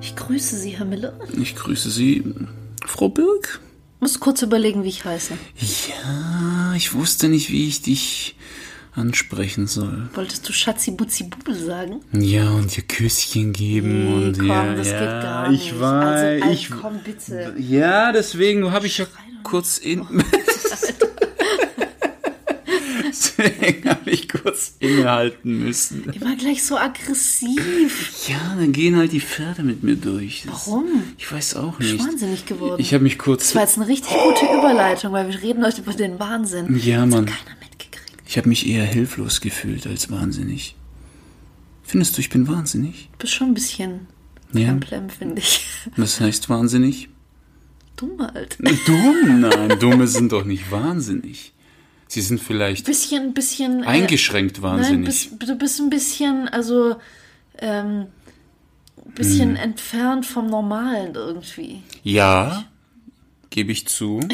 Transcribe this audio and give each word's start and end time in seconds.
Ich 0.00 0.14
grüße 0.16 0.56
Sie, 0.58 0.70
Herr 0.76 0.84
Miller. 0.86 1.18
Ich 1.40 1.56
grüße 1.56 1.90
Sie, 1.90 2.22
Frau 2.86 3.08
Birk. 3.08 3.60
Muss 4.00 4.20
kurz 4.20 4.42
überlegen, 4.42 4.84
wie 4.84 4.88
ich 4.88 5.04
heiße. 5.04 5.34
Ja, 5.88 6.74
ich 6.76 6.94
wusste 6.94 7.28
nicht, 7.28 7.50
wie 7.50 7.66
ich 7.68 7.82
dich 7.82 8.36
ansprechen 8.92 9.66
soll. 9.66 10.08
Wolltest 10.14 10.48
du 10.48 10.52
Schatzi 10.52 10.92
Butzi 10.92 11.24
Bubel 11.24 11.54
sagen? 11.56 12.00
Ja, 12.12 12.50
und 12.50 12.76
ihr 12.76 12.84
Küsschen 12.84 13.52
geben 13.52 14.04
Nee, 14.04 14.24
und 14.26 14.38
komm, 14.38 14.46
ja, 14.48 14.74
das 14.74 14.88
ja, 14.90 14.98
geht 15.00 15.22
gar 15.22 15.50
nicht. 15.50 15.66
ich 15.66 15.80
weiß, 15.80 16.42
Also, 16.42 16.52
ich 16.54 16.70
komm, 16.70 17.00
bitte. 17.02 17.54
Ja, 17.58 18.12
deswegen 18.12 18.70
habe 18.70 18.86
ich 18.86 18.98
ja 18.98 19.06
kurz 19.42 19.78
in 19.78 20.06
Deswegen 23.38 23.88
habe 23.88 24.10
ich 24.10 24.28
kurz 24.28 24.74
innehalten 24.80 25.58
müssen. 25.64 26.04
Immer 26.12 26.36
gleich 26.36 26.62
so 26.64 26.76
aggressiv. 26.76 28.28
Ja, 28.28 28.54
dann 28.58 28.72
gehen 28.72 28.96
halt 28.96 29.12
die 29.12 29.20
Pferde 29.20 29.62
mit 29.62 29.82
mir 29.82 29.96
durch. 29.96 30.44
Das, 30.46 30.66
Warum? 30.68 30.86
Ich 31.18 31.30
weiß 31.30 31.56
auch 31.56 31.78
Ich 31.80 31.92
nicht. 31.92 31.98
bin 31.98 32.06
wahnsinnig 32.08 32.46
geworden. 32.46 32.80
Ich 32.80 32.92
habe 32.94 33.04
mich 33.04 33.18
kurz 33.18 33.44
das 33.44 33.54
war 33.54 33.62
jetzt 33.62 33.76
eine 33.78 33.88
richtig 33.88 34.12
gute 34.12 34.44
Überleitung, 34.46 35.12
weil 35.12 35.28
wir 35.28 35.40
reden 35.42 35.64
heute 35.64 35.80
über 35.82 35.92
den 35.92 36.18
Wahnsinn. 36.18 36.78
Ja, 36.82 37.06
Mann. 37.06 37.26
hat 37.30 37.36
keiner 37.46 37.56
mitgekriegt. 37.60 38.22
Ich 38.26 38.36
habe 38.36 38.48
mich 38.48 38.66
eher 38.68 38.84
hilflos 38.84 39.40
gefühlt 39.40 39.86
als 39.86 40.10
wahnsinnig. 40.10 40.76
Findest 41.82 42.16
du, 42.16 42.20
ich 42.20 42.30
bin 42.30 42.48
wahnsinnig? 42.48 43.08
Du 43.12 43.18
bist 43.18 43.34
schon 43.34 43.48
ein 43.48 43.54
bisschen 43.54 44.06
Ja. 44.52 44.68
Plemplem, 44.68 45.10
finde 45.10 45.40
ich. 45.40 45.66
Was 45.96 46.20
heißt 46.20 46.48
wahnsinnig? 46.48 47.08
Dumm 47.96 48.20
halt. 48.20 48.58
Dumm? 48.86 49.40
Nein, 49.40 49.78
Dumme 49.78 50.08
sind 50.08 50.32
doch 50.32 50.44
nicht 50.44 50.70
wahnsinnig. 50.72 51.52
Sie 52.14 52.20
sind 52.20 52.40
vielleicht 52.40 52.86
Bisschen, 52.86 53.34
bisschen. 53.34 53.82
äh, 53.82 53.86
eingeschränkt 53.86 54.60
Nein, 54.62 54.78
wahnsinnig. 54.78 55.06
bist, 55.06 55.30
du 55.48 55.56
bist 55.56 55.80
ein 55.80 55.90
bisschen, 55.90 56.48
also, 56.48 56.96
ähm, 57.58 58.06
bisschen 59.14 59.50
Hm. 59.50 59.56
entfernt 59.56 60.24
vom 60.26 60.48
Normalen 60.48 61.14
irgendwie. 61.14 61.82
ja, 62.02 62.64
gebe 63.50 63.72
ich 63.72 63.86
zu. 63.88 64.20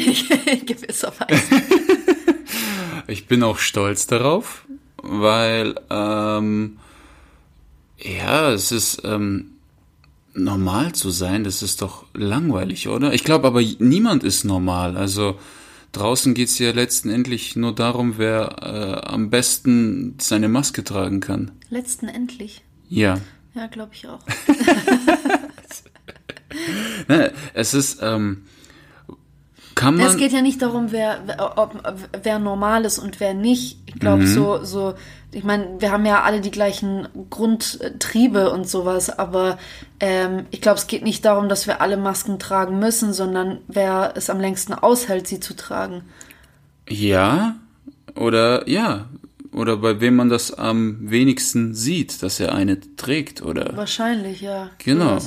In 0.45 0.65
gewisser 0.65 1.11
Weise. 1.19 1.41
Ich 3.07 3.25
bin 3.27 3.41
auch 3.43 3.57
stolz 3.57 4.05
darauf, 4.07 4.63
weil, 5.01 5.75
ähm, 5.89 6.77
ja, 7.99 8.51
es 8.51 8.71
ist, 8.71 9.01
ähm, 9.03 9.47
normal 10.33 10.93
zu 10.93 11.09
sein, 11.09 11.43
das 11.43 11.61
ist 11.63 11.81
doch 11.81 12.05
langweilig, 12.13 12.87
oder? 12.87 13.11
Ich 13.13 13.23
glaube 13.23 13.47
aber, 13.47 13.61
niemand 13.79 14.23
ist 14.23 14.45
normal. 14.45 14.95
Also 14.95 15.37
draußen 15.91 16.33
geht's 16.33 16.57
ja 16.59 16.71
letztendlich 16.71 17.55
nur 17.55 17.73
darum, 17.75 18.17
wer 18.17 18.55
äh, 19.03 19.07
am 19.07 19.29
besten 19.29 20.15
seine 20.19 20.47
Maske 20.49 20.83
tragen 20.83 21.19
kann. 21.19 21.51
Letzten 21.69 22.07
endlich. 22.07 22.61
Ja. 22.89 23.19
Ja, 23.53 23.67
glaube 23.67 23.91
ich 23.93 24.07
auch. 24.07 24.19
Ne, 27.07 27.31
es 27.53 27.73
ist, 27.73 27.99
ähm, 28.01 28.43
kann 29.73 29.95
man. 29.95 30.05
Es 30.07 30.17
geht 30.17 30.33
ja 30.33 30.41
nicht 30.41 30.61
darum, 30.61 30.91
wer, 30.91 31.21
wer, 31.25 31.57
ob, 31.57 31.81
wer 32.23 32.39
normal 32.39 32.83
ist 32.83 32.99
und 32.99 33.19
wer 33.21 33.33
nicht. 33.33 33.77
Ich 33.85 33.95
glaube, 33.95 34.23
Mhm. 34.23 34.27
so, 34.27 34.63
so, 34.65 34.93
ich 35.31 35.43
meine, 35.43 35.79
wir 35.79 35.91
haben 35.91 36.05
ja 36.05 36.23
alle 36.23 36.41
die 36.41 36.51
gleichen 36.51 37.07
Grundtriebe 37.29 38.51
und 38.51 38.67
sowas, 38.67 39.09
aber 39.09 39.57
ähm, 39.99 40.45
ich 40.51 40.61
glaube, 40.61 40.77
es 40.77 40.87
geht 40.87 41.03
nicht 41.03 41.23
darum, 41.23 41.47
dass 41.47 41.67
wir 41.67 41.81
alle 41.81 41.97
Masken 41.97 42.37
tragen 42.37 42.79
müssen, 42.79 43.13
sondern 43.13 43.59
wer 43.67 44.13
es 44.15 44.29
am 44.29 44.39
längsten 44.39 44.73
aushält, 44.73 45.27
sie 45.27 45.39
zu 45.39 45.55
tragen. 45.55 46.03
Ja, 46.89 47.55
oder 48.15 48.67
ja, 48.67 49.07
oder 49.53 49.77
bei 49.77 50.01
wem 50.01 50.17
man 50.17 50.29
das 50.29 50.53
am 50.53 50.97
wenigsten 51.09 51.73
sieht, 51.73 52.23
dass 52.23 52.39
er 52.39 52.53
eine 52.53 52.79
trägt, 52.97 53.41
oder? 53.41 53.75
Wahrscheinlich, 53.75 54.41
ja. 54.41 54.69
Genau. 54.79 55.19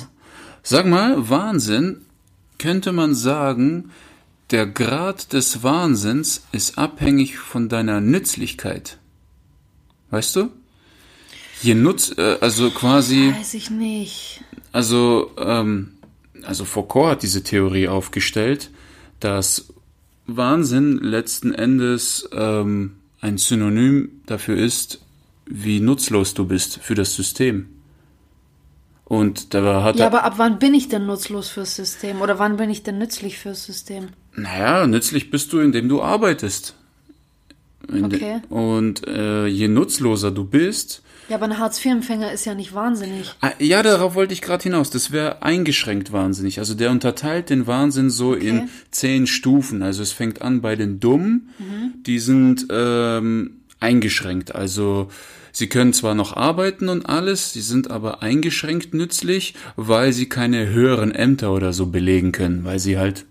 Sag 0.62 0.86
mal, 0.86 1.28
Wahnsinn, 1.28 2.02
könnte 2.58 2.92
man 2.92 3.14
sagen, 3.14 3.90
der 4.50 4.66
Grad 4.66 5.32
des 5.32 5.62
Wahnsinns 5.62 6.46
ist 6.52 6.78
abhängig 6.78 7.38
von 7.38 7.68
deiner 7.68 8.00
Nützlichkeit. 8.00 8.98
Weißt 10.14 10.36
du? 10.36 10.50
Je 11.60 11.74
nutz, 11.74 12.14
äh, 12.16 12.36
also 12.40 12.70
quasi, 12.70 13.32
Weiß 13.36 13.54
ich 13.54 13.68
nicht. 13.70 14.42
also, 14.70 15.32
ähm, 15.38 15.94
also 16.44 16.64
Foucault 16.64 17.10
hat 17.10 17.22
diese 17.24 17.42
Theorie 17.42 17.88
aufgestellt, 17.88 18.70
dass 19.18 19.66
Wahnsinn 20.28 20.98
letzten 20.98 21.52
Endes 21.52 22.28
ähm, 22.32 22.92
ein 23.20 23.38
Synonym 23.38 24.20
dafür 24.26 24.56
ist, 24.56 25.00
wie 25.46 25.80
nutzlos 25.80 26.34
du 26.34 26.46
bist 26.46 26.78
für 26.80 26.94
das 26.94 27.16
System. 27.16 27.68
Und 29.04 29.52
da 29.52 29.82
hat 29.82 29.96
Ja, 29.96 30.04
er, 30.04 30.06
aber 30.12 30.22
ab 30.22 30.34
wann 30.36 30.60
bin 30.60 30.74
ich 30.74 30.88
denn 30.88 31.06
nutzlos 31.06 31.48
fürs 31.48 31.74
System? 31.74 32.20
Oder 32.20 32.38
wann 32.38 32.56
bin 32.56 32.70
ich 32.70 32.84
denn 32.84 32.98
nützlich 32.98 33.38
fürs 33.38 33.64
System? 33.64 34.10
naja, 34.36 34.86
nützlich 34.86 35.30
bist 35.32 35.52
du, 35.52 35.58
indem 35.58 35.88
du 35.88 36.02
arbeitest. 36.02 36.76
Okay. 37.88 38.40
Und 38.48 39.06
äh, 39.06 39.46
je 39.46 39.68
nutzloser 39.68 40.30
du 40.30 40.44
bist, 40.44 41.02
Ja, 41.28 41.36
aber 41.36 41.46
ein 41.46 41.58
Hartz-IV-Empfänger 41.58 42.32
ist 42.32 42.44
ja 42.44 42.54
nicht 42.54 42.74
wahnsinnig. 42.74 43.34
Ah, 43.40 43.52
Ja, 43.58 43.82
darauf 43.82 44.14
wollte 44.14 44.34
ich 44.34 44.42
gerade 44.42 44.62
hinaus. 44.62 44.90
Das 44.90 45.10
wäre 45.10 45.42
eingeschränkt 45.42 46.12
wahnsinnig. 46.12 46.58
Also 46.58 46.74
der 46.74 46.90
unterteilt 46.90 47.48
den 47.50 47.66
Wahnsinn 47.66 48.10
so 48.10 48.34
in 48.34 48.68
zehn 48.90 49.26
Stufen. 49.26 49.82
Also 49.82 50.02
es 50.02 50.12
fängt 50.12 50.42
an 50.42 50.60
bei 50.60 50.76
den 50.76 51.00
Dummen, 51.00 51.48
die 52.06 52.18
sind 52.18 52.66
ähm, 52.70 53.60
eingeschränkt. 53.80 54.54
Also 54.54 55.08
sie 55.52 55.68
können 55.68 55.92
zwar 55.92 56.14
noch 56.14 56.36
arbeiten 56.36 56.88
und 56.88 57.06
alles, 57.06 57.52
sie 57.52 57.60
sind 57.62 57.90
aber 57.90 58.22
eingeschränkt 58.22 58.92
nützlich, 58.94 59.54
weil 59.76 60.12
sie 60.12 60.28
keine 60.28 60.68
höheren 60.68 61.12
Ämter 61.14 61.52
oder 61.52 61.72
so 61.72 61.86
belegen 61.86 62.32
können, 62.32 62.64
weil 62.64 62.78
sie 62.78 62.98
halt 62.98 63.24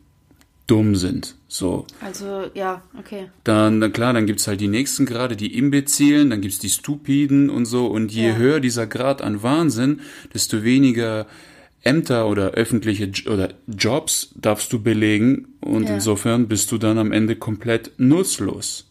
dumm 0.67 0.95
sind. 0.95 1.35
So. 1.47 1.85
Also, 2.01 2.45
ja, 2.53 2.81
okay. 2.97 3.29
Dann, 3.43 3.81
dann 3.81 3.91
klar, 3.93 4.13
dann 4.13 4.25
gibt's 4.25 4.47
halt 4.47 4.61
die 4.61 4.67
nächsten 4.67 5.05
Grade, 5.05 5.35
die 5.35 5.57
Imbezilen, 5.57 6.29
dann 6.29 6.41
gibt's 6.41 6.59
die 6.59 6.69
Stupiden 6.69 7.49
und 7.49 7.65
so. 7.65 7.87
Und 7.87 8.11
je 8.11 8.29
Ja. 8.29 8.35
höher 8.35 8.59
dieser 8.59 8.87
Grad 8.87 9.21
an 9.21 9.43
Wahnsinn, 9.43 9.99
desto 10.33 10.63
weniger 10.63 11.27
Ämter 11.81 12.27
oder 12.27 12.51
öffentliche 12.51 13.05
J 13.05 13.27
oder 13.27 13.49
Jobs 13.67 14.29
darfst 14.35 14.71
du 14.71 14.81
belegen. 14.81 15.49
Und 15.59 15.89
Ja. 15.89 15.95
insofern 15.95 16.47
bist 16.47 16.71
du 16.71 16.77
dann 16.77 16.97
am 16.97 17.11
Ende 17.11 17.35
komplett 17.35 17.91
nutzlos. 17.97 18.85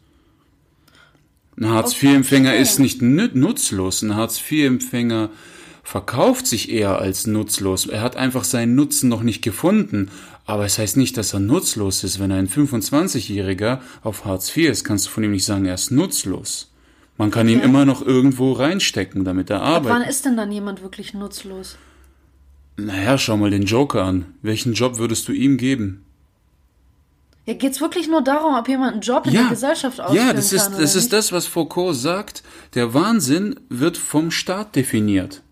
Ein 1.59 1.69
Hartz-IV-Empfänger 1.71 2.55
ist 2.55 2.79
nicht 2.79 3.03
nutzlos. 3.03 4.03
Ein 4.03 4.15
Hartz-IV-Empfänger 4.17 5.31
verkauft 5.83 6.47
sich 6.47 6.71
eher 6.71 6.99
als 6.99 7.27
nutzlos. 7.27 7.87
Er 7.87 8.01
hat 8.03 8.17
einfach 8.17 8.45
seinen 8.45 8.75
Nutzen 8.75 9.09
noch 9.09 9.23
nicht 9.23 9.43
gefunden. 9.43 10.11
Aber 10.45 10.65
es 10.65 10.79
heißt 10.79 10.97
nicht, 10.97 11.17
dass 11.17 11.35
er 11.35 11.41
nutzlos 11.41 12.03
ist. 12.05 12.19
Wenn 12.19 12.33
ein 12.33 12.49
25-Jähriger 12.49 13.81
auf 14.03 14.25
Hartz 14.25 14.55
IV 14.57 14.71
ist, 14.71 14.85
kannst 14.85 15.07
du 15.07 15.11
von 15.11 15.23
ihm 15.25 15.31
nicht 15.31 15.45
sagen, 15.45 15.67
er 15.67 15.75
ist 15.75 15.91
nutzlos. 15.93 16.73
Man 17.17 17.31
kann 17.31 17.49
ihn 17.49 17.59
Okay. 17.59 17.67
immer 17.67 17.85
noch 17.85 18.03
irgendwo 18.05 18.53
reinstecken, 18.53 19.25
damit 19.25 19.51
er 19.51 19.63
Ab 19.63 19.85
wann 19.85 19.93
arbeitet. 19.93 20.11
ist 20.11 20.25
denn 20.25 20.37
dann 20.37 20.51
jemand 20.51 20.83
wirklich 20.83 21.15
nutzlos? 21.15 21.77
Naja, 22.77 23.19
schau 23.19 23.37
mal 23.37 23.51
den 23.51 23.65
Joker 23.67 24.03
an. 24.03 24.25
Welchen 24.43 24.73
Job 24.73 24.99
würdest 24.99 25.29
du 25.29 25.33
ihm 25.33 25.59
geben? 25.59 26.05
Ja, 27.45 27.55
geht's 27.55 27.81
wirklich 27.81 28.09
nur 28.09 28.23
darum, 28.23 28.55
ob 28.55 28.69
jemand 28.69 28.93
einen 28.93 29.01
Job 29.03 29.27
in 29.27 29.33
der 29.35 29.45
Gesellschaft 29.49 30.01
ausführen 30.01 30.27
ja, 30.29 30.33
das 30.33 30.53
ist, 30.53 30.71
kann 30.71 30.81
das 30.81 30.95
ist 30.95 31.03
nicht? 31.05 31.13
das, 31.13 31.33
was 31.33 31.47
Foucault 31.47 31.95
sagt. 31.97 32.43
Der 32.75 32.95
Wahnsinn 32.95 33.59
wird 33.69 33.97
vom 33.97 34.31
Staat 34.31 34.75
definiert. 34.77 35.43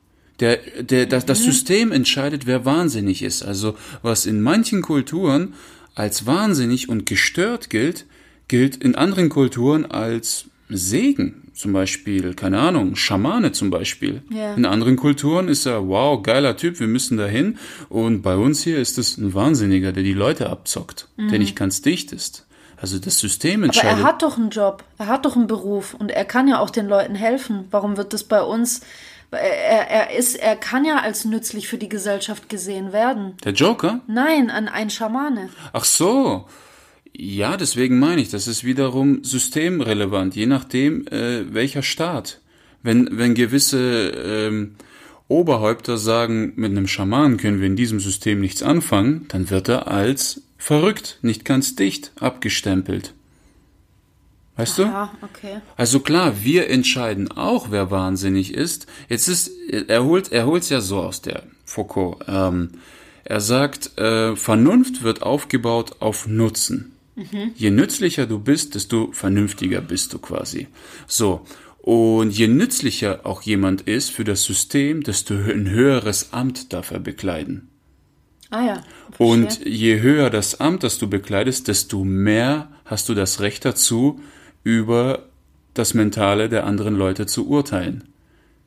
Der, 0.41 0.57
der, 0.83 1.07
das, 1.07 1.25
Mhm. 1.25 1.27
das 1.29 1.43
System 1.45 1.93
entscheidet, 1.93 2.47
wer 2.47 2.65
wahnsinnig 2.65 3.23
ist. 3.23 3.43
Also, 3.43 3.77
was 4.03 4.27
in 4.27 4.41
manchen 4.41 4.83
Kulturen 4.83 5.55
als 5.95 6.25
wahnsinnig 6.27 6.89
und 6.89 7.05
gestört 7.07 7.69
gilt, 7.71 8.07
gilt 8.49 8.77
in 8.77 8.95
anderen 8.95 9.29
Kulturen 9.29 9.85
als 9.87 10.47
Segen. 10.69 11.51
Zum 11.55 11.73
Beispiel, 11.75 12.33
keine 12.35 12.59
Ahnung, 12.61 12.97
Schamane 12.97 13.53
zum 13.53 13.69
Beispiel. 13.71 14.23
Ja. 14.31 14.55
In 14.55 14.65
anderen 14.65 14.97
Kulturen 14.97 15.49
ist 15.49 15.67
er, 15.67 15.87
wow, 15.89 16.23
geiler 16.23 16.57
Typ, 16.57 16.81
wir 16.81 16.87
müssen 16.87 17.19
dahin. 17.19 17.59
Und 17.91 18.23
bei 18.23 18.37
uns 18.37 18.63
hier 18.63 18.79
ist 18.79 18.97
es 18.97 19.19
ein 19.19 19.35
Wahnsinniger, 19.35 19.93
der 19.93 20.03
die 20.03 20.15
Leute 20.15 20.49
abzockt, 20.49 21.09
Mhm. 21.17 21.29
der 21.29 21.39
nicht 21.39 21.55
ganz 21.57 21.83
dicht 21.83 22.13
ist. 22.13 22.47
Also 22.79 22.99
das 22.99 23.19
System 23.19 23.61
Aber 23.61 23.67
entscheidet. 23.67 23.99
er 23.99 24.03
hat 24.05 24.23
doch 24.23 24.39
einen 24.39 24.49
Job, 24.49 24.85
er 24.97 25.09
hat 25.09 25.27
doch 25.27 25.37
einen 25.37 25.49
Beruf 25.49 25.93
und 25.93 26.11
er 26.11 26.25
kann 26.25 26.49
ja 26.49 26.61
auch 26.61 26.71
den 26.71 26.89
Leuten 26.89 27.15
helfen. 27.15 27.65
Warum 27.71 27.99
wird 27.99 28.15
das 28.15 28.25
bei 28.25 28.41
uns? 28.41 28.81
Er, 29.33 29.89
er 29.89 30.19
ist, 30.19 30.37
er 30.37 30.57
kann 30.57 30.85
ja 30.85 30.99
als 31.01 31.25
nützlich 31.25 31.69
für 31.69 31.79
die 31.79 31.89
Gesellschaft 31.89 32.49
gesehen 32.49 32.93
werden. 32.93 33.37
der 33.45 33.53
Joker? 33.53 34.01
Nein, 34.07 34.51
an 34.51 34.69
ein 34.69 34.91
Schamane. 34.91 35.51
Ach 35.73 35.85
so. 35.85 36.47
Ja, 37.13 37.57
deswegen 37.57 37.99
meine 37.99 38.21
ich, 38.21 38.31
das 38.31 38.49
ist 38.49 38.65
wiederum 38.65 39.23
systemrelevant, 39.25 40.35
je 40.37 40.47
nachdem, 40.47 41.07
äh, 41.09 41.53
welcher 41.53 41.83
Staat. 41.83 42.41
Wenn, 42.83 43.09
wenn 43.13 43.35
gewisse 43.35 44.11
ähm, 44.11 44.77
Oberhäupter 45.29 45.99
sagen, 45.99 46.53
mit 46.57 46.71
einem 46.71 46.89
Schaman 46.89 47.37
können 47.37 47.61
wir 47.61 47.67
in 47.67 47.77
diesem 47.77 48.01
System 48.01 48.41
nichts 48.41 48.63
anfangen, 48.63 49.27
dann 49.29 49.51
wird 49.51 49.69
er 49.69 49.89
als 49.89 50.43
verrückt, 50.57 51.19
nicht 51.23 51.45
ganz 51.45 51.77
dicht 51.77 52.13
abgestempelt. 52.19 53.15
Weißt 54.61 54.79
du? 54.79 54.83
Ja, 54.83 55.13
okay. 55.23 55.61
Also 55.77 56.01
klar, 56.01 56.43
wir 56.43 56.69
entscheiden 56.69 57.31
auch, 57.31 57.71
wer 57.71 57.91
wahnsinnig 57.91 58.55
ist. 58.55 58.87
Jetzt 59.09 59.29
ist, 59.29 59.51
er 59.71 60.05
holt, 60.05 60.33
er 60.33 60.47
holt's 60.47 60.69
ja 60.69 60.81
so 60.81 61.01
aus 61.01 61.23
der 61.23 61.45
Foucault. 61.65 62.25
Ähm, 62.29 62.71
er 63.25 63.41
sagt, 63.41 63.99
äh, 63.99 64.37
Vernunft 64.37 65.03
wird 65.03 65.23
aufgebaut 65.23 65.97
auf 66.01 66.27
Nutzen. 66.27 66.93
Je 67.55 67.71
nützlicher 67.71 68.27
du 68.27 68.39
bist, 68.39 68.75
desto 68.75 69.13
vernünftiger 69.13 69.81
bist 69.81 70.13
du 70.13 70.19
quasi. 70.19 70.69
So. 71.07 71.45
Und 71.79 72.31
je 72.31 72.47
nützlicher 72.49 73.21
auch 73.25 73.43
jemand 73.43 73.83
ist 73.83 74.11
für 74.11 74.25
das 74.25 74.45
System, 74.45 75.03
desto 75.03 75.35
ein 75.35 75.69
höheres 75.69 76.33
Amt 76.33 76.73
darf 76.73 76.91
er 76.91 77.01
bekleiden. 77.01 77.69
Ah 78.51 78.65
ja. 78.65 78.85
Und 79.19 79.65
je 79.65 80.01
höher 80.01 80.29
das 80.31 80.61
Amt, 80.61 80.83
das 80.83 80.99
du 80.99 81.09
bekleidest, 81.09 81.69
desto 81.69 82.05
mehr 82.05 82.71
hast 82.85 83.09
du 83.09 83.15
das 83.15 83.41
Recht 83.41 83.65
dazu, 83.65 84.21
über 84.65 85.27
das 85.75 85.95
Mentale 85.95 86.49
der 86.49 86.65
anderen 86.67 86.95
Leute 86.97 87.27
zu 87.27 87.49
urteilen. 87.49 88.05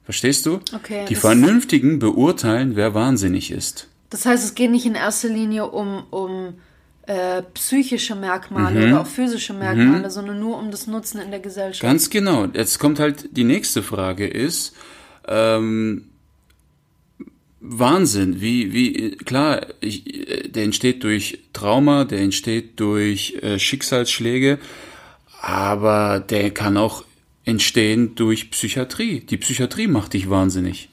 Verstehst 0.04 0.46
du? 0.46 0.60
Okay, 0.74 1.06
Die 1.08 1.16
Vernünftigen 1.16 2.00
beurteilen, 2.00 2.76
wer 2.76 2.94
wahnsinnig 2.94 3.52
ist. 3.52 3.88
Das 4.10 4.26
heißt, 4.26 4.44
es 4.44 4.56
geht 4.56 4.72
nicht 4.72 4.86
in 4.86 4.96
erster 4.96 5.30
Linie 5.30 5.68
um, 5.70 6.04
um 6.10 6.56
äh, 7.06 7.42
psychische 7.54 8.16
Merkmale 8.16 8.80
Mhm. 8.80 8.92
oder 8.94 9.02
auch 9.02 9.08
physische 9.08 9.54
Merkmale, 9.54 10.10
sondern 10.10 10.40
nur 10.40 10.58
um 10.58 10.72
das 10.72 10.88
Nutzen 10.88 11.20
in 11.22 11.32
der 11.32 11.40
Gesellschaft. 11.40 11.82
Ganz 11.82 12.10
genau. 12.10 12.46
Jetzt 12.54 12.80
kommt 12.80 13.00
halt 13.00 13.36
die 13.36 13.44
nächste 13.44 13.82
Frage 13.84 14.28
ist, 14.28 14.74
ähm, 15.28 16.06
Wahnsinn, 17.60 18.42
wie, 18.42 18.74
wie, 18.74 19.12
klar, 19.12 19.68
ich, 19.80 20.30
äh, 20.30 20.50
der 20.50 20.64
entsteht 20.64 21.04
durch 21.04 21.40
Trauma, 21.54 22.04
der 22.04 22.20
entsteht 22.20 22.80
durch 22.80 23.38
äh, 23.42 23.58
Schicksalsschläge, 23.58 24.60
aber 25.44 26.22
der 26.22 26.52
kann 26.52 26.78
auch 26.78 27.04
entstehen 27.44 28.16
durch 28.16 28.50
Psychiatrie. 28.50 29.20
Die 29.20 29.36
Psychiatrie 29.36 29.88
macht 29.88 30.14
dich 30.14 30.30
wahnsinnig. 30.30 30.88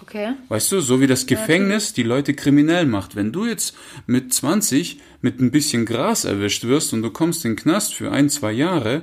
okay. 0.00 0.32
Weißt 0.48 0.72
du, 0.72 0.80
so 0.80 1.02
wie 1.02 1.06
das 1.06 1.26
Gefängnis 1.26 1.92
die 1.92 2.02
Leute 2.02 2.32
kriminell 2.32 2.86
macht. 2.86 3.16
Wenn 3.16 3.32
du 3.32 3.44
jetzt 3.44 3.76
mit 4.06 4.32
20 4.32 4.98
mit 5.20 5.40
ein 5.40 5.50
bisschen 5.50 5.84
Gras 5.84 6.24
erwischt 6.24 6.64
wirst 6.64 6.94
und 6.94 7.02
du 7.02 7.10
kommst 7.10 7.44
in 7.44 7.50
den 7.50 7.56
Knast 7.58 7.92
für 7.92 8.10
ein, 8.10 8.30
zwei 8.30 8.52
Jahre 8.52 9.02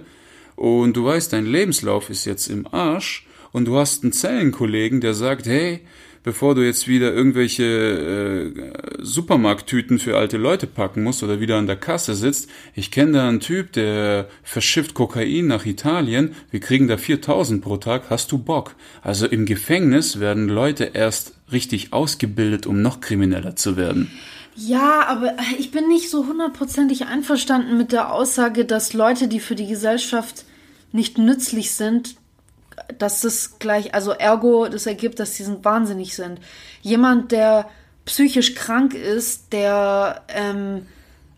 und 0.56 0.98
du 0.98 1.06
weißt, 1.06 1.32
dein 1.32 1.46
Lebenslauf 1.46 2.10
ist 2.10 2.26
jetzt 2.26 2.48
im 2.48 2.66
Arsch 2.74 3.28
und 3.52 3.66
du 3.66 3.78
hast 3.78 4.02
einen 4.02 4.12
Zellenkollegen, 4.12 5.02
der 5.02 5.14
sagt, 5.14 5.46
hey, 5.46 5.82
bevor 6.24 6.56
du 6.56 6.66
jetzt 6.66 6.88
wieder 6.88 7.14
irgendwelche 7.14 7.64
äh, 7.64 8.52
Supermarkttüten 9.00 10.00
für 10.00 10.18
alte 10.18 10.38
Leute 10.38 10.68
packen 10.68 11.04
musst 11.04 11.24
oder 11.24 11.40
wieder 11.40 11.58
an 11.58 11.68
der 11.68 11.76
Kasse 11.76 12.16
sitzt, 12.16 12.50
ich 12.74 12.92
kenne 12.92 13.14
da 13.14 13.28
einen 13.28 13.40
Typ, 13.40 13.74
der 13.74 14.28
verschifft 14.42 14.94
Kokain 14.94 15.48
nach 15.48 15.66
Italien, 15.66 16.36
wir 16.50 16.60
kriegen 16.60 16.88
da 16.88 16.98
4000 16.98 17.62
pro 17.62 17.78
Tag, 17.78 18.10
hast 18.10 18.32
du 18.32 18.38
Bock? 18.38 18.76
Also 19.02 19.28
im 19.28 19.46
Gefängnis 19.46 20.20
werden 20.20 20.48
Leute 20.48 20.92
erst 20.94 21.34
richtig 21.52 21.94
ausgebildet, 21.94 22.66
um 22.66 22.82
noch 22.82 23.02
krimineller 23.02 23.56
zu 23.56 23.78
werden. 23.78 24.12
Ja, 24.56 25.06
aber 25.08 25.36
ich 25.58 25.72
bin 25.72 25.88
nicht 25.88 26.10
so 26.10 26.28
hundertprozentig 26.28 27.06
einverstanden 27.06 27.78
mit 27.78 27.92
der 27.92 28.14
Aussage, 28.14 28.66
dass 28.66 28.94
Leute, 28.94 29.28
die 29.28 29.40
für 29.40 29.56
die 29.56 29.68
Gesellschaft 29.68 30.46
nicht 30.92 31.18
nützlich 31.18 31.72
sind, 31.72 32.16
dass 32.98 33.22
das 33.22 33.60
gleich, 33.60 33.94
also 33.94 34.12
ergo, 34.12 34.68
das 34.68 34.86
ergibt, 34.86 35.20
dass 35.20 35.36
sie 35.36 35.44
sind 35.44 35.66
wahnsinnig 35.66 36.16
sind. 36.16 36.40
Jemand, 36.82 37.32
der 37.32 37.70
psychisch 38.06 38.56
krank 38.56 38.94
ist, 38.94 39.54
der 39.54 40.22
ähm, 40.28 40.86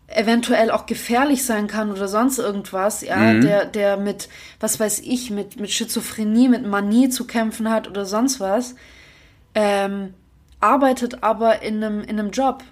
eventuell 0.08 0.70
auch 0.70 0.86
gefährlich 0.86 1.44
sein 1.44 1.66
kann 1.66 1.90
oder 1.90 2.08
sonst 2.08 2.38
irgendwas, 2.38 3.02
ja, 3.02 3.34
der, 3.34 3.64
der 3.64 3.96
mit, 3.96 4.28
was 4.60 4.78
weiß 4.78 5.00
ich, 5.00 5.30
mit, 5.30 5.58
mit 5.58 5.70
Schizophrenie, 5.70 6.48
mit 6.48 6.66
Manie 6.66 7.08
zu 7.08 7.26
kämpfen 7.26 7.70
hat 7.70 7.88
oder 7.88 8.04
sonst 8.04 8.40
was, 8.40 8.76
ähm, 9.54 10.14
arbeitet 10.60 11.22
aber 11.22 11.62
in 11.62 11.82
einem, 11.82 12.00
in 12.02 12.18
einem 12.18 12.30
Job. 12.30 12.62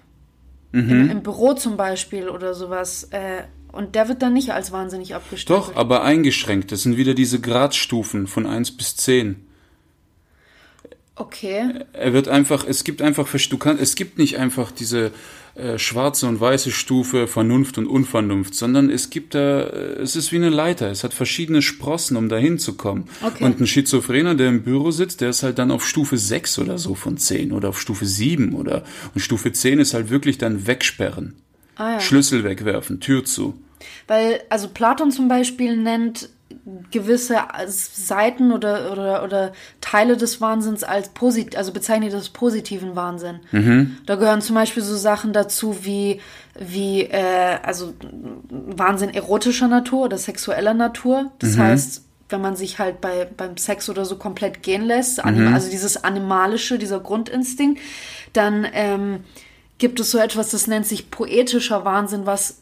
Im, 0.71 1.09
Im 1.09 1.23
Büro 1.23 1.53
zum 1.53 1.77
Beispiel 1.77 2.27
oder 2.27 2.53
sowas. 2.53 3.05
Äh, 3.11 3.43
und 3.75 3.95
der 3.95 4.07
wird 4.07 4.21
dann 4.21 4.33
nicht 4.33 4.51
als 4.51 4.71
wahnsinnig 4.71 5.15
abgestempelt. 5.15 5.49
Doch, 5.49 5.75
aber 5.75 6.03
eingeschränkt. 6.03 6.71
Das 6.71 6.83
sind 6.83 6.97
wieder 6.97 7.13
diese 7.13 7.39
Gradstufen 7.41 8.27
von 8.27 8.45
1 8.45 8.77
bis 8.77 8.95
10. 8.95 9.45
Okay. 11.17 11.73
Er 11.93 12.13
wird 12.13 12.27
einfach, 12.27 12.65
es 12.67 12.83
gibt 12.83 13.01
einfach, 13.01 13.29
du 13.29 13.57
kannst, 13.57 13.81
es 13.81 13.95
gibt 13.95 14.17
nicht 14.17 14.37
einfach 14.37 14.71
diese 14.71 15.11
äh, 15.55 15.77
schwarze 15.77 16.27
und 16.27 16.41
weiße 16.41 16.71
Stufe 16.71 17.27
Vernunft 17.27 17.77
und 17.77 17.87
Unvernunft, 17.87 18.53
sondern 18.55 18.89
es 18.89 19.09
gibt 19.09 19.35
da, 19.35 19.61
äh, 19.61 20.01
es 20.01 20.17
ist 20.17 20.33
wie 20.33 20.37
eine 20.37 20.49
Leiter, 20.49 20.91
es 20.91 21.05
hat 21.05 21.13
verschiedene 21.13 21.61
Sprossen, 21.61 22.17
um 22.17 22.27
da 22.27 22.35
hinzukommen. 22.35 23.05
Okay. 23.21 23.45
Und 23.45 23.61
ein 23.61 23.67
Schizophrener, 23.67 24.35
der 24.35 24.49
im 24.49 24.63
Büro 24.63 24.91
sitzt, 24.91 25.21
der 25.21 25.29
ist 25.29 25.43
halt 25.43 25.57
dann 25.57 25.71
auf 25.71 25.87
Stufe 25.87 26.17
6 26.17 26.59
oder 26.59 26.77
so 26.77 26.95
von 26.95 27.17
10 27.17 27.53
oder 27.53 27.69
auf 27.69 27.79
Stufe 27.79 28.05
7 28.05 28.53
oder, 28.53 28.83
und 29.13 29.21
Stufe 29.21 29.53
10 29.53 29.79
ist 29.79 29.93
halt 29.93 30.09
wirklich 30.09 30.37
dann 30.37 30.67
wegsperren. 30.67 31.35
Ah, 31.75 31.93
ja. 31.93 31.99
Schlüssel 31.99 32.43
wegwerfen, 32.43 32.99
Tür 32.99 33.25
zu. 33.25 33.59
Weil, 34.07 34.41
also 34.49 34.67
Platon 34.67 35.11
zum 35.11 35.27
Beispiel 35.27 35.77
nennt 35.77 36.29
gewisse 36.91 37.37
Seiten 37.67 38.51
oder, 38.51 38.91
oder, 38.91 39.23
oder 39.23 39.53
Teile 39.81 40.15
des 40.17 40.41
Wahnsinns 40.41 40.83
als 40.83 41.09
posit, 41.09 41.55
also 41.55 41.71
bezeichnet 41.71 42.13
das 42.13 42.29
positiven 42.29 42.95
Wahnsinn. 42.95 43.39
Da 44.05 44.15
gehören 44.15 44.41
zum 44.41 44.55
Beispiel 44.55 44.81
so 44.81 44.95
Sachen 44.95 45.33
dazu 45.33 45.83
wie, 45.83 46.21
wie 46.57 47.01
äh, 47.03 47.57
also 47.61 47.93
Wahnsinn 48.49 49.13
erotischer 49.13 49.67
Natur 49.67 50.05
oder 50.05 50.17
sexueller 50.17 50.73
Natur. 50.73 51.31
Das 51.39 51.57
heißt, 51.57 52.03
wenn 52.29 52.41
man 52.41 52.55
sich 52.55 52.79
halt 52.79 53.01
bei, 53.01 53.27
beim 53.37 53.57
Sex 53.57 53.89
oder 53.89 54.05
so 54.05 54.15
komplett 54.15 54.63
gehen 54.63 54.83
lässt, 54.83 55.23
anim, 55.23 55.53
also 55.53 55.69
dieses 55.69 56.03
Animalische, 56.03 56.79
dieser 56.79 56.99
Grundinstinkt, 56.99 57.79
dann 58.33 58.65
ähm, 58.73 59.19
gibt 59.77 59.99
es 59.99 60.11
so 60.11 60.17
etwas, 60.17 60.51
das 60.51 60.67
nennt 60.67 60.85
sich 60.85 61.11
poetischer 61.11 61.85
Wahnsinn, 61.85 62.25
was 62.25 62.61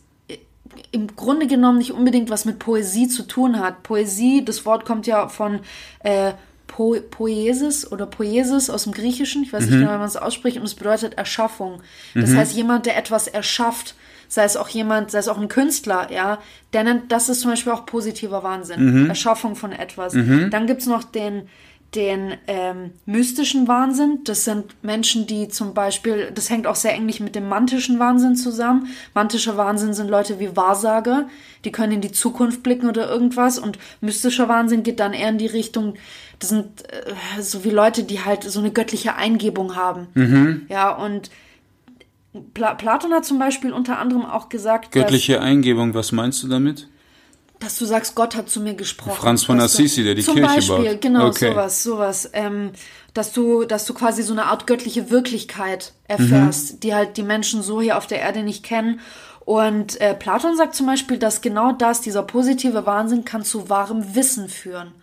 im 0.92 1.16
Grunde 1.16 1.48
genommen 1.48 1.78
nicht 1.78 1.92
unbedingt 1.92 2.30
was 2.30 2.46
mit 2.46 2.60
Poesie 2.60 3.08
zu 3.08 3.24
tun 3.24 3.60
hat. 3.60 3.84
Poesie, 3.84 4.44
das 4.44 4.66
Wort 4.66 4.86
kommt 4.86 5.06
ja 5.06 5.28
von 5.28 5.60
äh, 6.00 6.34
po 6.68 6.96
Poiesis 7.12 7.92
oder 7.92 8.08
Poiesis 8.08 8.70
aus 8.70 8.86
dem 8.86 8.94
Griechischen, 8.94 9.44
ich 9.44 9.54
weiß 9.54 9.66
nicht 9.66 9.74
genau, 9.74 9.94
wie 9.94 9.98
man 9.98 10.08
es 10.08 10.18
ausspricht, 10.18 10.58
und 10.58 10.64
es 10.64 10.74
bedeutet 10.74 11.16
Erschaffung. 11.16 11.82
Das 12.16 12.34
heißt, 12.34 12.56
jemand, 12.56 12.88
der 12.88 12.98
etwas 12.98 13.28
erschafft, 13.28 13.94
sei 14.28 14.46
es 14.46 14.58
auch 14.58 14.70
jemand, 14.70 15.12
sei 15.12 15.20
es 15.20 15.28
auch 15.28 15.38
ein 15.38 15.50
Künstler, 15.50 16.12
ja, 16.12 16.40
der 16.74 16.84
nennt, 16.84 17.12
das 17.12 17.30
ist 17.30 17.42
zum 17.42 17.52
Beispiel 17.52 17.74
auch 17.74 17.86
positiver 17.86 18.42
Wahnsinn, 18.42 18.80
Erschaffung 19.08 19.56
von 19.56 19.72
etwas. 19.72 20.14
Dann 20.50 20.66
gibt's 20.66 20.88
noch 20.88 21.04
den, 21.04 21.48
den 21.96 22.34
ähm, 22.48 22.92
mystischen 23.06 23.68
Wahnsinn. 23.68 24.20
Das 24.24 24.46
sind 24.46 24.76
Menschen, 24.84 25.28
die 25.28 25.48
zum 25.48 25.74
Beispiel, 25.74 26.32
das 26.34 26.50
hängt 26.50 26.68
auch 26.68 26.76
sehr 26.76 26.94
eng 26.94 27.06
mit 27.06 27.36
dem 27.36 27.48
mantischen 27.48 28.00
Wahnsinn 28.00 28.36
zusammen. 28.36 28.88
Mantischer 29.14 29.58
Wahnsinn 29.58 29.94
sind 29.94 30.10
Leute 30.10 30.40
wie 30.40 30.56
Wahrsager, 30.56 31.28
die 31.66 31.72
können 31.72 31.94
in 31.94 32.02
die 32.02 32.12
Zukunft 32.12 32.64
blicken 32.64 32.88
oder 32.88 33.10
irgendwas. 33.10 33.60
Und 33.60 33.78
mystischer 34.02 34.50
Wahnsinn 34.50 34.84
geht 34.84 35.00
dann 35.00 35.14
eher 35.14 35.30
in 35.30 35.38
die 35.38 35.48
Richtung, 35.48 35.96
das 36.40 36.50
sind 36.50 36.84
äh, 36.90 37.42
so 37.42 37.64
wie 37.64 37.70
Leute, 37.70 38.04
die 38.04 38.24
halt 38.24 38.44
so 38.44 38.60
eine 38.60 38.72
göttliche 38.72 39.16
Eingebung 39.16 39.76
haben. 39.76 40.08
Ja, 40.70 40.92
und 40.92 41.30
Pla 42.54 42.74
Platon 42.74 43.14
hat 43.14 43.26
zum 43.26 43.38
Beispiel 43.38 43.72
unter 43.72 44.00
anderem 44.00 44.26
auch 44.26 44.50
gesagt, 44.50 44.92
Göttliche 44.92 45.40
Eingebung, 45.42 45.94
was 45.94 46.12
meinst 46.12 46.42
du 46.42 46.48
damit? 46.48 46.88
Dass 47.64 47.78
du 47.78 47.86
sagst, 47.86 48.16
Gott 48.16 48.36
hat 48.36 48.50
zu 48.50 48.60
mir 48.62 48.74
gesprochen. 48.76 49.18
Franz 49.20 49.44
von 49.44 49.60
Assisi, 49.60 50.04
der 50.04 50.16
die 50.16 50.24
zum 50.24 50.36
Kirche 50.36 50.56
Beispiel, 50.56 50.92
baut. 50.92 51.02
genau, 51.02 51.28
Okay. 51.28 51.52
sowas, 51.52 51.84
sowas. 51.84 52.30
Ähm, 52.34 52.72
dass 53.14 53.32
du, 53.32 53.64
dass 53.64 53.86
du 53.86 53.94
quasi 53.94 54.24
so 54.24 54.34
eine 54.34 54.46
Art 54.46 54.66
göttliche 54.68 55.10
Wirklichkeit 55.12 55.94
erfährst, 56.08 56.74
Mhm. 56.74 56.80
die 56.82 56.94
halt 56.96 57.18
die 57.18 57.24
Menschen 57.24 57.62
so 57.62 57.80
hier 57.82 57.98
auf 57.98 58.08
der 58.08 58.20
Erde 58.22 58.44
nicht 58.44 58.64
kennen. 58.64 59.00
Und 59.46 60.00
äh, 60.02 60.14
Platon 60.16 60.56
sagt 60.58 60.74
zum 60.74 60.86
Beispiel, 60.88 61.18
dass 61.18 61.42
genau 61.42 61.74
das, 61.74 62.02
dieser 62.02 62.24
positive 62.24 62.86
Wahnsinn, 62.86 63.26
kann 63.26 63.44
zu 63.44 63.70
wahrem 63.70 64.16
Wissen 64.16 64.48
führen. 64.50 64.94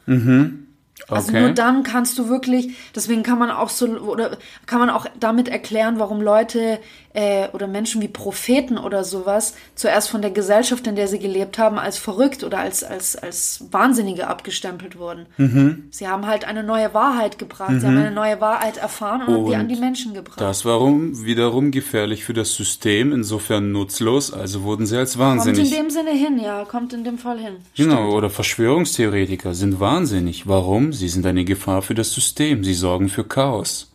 Also 1.09 1.29
Okay. 1.31 1.41
nur 1.41 1.51
dann 1.53 1.83
kannst 1.83 2.19
du 2.19 2.29
wirklich, 2.29 2.75
deswegen 2.95 3.23
kann 3.23 3.39
man 3.39 3.51
auch 3.51 3.69
so, 3.71 3.87
oder 3.87 4.37
kann 4.67 4.81
man 4.81 4.91
auch 4.91 5.07
damit 5.19 5.49
erklären, 5.49 5.99
warum 5.99 6.21
Leute 6.21 6.79
äh, 7.13 7.49
oder 7.53 7.67
Menschen 7.67 8.01
wie 8.01 8.09
Propheten 8.09 8.79
oder 8.79 9.05
sowas 9.05 9.55
zuerst 9.75 10.11
von 10.11 10.23
der 10.23 10.31
Gesellschaft, 10.31 10.87
in 10.87 10.97
der 10.97 11.09
sie 11.09 11.19
gelebt 11.19 11.59
haben, 11.59 11.79
als 11.79 11.99
verrückt 11.99 12.45
oder 12.45 12.59
als, 12.59 12.85
als, 12.85 13.17
als 13.17 13.65
Wahnsinnige 13.71 14.29
abgestempelt 14.29 14.99
wurden. 14.99 15.27
Mhm. 15.37 15.85
Sie 15.91 16.07
haben 16.07 16.27
halt 16.27 16.45
eine 16.45 16.63
neue 16.63 16.95
Wahrheit 16.95 17.39
gebracht, 17.39 17.71
mhm. 17.71 17.81
sie 17.81 17.87
haben 17.87 17.97
eine 17.99 18.11
neue 18.11 18.41
Wahrheit 18.41 18.77
erfahren 18.77 19.23
und, 19.27 19.35
und 19.35 19.47
die 19.47 19.57
an 19.57 19.69
die 19.69 19.77
Menschen 19.77 20.15
gebracht. 20.15 20.41
Das 20.41 20.65
war 20.65 20.81
wiederum 20.81 21.71
gefährlich 21.71 22.25
für 22.25 22.33
das 22.33 22.55
System, 22.55 23.13
insofern 23.13 23.73
nutzlos, 23.73 24.33
also 24.33 24.63
wurden 24.63 24.87
sie 24.87 24.97
als 24.97 25.19
wahnsinnig. 25.19 25.71
Kommt 25.71 25.73
in 25.73 25.85
dem 25.85 25.91
Sinne 25.91 26.11
hin, 26.13 26.41
ja, 26.43 26.65
kommt 26.65 26.93
in 26.93 27.05
dem 27.05 27.19
Fall 27.19 27.39
hin. 27.39 27.57
Genau, 27.77 27.97
Stimmt. 27.97 28.13
oder 28.15 28.31
Verschwörungstheoretiker 28.31 29.55
sind 29.55 29.81
wahnsinnig. 29.81 30.47
Warum? 30.47 30.93
Sie 30.93 31.09
sind 31.09 31.27
eine 31.27 31.45
Gefahr 31.45 31.83
für 31.83 31.95
das 31.95 32.13
System, 32.13 32.65
sie 32.65 32.75
sorgen 32.75 33.09
für 33.09 33.25
Chaos. 33.25 33.90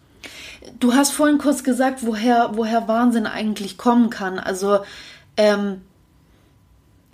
Du 0.80 0.94
hast 0.94 1.12
vorhin 1.12 1.38
kurz 1.38 1.64
gesagt, 1.64 2.06
woher, 2.06 2.52
woher 2.54 2.88
Wahnsinn 2.88 3.26
eigentlich 3.26 3.78
kommen 3.78 4.10
kann. 4.10 4.40
Also, 4.40 4.80
ähm, 5.38 5.82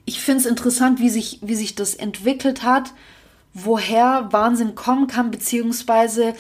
ich 0.06 0.22
finde 0.22 0.42
es 0.42 0.46
interessant, 0.46 1.00
wie 1.00 1.10
sich, 1.10 1.40
wie 1.42 1.56
sich 1.56 1.76
das 1.76 1.94
entwickelt 1.96 2.64
hat, 2.64 2.94
woher 3.54 4.28
Wahnsinn 4.32 4.76
kommen 4.76 5.08
kann, 5.08 5.32
beziehungsweise 5.32 6.34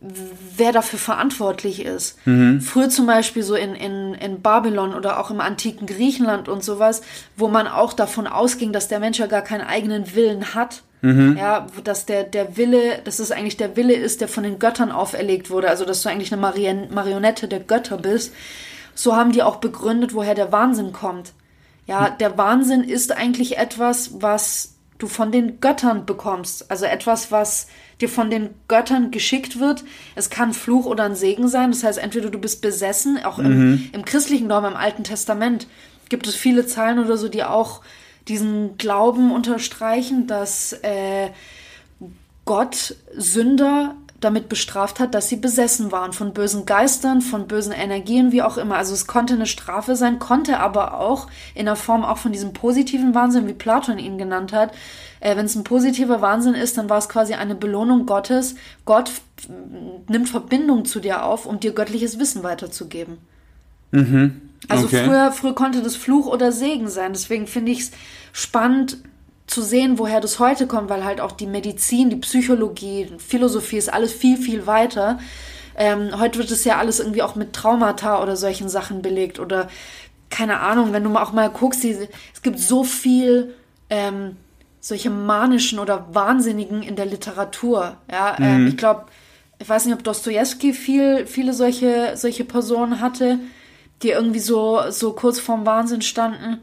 wer 0.00 0.72
dafür 0.72 0.98
verantwortlich 0.98 1.84
ist. 1.84 2.24
Mhm. 2.24 2.60
Früher 2.60 2.88
zum 2.88 3.06
Beispiel 3.06 3.42
so 3.42 3.56
in, 3.56 3.74
in, 3.74 4.14
in 4.14 4.40
Babylon 4.42 4.94
oder 4.94 5.18
auch 5.18 5.30
im 5.30 5.40
antiken 5.40 5.86
Griechenland 5.86 6.48
und 6.48 6.62
sowas, 6.62 7.02
wo 7.36 7.48
man 7.48 7.66
auch 7.66 7.92
davon 7.92 8.26
ausging, 8.28 8.72
dass 8.72 8.88
der 8.88 9.00
Mensch 9.00 9.18
ja 9.18 9.26
gar 9.26 9.42
keinen 9.42 9.66
eigenen 9.66 10.14
Willen 10.14 10.54
hat, 10.54 10.82
Mhm. 11.00 11.36
Ja, 11.38 11.66
dass 11.84 12.06
der, 12.06 12.24
der 12.24 12.56
Wille, 12.56 13.00
dass 13.04 13.18
es 13.18 13.30
eigentlich 13.30 13.56
der 13.56 13.76
Wille 13.76 13.94
ist, 13.94 14.20
der 14.20 14.28
von 14.28 14.42
den 14.42 14.58
Göttern 14.58 14.90
auferlegt 14.90 15.50
wurde, 15.50 15.68
also 15.68 15.84
dass 15.84 16.02
du 16.02 16.08
eigentlich 16.08 16.32
eine 16.32 16.40
Marion 16.40 16.92
Marionette 16.92 17.46
der 17.46 17.60
Götter 17.60 17.98
bist. 17.98 18.32
So 18.94 19.14
haben 19.14 19.32
die 19.32 19.42
auch 19.42 19.56
begründet, 19.56 20.12
woher 20.12 20.34
der 20.34 20.50
Wahnsinn 20.50 20.92
kommt. 20.92 21.32
Ja, 21.86 22.10
der 22.10 22.36
Wahnsinn 22.36 22.82
ist 22.82 23.16
eigentlich 23.16 23.58
etwas, 23.58 24.20
was 24.20 24.74
du 24.98 25.06
von 25.06 25.30
den 25.30 25.60
Göttern 25.60 26.04
bekommst. 26.04 26.70
Also 26.70 26.84
etwas, 26.84 27.30
was 27.30 27.68
dir 28.00 28.08
von 28.08 28.30
den 28.30 28.50
Göttern 28.66 29.10
geschickt 29.10 29.60
wird. 29.60 29.84
Es 30.14 30.30
kann 30.30 30.52
Fluch 30.52 30.86
oder 30.86 31.04
ein 31.04 31.14
Segen 31.14 31.48
sein. 31.48 31.70
Das 31.70 31.84
heißt, 31.84 31.98
entweder 31.98 32.30
du 32.30 32.38
bist 32.38 32.60
besessen, 32.60 33.18
auch 33.24 33.38
im, 33.38 33.70
mhm. 33.70 33.90
im 33.92 34.04
christlichen 34.04 34.48
Glauben, 34.48 34.66
im 34.66 34.76
Alten 34.76 35.04
Testament 35.04 35.68
gibt 36.08 36.26
es 36.26 36.34
viele 36.34 36.66
Zeilen 36.66 36.98
oder 36.98 37.16
so, 37.16 37.28
die 37.28 37.44
auch 37.44 37.80
diesen 38.28 38.76
Glauben 38.78 39.32
unterstreichen, 39.32 40.26
dass 40.26 40.72
äh, 40.82 41.30
Gott 42.44 42.96
Sünder 43.16 43.94
damit 44.20 44.48
bestraft 44.48 44.98
hat, 44.98 45.14
dass 45.14 45.28
sie 45.28 45.36
besessen 45.36 45.92
waren 45.92 46.12
von 46.12 46.34
bösen 46.34 46.66
Geistern, 46.66 47.20
von 47.20 47.46
bösen 47.46 47.72
Energien, 47.72 48.32
wie 48.32 48.42
auch 48.42 48.56
immer. 48.56 48.76
Also 48.76 48.92
es 48.92 49.06
konnte 49.06 49.34
eine 49.34 49.46
Strafe 49.46 49.94
sein, 49.94 50.18
konnte 50.18 50.58
aber 50.58 50.98
auch 50.98 51.28
in 51.54 51.66
der 51.66 51.76
Form 51.76 52.04
auch 52.04 52.18
von 52.18 52.32
diesem 52.32 52.52
positiven 52.52 53.14
Wahnsinn, 53.14 53.46
wie 53.46 53.52
Platon 53.52 53.98
ihn 53.98 54.18
genannt 54.18 54.52
hat. 54.52 54.72
Äh, 55.20 55.36
Wenn 55.36 55.46
es 55.46 55.54
ein 55.54 55.64
positiver 55.64 56.20
Wahnsinn 56.20 56.54
ist, 56.54 56.76
dann 56.78 56.90
war 56.90 56.98
es 56.98 57.08
quasi 57.08 57.34
eine 57.34 57.54
Belohnung 57.54 58.06
Gottes. 58.06 58.56
Gott 58.84 59.10
nimmt 60.08 60.28
Verbindung 60.28 60.84
zu 60.84 60.98
dir 60.98 61.24
auf, 61.24 61.46
um 61.46 61.60
dir 61.60 61.72
göttliches 61.72 62.18
Wissen 62.18 62.42
weiterzugeben. 62.42 63.18
Mhm. 63.92 64.47
Also 64.66 64.86
okay. 64.86 65.04
früher, 65.04 65.32
früher 65.32 65.54
konnte 65.54 65.82
das 65.82 65.96
Fluch 65.96 66.26
oder 66.26 66.52
Segen 66.52 66.88
sein. 66.88 67.12
Deswegen 67.12 67.46
finde 67.46 67.72
ich 67.72 67.80
es 67.80 67.90
spannend 68.32 68.98
zu 69.46 69.62
sehen, 69.62 69.98
woher 69.98 70.20
das 70.20 70.38
heute 70.38 70.66
kommt, 70.66 70.90
weil 70.90 71.04
halt 71.04 71.20
auch 71.20 71.32
die 71.32 71.46
Medizin, 71.46 72.10
die 72.10 72.16
Psychologie, 72.16 73.08
Philosophie 73.18 73.78
ist 73.78 73.92
alles 73.92 74.12
viel, 74.12 74.36
viel 74.36 74.66
weiter. 74.66 75.18
Ähm, 75.76 76.18
heute 76.18 76.38
wird 76.38 76.50
es 76.50 76.64
ja 76.64 76.76
alles 76.78 77.00
irgendwie 77.00 77.22
auch 77.22 77.34
mit 77.34 77.52
Traumata 77.52 78.22
oder 78.22 78.36
solchen 78.36 78.68
Sachen 78.68 79.00
belegt 79.00 79.38
oder 79.38 79.68
keine 80.28 80.60
Ahnung, 80.60 80.92
wenn 80.92 81.04
du 81.04 81.10
mal 81.10 81.22
auch 81.22 81.32
mal 81.32 81.48
guckst, 81.48 81.82
die, 81.82 81.96
es 82.34 82.42
gibt 82.42 82.58
so 82.58 82.84
viel 82.84 83.54
ähm, 83.88 84.36
solche 84.80 85.10
manischen 85.10 85.78
oder 85.78 86.06
Wahnsinnigen 86.12 86.82
in 86.82 86.96
der 86.96 87.06
Literatur. 87.06 87.96
Ja, 88.10 88.36
ähm, 88.38 88.62
mhm. 88.62 88.68
ich 88.68 88.76
glaube, 88.76 89.06
ich 89.58 89.68
weiß 89.68 89.86
nicht, 89.86 89.94
ob 89.94 90.04
Dostoevsky 90.04 90.72
viel, 90.72 91.26
viele 91.26 91.52
solche, 91.52 92.12
solche 92.16 92.44
Personen 92.44 93.00
hatte, 93.00 93.38
die 94.02 94.10
irgendwie 94.10 94.40
so, 94.40 94.80
so 94.90 95.12
kurz 95.12 95.40
vorm 95.40 95.66
Wahnsinn 95.66 96.02
standen. 96.02 96.58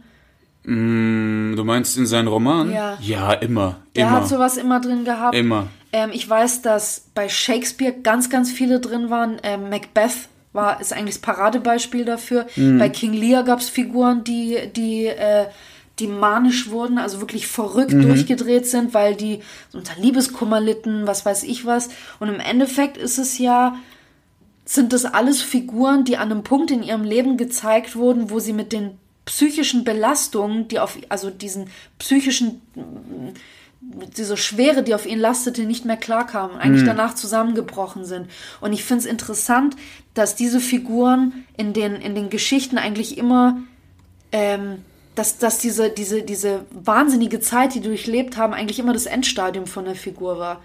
Mm, 0.63 1.55
du 1.55 1.63
meinst 1.63 1.97
in 1.97 2.05
seinen 2.05 2.27
Roman? 2.27 2.71
Ja. 2.71 2.97
Ja, 3.01 3.33
immer. 3.33 3.81
Er 3.93 4.07
immer. 4.07 4.15
hat 4.17 4.27
sowas 4.27 4.57
immer 4.57 4.79
drin 4.79 5.05
gehabt. 5.05 5.35
Immer. 5.35 5.67
Ähm, 5.93 6.09
ich 6.11 6.27
weiß, 6.27 6.61
dass 6.61 7.05
bei 7.13 7.29
Shakespeare 7.29 7.93
ganz, 7.93 8.29
ganz 8.29 8.51
viele 8.51 8.79
drin 8.79 9.09
waren. 9.09 9.37
Ähm, 9.43 9.69
Macbeth 9.69 10.29
war, 10.53 10.81
ist 10.81 10.93
eigentlich 10.93 11.15
das 11.15 11.21
Paradebeispiel 11.21 12.05
dafür. 12.05 12.47
Mhm. 12.55 12.79
Bei 12.79 12.89
King 12.89 13.13
Lear 13.13 13.43
gab 13.43 13.59
es 13.59 13.69
Figuren, 13.69 14.23
die, 14.23 14.57
die, 14.75 15.05
äh, 15.05 15.45
die 15.99 16.07
manisch 16.07 16.69
wurden, 16.69 16.97
also 16.97 17.19
wirklich 17.21 17.47
verrückt 17.47 17.93
mhm. 17.93 18.03
durchgedreht 18.03 18.65
sind, 18.65 18.93
weil 18.93 19.15
die 19.15 19.41
unter 19.73 19.99
Liebeskummer 19.99 20.59
litten, 20.59 21.05
was 21.05 21.25
weiß 21.25 21.43
ich 21.43 21.65
was. 21.65 21.89
Und 22.19 22.29
im 22.29 22.39
Endeffekt 22.39 22.97
ist 22.97 23.17
es 23.17 23.37
ja, 23.37 23.75
sind 24.65 24.93
das 24.93 25.05
alles 25.05 25.41
Figuren, 25.41 26.03
die 26.03 26.17
an 26.17 26.31
einem 26.31 26.43
Punkt 26.43 26.71
in 26.71 26.81
ihrem 26.81 27.03
Leben 27.03 27.37
gezeigt 27.37 27.95
wurden, 27.95 28.31
wo 28.31 28.39
sie 28.39 28.53
mit 28.53 28.73
den 28.73 28.97
psychischen 29.25 29.83
Belastungen, 29.83 30.67
die 30.67 30.79
auf, 30.79 30.97
also 31.09 31.29
diesen 31.29 31.67
psychischen, 31.99 32.61
diese 34.17 34.37
Schwere, 34.37 34.83
die 34.83 34.95
auf 34.95 35.05
ihn 35.05 35.19
lastete, 35.19 35.63
nicht 35.63 35.85
mehr 35.85 35.97
klarkamen, 35.97 36.57
eigentlich 36.57 36.81
mhm. 36.81 36.87
danach 36.87 37.13
zusammengebrochen 37.13 38.05
sind. 38.05 38.27
Und 38.59 38.73
ich 38.73 38.83
finde 38.83 39.01
es 39.01 39.05
interessant, 39.05 39.75
dass 40.15 40.35
diese 40.35 40.59
Figuren 40.59 41.45
in 41.57 41.73
den, 41.73 41.95
in 41.95 42.15
den 42.15 42.31
Geschichten 42.31 42.79
eigentlich 42.79 43.17
immer, 43.17 43.59
ähm, 44.31 44.83
dass, 45.13 45.37
dass 45.37 45.59
diese, 45.59 45.89
diese, 45.89 46.23
diese 46.23 46.65
wahnsinnige 46.71 47.39
Zeit, 47.39 47.75
die 47.75 47.81
durchlebt 47.81 48.37
haben, 48.37 48.53
eigentlich 48.53 48.79
immer 48.79 48.93
das 48.93 49.05
Endstadium 49.05 49.67
von 49.67 49.85
der 49.85 49.95
Figur 49.95 50.39
war 50.39 50.61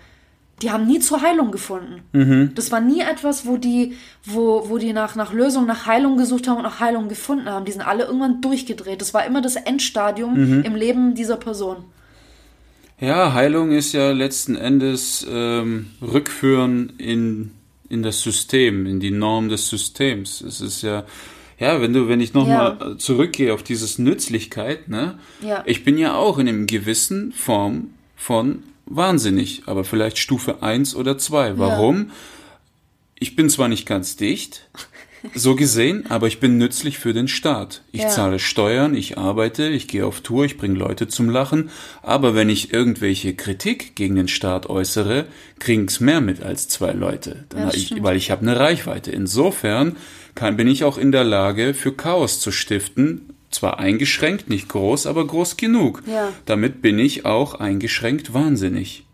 die 0.63 0.71
haben 0.71 0.87
nie 0.87 0.99
zur 0.99 1.23
Heilung 1.23 1.51
gefunden. 1.53 2.03
Mhm. 2.13 2.53
Das 2.55 2.71
war 2.71 2.81
nie 2.81 3.01
etwas, 3.01 3.47
wo 3.47 3.57
die, 3.57 3.95
wo, 4.25 4.69
wo 4.69 4.79
die 4.79 4.93
nach, 4.93 5.15
nach 5.15 5.33
Lösung, 5.33 5.67
nach 5.67 5.87
Heilung 5.87 6.19
gesucht 6.19 6.49
haben 6.49 6.59
und 6.59 6.65
nach 6.65 6.81
Heilung 6.81 7.09
gefunden 7.09 7.49
haben. 7.49 7.65
Die 7.65 7.73
sind 7.73 7.83
alle 7.83 8.05
irgendwann 8.05 8.41
durchgedreht. 8.41 9.01
Das 9.01 9.15
war 9.15 9.25
immer 9.25 9.41
das 9.41 9.57
Endstadium 9.57 10.59
mhm. 10.59 10.63
im 10.63 10.75
Leben 10.75 11.15
dieser 11.15 11.37
Person. 11.37 11.77
Ja, 13.01 13.33
Heilung 13.33 13.73
ist 13.73 13.93
ja 13.95 14.13
letzten 14.13 14.57
Endes 14.57 15.27
ähm, 15.31 15.87
Rückführen 16.03 16.93
in, 16.99 17.53
in 17.89 18.03
das 18.03 18.21
System, 18.21 18.85
in 18.85 19.01
die 19.01 19.11
Norm 19.11 19.49
des 19.49 19.71
Systems. 19.71 20.43
Es 20.43 20.61
ist 20.61 20.83
ja, 20.83 21.05
ja, 21.59 21.81
wenn 21.81 21.95
du, 21.95 22.09
wenn 22.09 22.21
ich 22.21 22.35
nochmal 22.35 22.77
ja. 22.79 22.99
zurückgehe 22.99 23.55
auf 23.55 23.63
dieses 23.63 23.99
Nützlichkeit, 23.99 24.89
ne? 24.89 25.19
Ja. 25.41 25.63
Ich 25.65 25.83
bin 25.83 25.97
ja 25.97 26.15
auch 26.15 26.39
in 26.39 26.47
einem 26.47 26.67
gewissen 26.67 27.33
Form 27.33 27.95
von 28.17 28.63
wahnsinnig, 28.91 29.63
aber 29.67 29.85
vielleicht 29.85 30.19
Stufe 30.19 30.63
1 30.63 30.95
oder 30.95 31.17
2. 31.17 31.59
Warum? 31.59 32.09
Ja. 32.09 32.15
Ich 33.19 33.37
bin 33.37 33.49
zwar 33.49 33.69
nicht 33.69 33.87
ganz 33.87 34.17
dicht, 34.17 34.69
so 35.35 35.55
gesehen, 35.55 36.07
aber 36.09 36.27
ich 36.27 36.41
bin 36.41 36.59
nützlich 36.59 36.99
für 36.99 37.13
den 37.13 37.29
Staat. 37.29 37.83
Ich 37.93 38.03
ja. 38.03 38.09
zahle 38.09 38.39
Steuern, 38.39 38.95
ich 38.95 39.19
arbeite, 39.19 39.69
ich 39.69 39.89
gehe 39.89 40.07
auf 40.07 40.21
Tour, 40.23 40.45
ich 40.45 40.57
bringe 40.57 40.79
Leute 40.79 41.09
zum 41.09 41.31
Lachen, 41.31 41.71
aber 42.03 42.35
wenn 42.35 42.49
ich 42.49 42.73
irgendwelche 42.73 43.35
Kritik 43.35 43.95
gegen 43.95 44.17
den 44.17 44.29
Staat 44.29 44.69
äußere, 44.69 45.27
kriegen 45.59 45.85
es 45.85 46.01
mehr 46.01 46.21
mit 46.21 46.43
als 46.43 46.69
zwei 46.69 46.93
Leute, 46.93 47.45
ich, 47.75 48.03
weil 48.03 48.17
ich 48.17 48.31
habe 48.31 48.43
eine 48.43 48.59
Reichweite. 48.59 49.11
Insofern 49.11 49.97
kann, 50.35 50.57
bin 50.57 50.69
ich 50.69 50.85
auch 50.85 50.97
in 50.99 51.13
der 51.13 51.25
Lage, 51.25 51.75
für 51.75 51.93
Chaos 51.93 52.41
zu 52.41 52.51
stiften, 52.51 53.35
zwar 53.51 53.79
eingeschränkt, 53.79 54.49
nicht 54.49 54.69
groß, 54.69 55.07
aber 55.07 55.27
groß 55.27 55.57
genug. 55.57 56.03
Ja. 56.07 56.33
Damit 56.47 56.83
bin 56.83 56.99
ich 56.99 57.27
auch 57.27 57.55
eingeschränkt 57.55 58.33
wahnsinnig. 58.33 59.05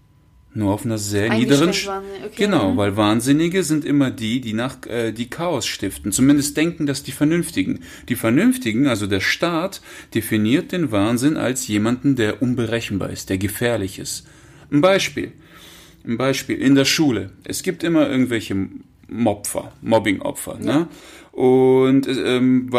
Nur 0.57 0.73
auf 0.73 0.87
einer 0.87 0.97
sehr 0.97 1.35
niederen. 1.35 1.69
Okay. 1.69 2.31
Genau, 2.35 2.79
weil 2.79 2.97
Wahnsinnige 2.97 3.63
sind 3.63 3.85
immer 3.85 4.11
die, 4.11 4.41
die 4.41 4.55
nach 4.55 4.87
äh, 4.87 5.13
die 5.13 5.29
Chaos 5.29 5.67
stiften. 5.67 6.13
Zumindest 6.13 6.57
denken 6.57 6.87
das 6.87 7.03
die 7.03 7.13
Vernünftigen. 7.13 7.81
Die 8.09 8.17
Vernünftigen, 8.17 8.87
also 8.87 9.07
der 9.07 9.21
Staat, 9.21 9.83
definiert 10.15 10.73
den 10.73 10.93
Wahnsinn 10.93 11.37
als 11.37 11.69
jemanden, 11.69 12.17
der 12.17 12.41
unberechenbar 12.41 13.11
ist, 13.11 13.29
der 13.29 13.37
gefährlich 13.37 13.99
ist. 13.99 14.27
Ein 14.73 14.81
Beispiel. 14.81 15.33
Ein 16.07 16.17
Beispiel 16.17 16.57
in 16.57 16.75
der 16.75 16.87
Schule. 16.87 17.33
Es 17.45 17.63
gibt 17.63 17.85
immer 17.85 18.09
irgendwelche 18.09 18.57
Mobfer, 19.09 19.73
Mobbingopfer. 19.83 20.59
Ja. 20.63 20.79
Ne? 20.79 20.89
Und 21.37 22.09
ähm, 22.09 22.71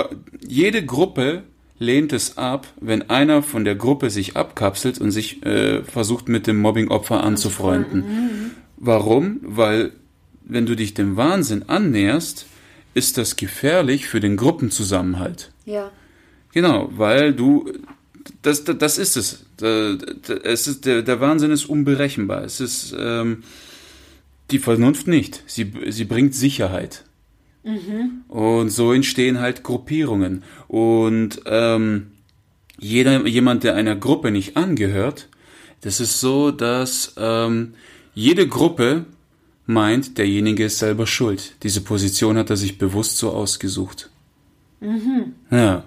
jede 0.48 0.84
Gruppe 0.84 1.44
lehnt 1.78 2.12
es 2.12 2.40
ab, 2.40 2.66
wenn 2.82 3.08
einer 3.08 3.44
von 3.44 3.64
der 3.66 3.76
Gruppe 3.76 4.10
sich 4.10 4.36
abkapselt 4.36 5.00
und 5.00 5.12
sich 5.12 5.46
äh, 5.46 5.84
versucht 5.84 6.28
mit 6.28 6.48
dem 6.48 6.58
Mobbingopfer 6.58 7.24
anzufreunden. 7.24 8.00
Mhm. 8.00 8.52
Warum? 8.78 9.42
Weil 9.44 9.92
wenn 10.44 10.66
du 10.66 10.76
dich 10.76 10.96
dem 10.96 11.18
Wahnsinn 11.18 11.66
annäherst, 11.68 12.48
ist 12.96 13.20
das 13.20 13.36
gefährlich 13.36 14.08
für 14.08 14.22
den 14.22 14.38
Gruppenzusammenhalt. 14.38 15.52
Ja. 15.66 15.92
Genau, 16.52 16.90
weil 16.98 17.34
du 17.34 17.72
das, 18.42 18.64
das, 18.64 18.80
das 18.80 18.98
ist 18.98 19.18
es. 19.18 19.46
Es 20.44 20.68
ist 20.68 20.88
der, 20.88 21.04
der 21.04 21.20
Wahnsinn 21.20 21.52
ist 21.52 21.66
unberechenbar. 21.66 22.44
Es 22.44 22.60
ist 22.60 22.96
ähm, 22.98 23.44
die 24.50 24.58
Vernunft 24.58 25.08
nicht. 25.08 25.44
Sie, 25.46 25.72
sie 25.90 26.06
bringt 26.06 26.34
Sicherheit. 26.34 27.04
Und 28.28 28.70
so 28.70 28.94
entstehen 28.94 29.40
halt 29.40 29.64
Gruppierungen. 29.64 30.44
Und 30.68 31.42
ähm, 31.46 32.12
jeder, 32.80 33.26
jemand, 33.28 33.64
der 33.64 33.76
einer 33.76 33.96
Gruppe 33.96 34.32
nicht 34.32 34.56
angehört, 34.58 35.30
das 35.82 36.00
ist 36.00 36.20
so, 36.20 36.52
dass 36.52 37.14
ähm, 37.18 37.74
jede 38.14 38.48
Gruppe 38.48 39.06
meint, 39.66 40.18
derjenige 40.18 40.66
ist 40.66 40.80
selber 40.80 41.06
schuld. 41.06 41.56
Diese 41.64 41.82
Position 41.82 42.38
hat 42.38 42.50
er 42.50 42.58
sich 42.58 42.78
bewusst 42.78 43.18
so 43.18 43.32
ausgesucht. 43.32 44.10
Mhm. 44.80 45.34
Ja, 45.52 45.84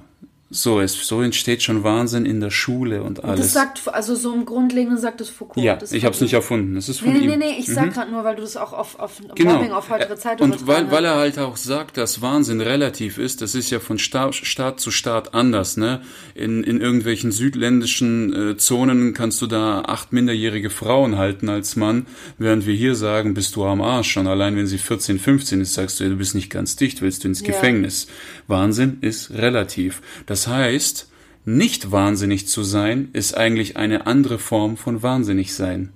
so, 0.52 0.80
es, 0.80 0.94
so 1.06 1.22
entsteht 1.22 1.62
schon 1.62 1.84
Wahnsinn 1.84 2.26
in 2.26 2.40
der 2.40 2.50
Schule 2.50 3.04
und 3.04 3.22
alles. 3.22 3.40
Das 3.40 3.52
sagt, 3.52 3.86
also 3.86 4.16
so 4.16 4.34
im 4.34 4.44
Grundlegenden 4.44 4.98
sagt 4.98 5.20
es 5.20 5.30
Foucault. 5.30 5.64
ja, 5.64 5.76
das 5.76 5.92
ich 5.92 6.04
habe 6.04 6.14
es 6.14 6.20
nicht 6.20 6.32
erfunden. 6.32 6.74
Das 6.74 6.88
ist 6.88 6.98
von 7.00 7.12
Nee, 7.12 7.20
nee, 7.20 7.24
ihm. 7.34 7.38
nee, 7.38 7.52
nee, 7.52 7.56
ich 7.58 7.66
sag 7.66 7.94
gerade 7.94 8.10
nur, 8.10 8.24
weil 8.24 8.34
du 8.34 8.42
das 8.42 8.56
auch 8.56 8.72
auf, 8.72 8.98
auf 8.98 9.20
Genau. 9.36 9.54
Mobbing 9.54 9.70
auf 9.70 9.88
heutige 9.90 10.16
Zeit 10.16 10.40
und 10.40 10.66
weil, 10.66 10.90
weil 10.90 11.04
er 11.04 11.14
halt 11.16 11.38
auch 11.38 11.56
sagt, 11.56 11.96
dass 11.96 12.20
Wahnsinn 12.20 12.60
relativ 12.60 13.16
ist, 13.18 13.42
das 13.42 13.54
ist 13.54 13.70
ja 13.70 13.78
von 13.78 13.98
Staat, 14.00 14.34
Staat 14.34 14.80
zu 14.80 14.90
Staat 14.90 15.34
anders. 15.34 15.76
Ne? 15.76 16.02
In, 16.34 16.64
in 16.64 16.80
irgendwelchen 16.80 17.30
südländischen 17.30 18.50
äh, 18.50 18.56
Zonen 18.56 19.14
kannst 19.14 19.40
du 19.42 19.46
da 19.46 19.82
acht 19.82 20.12
minderjährige 20.12 20.70
Frauen 20.70 21.16
halten 21.16 21.48
als 21.48 21.76
Mann, 21.76 22.06
während 22.38 22.66
wir 22.66 22.74
hier 22.74 22.96
sagen, 22.96 23.34
bist 23.34 23.54
du 23.54 23.64
am 23.64 23.80
Arsch. 23.80 24.10
Schon 24.10 24.26
allein 24.26 24.56
wenn 24.56 24.66
sie 24.66 24.78
14, 24.78 25.20
15 25.20 25.60
ist, 25.60 25.74
sagst 25.74 26.00
du, 26.00 26.04
ja, 26.04 26.10
du 26.10 26.16
bist 26.16 26.34
nicht 26.34 26.50
ganz 26.50 26.74
dicht, 26.74 27.02
willst 27.02 27.22
du 27.22 27.28
ins 27.28 27.40
Ja. 27.40 27.46
Gefängnis. 27.46 28.08
Wahnsinn 28.48 28.98
ist 29.00 29.30
relativ. 29.30 30.02
Das 30.26 30.39
heißt, 30.46 31.08
nicht 31.44 31.90
wahnsinnig 31.90 32.46
zu 32.48 32.62
sein, 32.62 33.08
ist 33.12 33.36
eigentlich 33.36 33.76
eine 33.76 34.06
andere 34.06 34.38
Form 34.38 34.76
von 34.76 35.02
wahnsinnig 35.02 35.54
sein. 35.54 35.92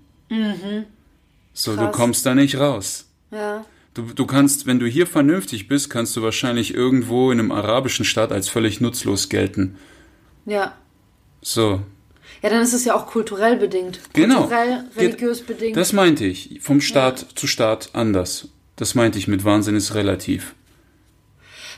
So, 1.53 1.73
du 1.77 1.83
Mhm. 1.83 1.85
Krass. 1.87 1.97
kommst 1.97 2.27
da 2.27 2.35
nicht 2.35 2.59
raus. 2.59 3.07
Ja. 3.31 3.65
Du, 3.93 4.03
du 4.03 4.27
kannst, 4.27 4.67
wenn 4.67 4.81
du 4.81 4.87
hier 4.87 5.07
vernünftig 5.07 5.69
bist, 5.69 5.89
kannst 5.91 6.17
du 6.17 6.23
wahrscheinlich 6.23 6.75
irgendwo 6.75 7.31
in 7.31 7.39
einem 7.39 7.53
arabischen 7.53 8.05
Staat 8.05 8.33
als 8.33 8.49
völlig 8.49 8.81
nutzlos 8.81 9.29
gelten. 9.29 9.77
Ja. 10.47 10.77
So. 11.43 11.81
Ja, 12.43 12.51
dann 12.51 12.63
ist 12.63 12.73
es 12.75 12.85
ja 12.85 12.95
auch 12.97 13.07
kulturell 13.07 13.57
bedingt. 13.57 14.01
Genau. 14.15 14.41
Kulturell, 14.41 14.85
religiös 14.97 15.43
bedingt. 15.43 15.77
Das 15.77 15.93
meinte 15.93 16.25
ich. 16.25 16.59
Vom 16.61 16.81
Staat 16.81 17.27
zu 17.37 17.47
Staat 17.47 17.91
anders. 17.93 18.49
Das 18.77 18.95
meinte 18.97 19.19
ich 19.19 19.29
mit 19.29 19.45
Wahnsinn 19.45 19.77
ist 19.77 19.95
relativ. 19.95 20.55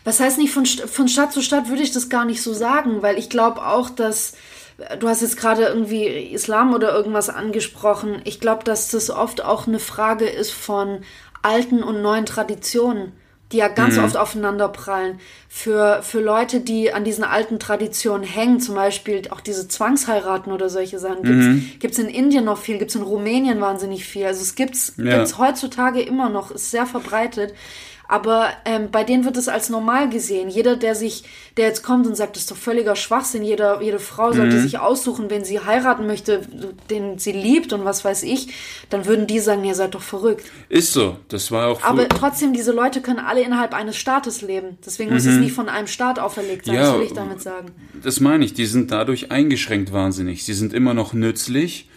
Was 0.06 0.20
heißt 0.20 0.38
nicht 0.38 0.52
von, 0.52 0.64
von 0.64 1.08
Stadt 1.08 1.32
zu 1.32 1.42
Stadt 1.42 1.68
würde 1.68 1.82
ich 1.82 1.90
das 1.90 2.08
gar 2.08 2.24
nicht 2.24 2.40
so 2.40 2.54
sagen, 2.54 3.02
weil 3.02 3.18
ich 3.18 3.28
glaube 3.28 3.66
auch, 3.66 3.90
dass 3.90 4.34
du 5.00 5.08
hast 5.08 5.20
jetzt 5.20 5.36
gerade 5.36 5.64
irgendwie 5.64 6.06
Islam 6.06 6.72
oder 6.74 6.94
irgendwas 6.94 7.28
angesprochen. 7.28 8.20
Ich 8.24 8.38
glaube, 8.38 8.62
dass 8.62 8.88
das 8.88 9.10
oft 9.10 9.44
auch 9.44 9.66
eine 9.66 9.80
Frage 9.80 10.26
ist 10.26 10.52
von 10.52 11.00
alten 11.42 11.82
und 11.82 12.02
neuen 12.02 12.24
Traditionen, 12.24 13.12
die 13.50 13.56
ja 13.56 13.68
ganz 13.68 13.98
oft 13.98 14.16
aufeinander 14.16 14.68
prallen. 14.68 15.18
Für, 15.48 16.02
für 16.02 16.20
Leute, 16.20 16.60
die 16.60 16.92
an 16.92 17.02
diesen 17.02 17.24
alten 17.24 17.58
Traditionen 17.58 18.22
hängen, 18.24 18.60
zum 18.60 18.74
Beispiel 18.76 19.22
auch 19.30 19.40
diese 19.40 19.66
Zwangsheiraten 19.66 20.52
oder 20.52 20.68
solche 20.68 20.98
Sachen, 21.00 21.22
gibt's 21.22 21.78
gibt's 21.80 21.98
in 21.98 22.08
Indien 22.08 22.44
noch 22.44 22.58
viel, 22.58 22.78
gibt's 22.78 22.94
in 22.94 23.02
Rumänien 23.02 23.60
wahnsinnig 23.60 24.04
viel. 24.04 24.26
Also 24.26 24.42
es 24.42 24.54
gibt's, 24.54 24.94
Ja. 24.98 25.16
gibt's 25.16 25.38
heutzutage 25.38 26.00
immer 26.00 26.28
noch, 26.28 26.50
ist 26.52 26.70
sehr 26.70 26.86
verbreitet. 26.86 27.54
Aber 28.08 28.48
ähm, 28.64 28.90
bei 28.90 29.04
denen 29.04 29.24
wird 29.24 29.36
es 29.36 29.48
als 29.48 29.68
normal 29.68 30.08
gesehen. 30.08 30.48
Jeder, 30.48 30.76
der 30.76 30.94
sich, 30.94 31.24
der 31.56 31.66
jetzt 31.66 31.82
kommt 31.82 32.06
und 32.06 32.16
sagt, 32.16 32.36
das 32.36 32.44
ist 32.44 32.50
doch 32.50 32.56
völliger 32.56 32.96
Schwachsinn, 32.96 33.42
jeder, 33.42 33.82
jede 33.82 33.98
Frau 33.98 34.32
sollte 34.32 34.60
sich 34.60 34.78
aussuchen, 34.78 35.28
wen 35.30 35.44
sie 35.44 35.60
heiraten 35.60 36.06
möchte, 36.06 36.42
den 36.90 37.18
sie 37.18 37.32
liebt 37.32 37.72
und 37.72 37.84
was 37.84 38.04
weiß 38.04 38.22
ich, 38.22 38.48
dann 38.90 39.06
würden 39.06 39.26
die 39.26 39.40
sagen, 39.40 39.64
ihr 39.64 39.74
seid 39.74 39.94
doch 39.94 40.02
verrückt. 40.02 40.44
Ist 40.68 40.92
so. 40.92 41.16
Das 41.28 41.50
war 41.50 41.68
auch 41.68 41.82
Aber 41.82 42.08
trotzdem, 42.08 42.52
diese 42.52 42.72
Leute 42.72 43.00
können 43.00 43.18
alle 43.18 43.42
innerhalb 43.42 43.74
eines 43.74 43.96
Staates 43.96 44.42
leben. 44.42 44.78
Deswegen 44.84 45.12
muss 45.12 45.26
es 45.26 45.36
nicht 45.36 45.52
von 45.52 45.68
einem 45.68 45.86
Staat 45.86 46.18
auferlegt 46.18 46.66
sein, 46.66 46.76
Mhm. 46.76 46.80
Ja, 46.80 46.90
das 46.90 46.98
will 47.00 47.06
ich 47.06 47.12
damit 47.12 47.42
sagen. 47.42 47.72
Das 48.02 48.20
meine 48.20 48.44
ich, 48.44 48.54
die 48.54 48.66
sind 48.66 48.90
dadurch 48.90 49.30
eingeschränkt 49.32 49.92
wahnsinnig. 49.92 50.44
Sie 50.44 50.54
sind 50.54 50.72
immer 50.72 50.94
noch 50.94 51.12
nützlich 51.12 51.88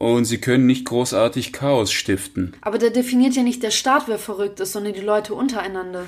und 0.00 0.24
sie 0.24 0.38
können 0.38 0.64
nicht 0.66 0.86
großartig 0.86 1.52
Chaos 1.52 1.92
stiften. 1.92 2.54
Aber 2.62 2.78
der 2.78 2.88
definiert 2.88 3.34
ja 3.34 3.42
nicht 3.42 3.62
der 3.62 3.70
Staat, 3.70 4.04
wer 4.06 4.18
verrückt 4.18 4.58
ist, 4.58 4.72
sondern 4.72 4.94
die 4.94 5.00
Leute 5.00 5.34
untereinander. 5.34 6.06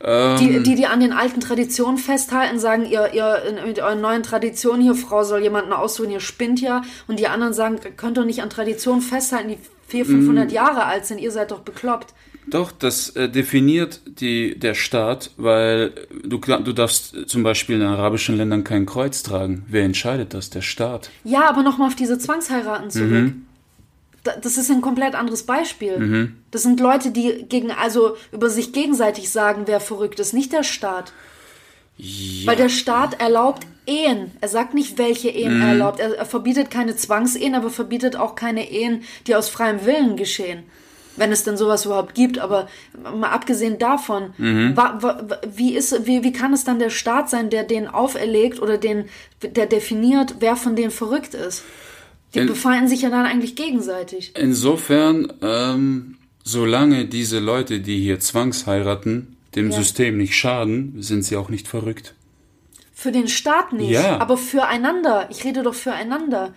Ähm. 0.00 0.36
Die, 0.38 0.62
die, 0.64 0.74
die 0.74 0.86
an 0.86 0.98
den 0.98 1.12
alten 1.12 1.38
Traditionen 1.38 1.98
festhalten, 1.98 2.58
sagen, 2.58 2.84
ihr, 2.84 3.14
ihr 3.14 3.40
mit 3.64 3.78
euren 3.78 4.00
neuen 4.00 4.24
Traditionen 4.24 4.82
hier, 4.82 4.96
Frau 4.96 5.22
soll 5.22 5.40
jemanden 5.40 5.72
aussuchen, 5.72 6.10
ihr 6.10 6.18
spinnt 6.18 6.60
ja. 6.60 6.82
Und 7.06 7.20
die 7.20 7.28
anderen 7.28 7.52
sagen, 7.52 7.78
könnt 7.96 8.16
doch 8.16 8.24
nicht 8.24 8.42
an 8.42 8.50
Traditionen 8.50 9.02
festhalten, 9.02 9.50
die 9.50 9.58
400, 9.86 10.08
Mm. 10.08 10.26
500 10.26 10.52
Jahre 10.52 10.84
alt 10.84 11.06
sind, 11.06 11.18
ihr 11.18 11.30
seid 11.30 11.52
doch 11.52 11.60
bekloppt. 11.60 12.14
Doch, 12.50 12.72
das 12.72 13.10
äh, 13.10 13.28
definiert 13.28 14.00
die, 14.06 14.58
der 14.58 14.74
Staat, 14.74 15.30
weil 15.36 15.92
du, 16.24 16.38
du 16.38 16.72
darfst 16.72 17.28
zum 17.28 17.42
Beispiel 17.42 17.76
in 17.76 17.82
arabischen 17.82 18.36
Ländern 18.36 18.64
kein 18.64 18.86
Kreuz 18.86 19.22
tragen. 19.22 19.64
Wer 19.68 19.84
entscheidet 19.84 20.34
das? 20.34 20.50
Der 20.50 20.62
Staat. 20.62 21.10
Ja, 21.24 21.48
aber 21.48 21.62
nochmal 21.62 21.88
auf 21.88 21.96
diese 21.96 22.18
Zwangsheiraten 22.18 22.90
zurück. 22.90 23.10
Mhm. 23.10 23.46
Da- 24.24 24.36
Das 24.42 24.56
ist 24.56 24.70
ein 24.70 24.80
komplett 24.80 25.14
anderes 25.14 25.44
Beispiel. 25.44 26.32
Das 26.50 26.62
sind 26.62 26.80
Leute, 26.80 27.10
die 27.10 27.44
gegen, 27.48 27.70
also 27.70 28.16
über 28.32 28.48
sich 28.50 28.72
gegenseitig 28.72 29.30
sagen, 29.30 29.62
wer 29.66 29.80
verrückt 29.80 30.18
ist, 30.20 30.32
nicht 30.32 30.52
der 30.52 30.62
Staat. 30.64 31.12
Weil 32.46 32.56
der 32.56 32.68
Staat 32.68 33.20
erlaubt 33.20 33.66
Ehen. 33.86 34.30
Er 34.40 34.48
sagt 34.48 34.74
nicht, 34.74 34.98
welche 34.98 35.30
Ehen 35.30 35.60
er 35.62 35.68
erlaubt. 35.70 35.98
Er, 35.98 36.14
er 36.16 36.26
verbietet 36.26 36.70
keine 36.70 36.94
Zwangsehen, 36.94 37.54
aber 37.54 37.70
verbietet 37.70 38.16
auch 38.16 38.34
keine 38.34 38.70
Ehen, 38.70 39.02
die 39.26 39.34
aus 39.34 39.48
freiem 39.48 39.84
Willen 39.84 40.16
geschehen. 40.16 40.62
Wenn 41.18 41.32
es 41.32 41.44
denn 41.44 41.56
sowas 41.56 41.84
überhaupt 41.84 42.14
gibt. 42.14 42.38
Aber 42.38 42.68
mal 43.14 43.30
abgesehen 43.30 43.78
davon, 43.78 44.32
wa, 44.38 44.98
wa, 45.00 45.20
wa- 45.28 45.40
wie, 45.54 45.74
ist, 45.74 46.06
wie, 46.06 46.22
wie 46.22 46.32
kann 46.32 46.52
es 46.52 46.64
dann 46.64 46.78
der 46.78 46.90
Staat 46.90 47.28
sein, 47.28 47.50
der 47.50 47.64
den 47.64 47.86
auferlegt 47.88 48.60
oder 48.62 48.78
den, 48.78 49.06
der 49.42 49.66
definiert, 49.66 50.36
wer 50.40 50.56
von 50.56 50.76
denen 50.76 50.90
verrückt 50.90 51.34
ist? 51.34 51.64
Die 52.34 52.40
In- 52.40 52.46
befeinden 52.46 52.88
sich 52.88 53.02
ja 53.02 53.10
dann 53.10 53.26
eigentlich 53.26 53.56
gegenseitig. 53.56 54.32
Insofern, 54.36 55.32
ähm, 55.42 56.16
solange 56.44 57.06
diese 57.06 57.38
Leute, 57.38 57.80
die 57.80 57.98
hier 58.00 58.20
zwangsheiraten, 58.20 59.36
dem 59.54 59.70
Ja. 59.70 59.76
System 59.78 60.18
nicht 60.18 60.34
schaden, 60.36 60.94
sind 61.02 61.22
sie 61.24 61.36
auch 61.36 61.48
nicht 61.48 61.66
verrückt. 61.68 62.14
Für 62.92 63.12
den 63.12 63.28
Staat 63.28 63.72
nicht, 63.72 63.90
Ja. 63.92 64.18
aber 64.18 64.36
füreinander. 64.36 65.28
Ich 65.30 65.44
rede 65.44 65.62
doch 65.62 65.74
füreinander. 65.74 66.52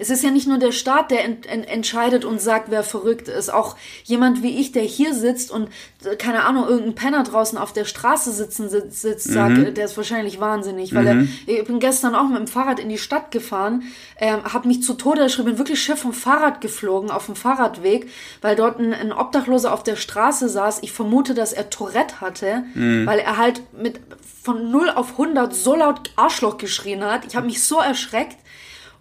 Es 0.00 0.10
ist 0.10 0.24
ja 0.24 0.30
nicht 0.30 0.48
nur 0.48 0.58
der 0.58 0.72
Staat, 0.72 1.10
der 1.10 1.24
ent, 1.24 1.46
ent, 1.46 1.68
entscheidet 1.68 2.24
und 2.24 2.40
sagt, 2.40 2.70
wer 2.70 2.82
verrückt 2.82 3.28
ist. 3.28 3.52
Auch 3.52 3.76
jemand 4.04 4.42
wie 4.42 4.58
ich, 4.58 4.72
der 4.72 4.82
hier 4.82 5.14
sitzt 5.14 5.50
und, 5.50 5.68
äh, 6.04 6.16
keine 6.16 6.44
Ahnung, 6.44 6.66
irgendein 6.66 6.94
Penner 6.94 7.22
draußen 7.22 7.58
auf 7.58 7.72
der 7.72 7.84
Straße 7.84 8.32
sitzen 8.32 8.68
sitzt, 8.68 9.00
sitzt 9.02 9.28
sagt, 9.32 9.58
äh, 9.58 9.72
der 9.72 9.84
ist 9.84 9.96
wahrscheinlich 9.96 10.40
wahnsinnig. 10.40 10.94
Weil 10.94 11.06
er, 11.06 11.26
ich 11.46 11.64
bin 11.64 11.80
gestern 11.80 12.14
auch 12.14 12.28
mit 12.28 12.38
dem 12.38 12.46
Fahrrad 12.46 12.80
in 12.80 12.88
die 12.88 12.98
Stadt 12.98 13.30
gefahren, 13.30 13.82
ähm, 14.18 14.44
habe 14.44 14.68
mich 14.68 14.82
zu 14.82 14.94
Tode 14.94 15.22
erschrieben, 15.22 15.50
bin 15.50 15.58
wirklich 15.58 15.82
schiff 15.82 16.00
vom 16.00 16.12
Fahrrad 16.12 16.60
geflogen, 16.60 17.10
auf 17.10 17.26
dem 17.26 17.36
Fahrradweg, 17.36 18.08
weil 18.40 18.56
dort 18.56 18.78
ein, 18.78 18.92
ein 18.94 19.12
Obdachloser 19.12 19.72
auf 19.72 19.82
der 19.82 19.96
Straße 19.96 20.48
saß. 20.48 20.80
Ich 20.82 20.92
vermute, 20.92 21.34
dass 21.34 21.52
er 21.52 21.70
Tourette 21.70 22.20
hatte, 22.20 22.64
weil 22.74 23.18
er 23.18 23.36
halt 23.36 23.62
mit 23.72 24.00
von 24.42 24.70
0 24.70 24.90
auf 24.90 25.12
100 25.12 25.54
so 25.54 25.74
laut 25.74 26.10
Arschloch 26.16 26.58
geschrien 26.58 27.04
hat. 27.04 27.24
Ich 27.26 27.36
habe 27.36 27.46
mich 27.46 27.62
so 27.62 27.78
erschreckt. 27.78 28.36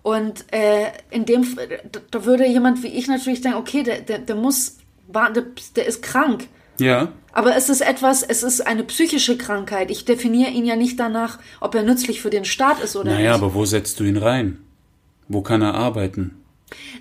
Und 0.02 0.46
äh, 0.52 0.88
in 1.12 1.26
dem, 1.26 1.46
da, 2.12 2.26
würde 2.26 2.48
jemand 2.48 2.84
wie 2.84 2.88
ich 2.88 3.08
natürlich 3.08 3.42
denken, 3.42 3.58
okay, 3.58 3.84
der, 3.84 4.02
der, 4.02 4.20
der 4.20 4.36
muss, 4.36 4.78
der, 5.08 5.46
der 5.76 5.86
ist 5.86 6.02
krank. 6.02 6.48
Ja, 6.80 7.12
Aber 7.34 7.56
es 7.58 7.68
ist 7.68 7.82
etwas, 7.82 8.24
es 8.24 8.42
ist 8.42 8.66
eine 8.66 8.84
psychische 8.86 9.38
Krankheit. 9.38 9.92
Ich 9.92 10.06
definiere 10.06 10.52
ihn 10.52 10.66
ja 10.66 10.78
nicht 10.78 11.00
danach, 11.00 11.40
ob 11.60 11.76
er 11.76 11.84
nützlich 11.84 12.22
für 12.22 12.30
den 12.30 12.46
Staat 12.46 12.82
ist 12.82 12.96
oder 12.96 13.12
naja, 13.12 13.34
nicht. 13.34 13.42
aber 13.42 13.54
wo 13.54 13.66
setzt 13.66 14.00
du 14.00 14.06
ihn 14.06 14.16
rein? 14.16 14.60
Wo 15.28 15.42
kann 15.42 15.62
er 15.62 15.76
arbeiten? 15.76 16.36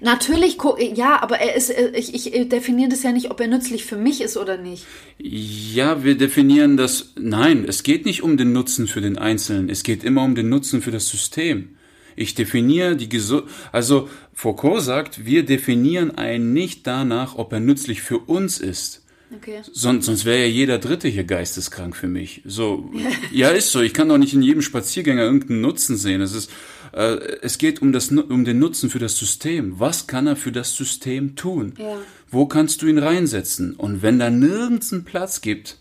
Natürlich, 0.00 0.58
ja, 0.94 1.22
aber 1.22 1.38
er 1.38 1.54
ist, 1.54 1.70
äh, 1.70 1.90
ich, 1.94 2.14
ich 2.14 2.48
definiere 2.48 2.90
das 2.90 3.02
ja 3.02 3.12
nicht, 3.12 3.30
ob 3.30 3.40
er 3.40 3.48
nützlich 3.48 3.84
für 3.84 3.96
mich 3.96 4.20
ist 4.20 4.37
oder 4.37 4.56
nicht. 4.56 4.87
Ja, 5.18 6.04
wir 6.04 6.16
definieren 6.16 6.76
das. 6.76 7.12
Nein, 7.18 7.64
es 7.66 7.82
geht 7.82 8.04
nicht 8.04 8.22
um 8.22 8.37
den 8.37 8.52
Nutzen 8.52 8.87
für 8.87 9.00
den 9.00 9.18
Einzelnen. 9.18 9.68
Es 9.68 9.82
geht 9.82 10.04
immer 10.04 10.24
um 10.24 10.34
den 10.34 10.48
Nutzen 10.48 10.82
für 10.82 10.90
das 10.90 11.08
System. 11.08 11.76
Ich 12.18 12.35
definiere 12.35 12.96
die 12.96 13.09
Gesu 13.09 13.42
also 13.72 14.09
Foucault 14.35 14.83
sagt, 14.83 15.24
wir 15.24 15.44
definieren 15.44 16.11
einen 16.16 16.52
nicht 16.52 16.87
danach, 16.87 17.37
ob 17.37 17.52
er 17.52 17.61
nützlich 17.61 18.02
für 18.02 18.18
uns 18.18 18.59
ist. 18.59 19.04
Okay. 19.35 19.61
Sonst, 19.72 20.07
sonst 20.07 20.24
wäre 20.24 20.40
ja 20.40 20.46
jeder 20.46 20.78
Dritte 20.78 21.07
hier 21.07 21.24
geisteskrank 21.24 21.94
für 21.94 22.09
mich. 22.09 22.42
So, 22.46 22.90
ja, 23.31 23.50
ist 23.50 23.70
so. 23.70 23.83
Ich 23.83 23.92
kann 23.92 24.09
doch 24.09 24.16
nicht 24.16 24.33
in 24.33 24.42
jedem 24.42 24.62
Spaziergänger 24.62 25.22
irgendeinen 25.22 25.61
Nutzen 25.61 25.96
sehen. 25.96 26.22
Es 26.22 26.33
ist, 26.33 26.50
äh, 26.92 27.18
es 27.42 27.59
geht 27.59 27.83
um 27.83 27.92
das, 27.92 28.11
um 28.11 28.44
den 28.44 28.59
Nutzen 28.59 28.88
für 28.88 28.98
das 28.98 29.18
System. 29.18 29.78
Was 29.78 30.07
kann 30.07 30.26
er 30.26 30.37
für 30.37 30.52
das 30.52 30.74
System 30.74 31.37
tun? 31.37 31.74
Ja. 31.78 31.98
Wo 32.31 32.46
kannst 32.46 32.81
du 32.83 32.87
ihn 32.87 32.98
reinsetzen? 32.98 33.74
Und 33.74 34.02
wenn 34.02 34.18
da 34.18 34.31
nirgends 34.31 34.92
einen 34.92 35.04
Platz 35.04 35.42
gibt, 35.42 35.78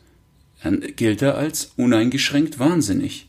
dann 0.62 0.82
gilt 0.96 1.22
er 1.22 1.38
als 1.38 1.72
uneingeschränkt 1.78 2.60
wahnsinnig. 2.60 3.27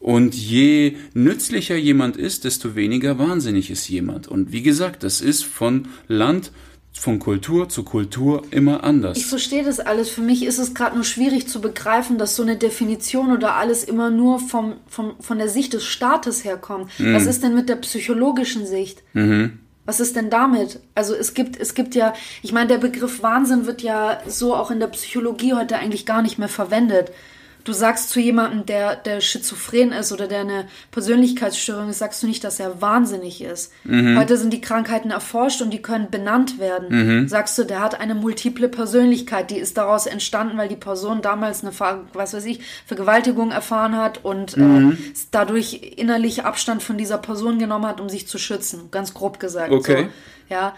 Und 0.00 0.34
je 0.34 0.96
nützlicher 1.14 1.76
jemand 1.76 2.16
ist, 2.16 2.44
desto 2.44 2.74
weniger 2.74 3.18
wahnsinnig 3.18 3.70
ist 3.70 3.88
jemand. 3.88 4.28
Und 4.28 4.52
wie 4.52 4.62
gesagt, 4.62 5.02
das 5.02 5.20
ist 5.20 5.44
von 5.44 5.88
Land 6.08 6.52
von 6.94 7.18
Kultur 7.18 7.68
zu 7.68 7.84
Kultur 7.84 8.42
immer 8.50 8.84
anders. 8.84 9.16
Ich 9.16 9.26
verstehe 9.26 9.64
das 9.64 9.80
alles. 9.80 10.10
Für 10.10 10.20
mich 10.20 10.44
ist 10.44 10.58
es 10.58 10.74
gerade 10.74 10.94
nur 10.94 11.04
schwierig 11.04 11.48
zu 11.48 11.60
begreifen, 11.60 12.18
dass 12.18 12.36
so 12.36 12.42
eine 12.42 12.56
Definition 12.56 13.32
oder 13.32 13.56
alles 13.56 13.82
immer 13.82 14.10
nur 14.10 14.38
vom, 14.38 14.74
vom, 14.86 15.14
von 15.18 15.38
der 15.38 15.48
Sicht 15.48 15.72
des 15.72 15.84
Staates 15.84 16.44
herkommt. 16.44 16.90
Mhm. 16.98 17.14
Was 17.14 17.26
ist 17.26 17.42
denn 17.42 17.54
mit 17.54 17.68
der 17.68 17.76
psychologischen 17.76 18.66
Sicht? 18.66 19.02
Mhm. 19.14 19.58
Was 19.84 19.98
ist 20.00 20.14
denn 20.14 20.30
damit? 20.30 20.80
Also 20.94 21.14
es 21.14 21.34
gibt, 21.34 21.58
es 21.58 21.74
gibt 21.74 21.94
ja, 21.94 22.12
ich 22.42 22.52
meine, 22.52 22.68
der 22.68 22.78
Begriff 22.78 23.22
Wahnsinn 23.22 23.66
wird 23.66 23.82
ja 23.82 24.20
so 24.28 24.54
auch 24.54 24.70
in 24.70 24.78
der 24.78 24.86
Psychologie 24.88 25.54
heute 25.54 25.76
eigentlich 25.78 26.06
gar 26.06 26.22
nicht 26.22 26.38
mehr 26.38 26.48
verwendet. 26.48 27.10
Du 27.64 27.72
sagst 27.72 28.10
zu 28.10 28.20
jemandem, 28.20 28.66
der, 28.66 28.96
der 28.96 29.20
schizophren 29.20 29.92
ist 29.92 30.12
oder 30.12 30.26
der 30.26 30.40
eine 30.40 30.66
Persönlichkeitsstörung 30.90 31.90
ist, 31.90 31.98
sagst 31.98 32.22
du 32.22 32.26
nicht, 32.26 32.42
dass 32.42 32.58
er 32.58 32.80
wahnsinnig 32.80 33.42
ist. 33.42 33.72
Mhm. 33.84 34.18
Heute 34.18 34.36
sind 34.36 34.52
die 34.52 34.60
Krankheiten 34.60 35.10
erforscht 35.10 35.62
und 35.62 35.70
die 35.70 35.80
können 35.80 36.10
benannt 36.10 36.58
werden. 36.58 36.88
Mhm. 37.22 37.28
Sagst 37.28 37.56
du, 37.58 37.64
der 37.64 37.80
hat 37.80 38.00
eine 38.00 38.14
multiple 38.14 38.68
Persönlichkeit, 38.68 39.50
die 39.50 39.58
ist 39.58 39.76
daraus 39.76 40.06
entstanden, 40.06 40.58
weil 40.58 40.68
die 40.68 40.76
Person 40.76 41.22
damals 41.22 41.62
eine, 41.62 41.72
was 42.12 42.34
weiß 42.34 42.44
ich, 42.46 42.60
Vergewaltigung 42.86 43.52
erfahren 43.52 43.96
hat 43.96 44.24
und 44.24 44.56
äh, 44.56 44.60
mhm. 44.60 44.92
äh, 44.92 44.96
dadurch 45.30 45.94
innerlich 45.96 46.44
Abstand 46.44 46.82
von 46.82 46.98
dieser 46.98 47.18
Person 47.18 47.58
genommen 47.58 47.86
hat, 47.86 48.00
um 48.00 48.08
sich 48.08 48.26
zu 48.26 48.38
schützen. 48.38 48.90
Ganz 48.90 49.14
grob 49.14 49.38
gesagt. 49.38 49.72
Okay. 49.72 50.04
So, 50.48 50.54
ja. 50.54 50.74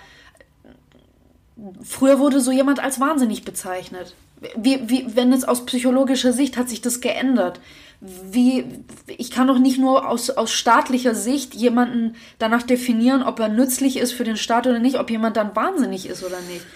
Früher 1.83 2.19
wurde 2.19 2.41
so 2.41 2.51
jemand 2.51 2.81
als 2.81 3.01
wahnsinnig 3.01 3.45
bezeichnet. 3.45 4.15
Wie, 4.57 4.89
wie, 4.89 5.17
wenn 5.17 5.33
es 5.33 5.45
aus 5.45 5.65
psychologischer 5.65 6.33
Sicht 6.33 6.57
hat 6.57 6.69
sich 6.69 6.81
das 6.81 7.01
geändert. 7.01 7.61
Wie, 8.01 8.65
ich 9.07 9.31
kann 9.31 9.47
doch 9.47 9.59
nicht 9.59 9.79
nur 9.79 10.09
aus, 10.09 10.29
aus 10.31 10.53
staatlicher 10.53 11.15
Sicht 11.15 11.55
jemanden 11.55 12.17
danach 12.39 12.63
definieren, 12.63 13.23
ob 13.23 13.41
er 13.41 13.49
nützlich 13.49 13.97
ist 13.97 14.13
für 14.13 14.25
den 14.25 14.37
Staat 14.37 14.67
oder 14.67 14.79
nicht, 14.79 14.99
ob 14.99 15.11
jemand 15.11 15.37
dann 15.37 15.57
wahnsinnig 15.57 16.07
ist 16.07 16.23
oder 16.23 16.41
nicht. 16.43 16.67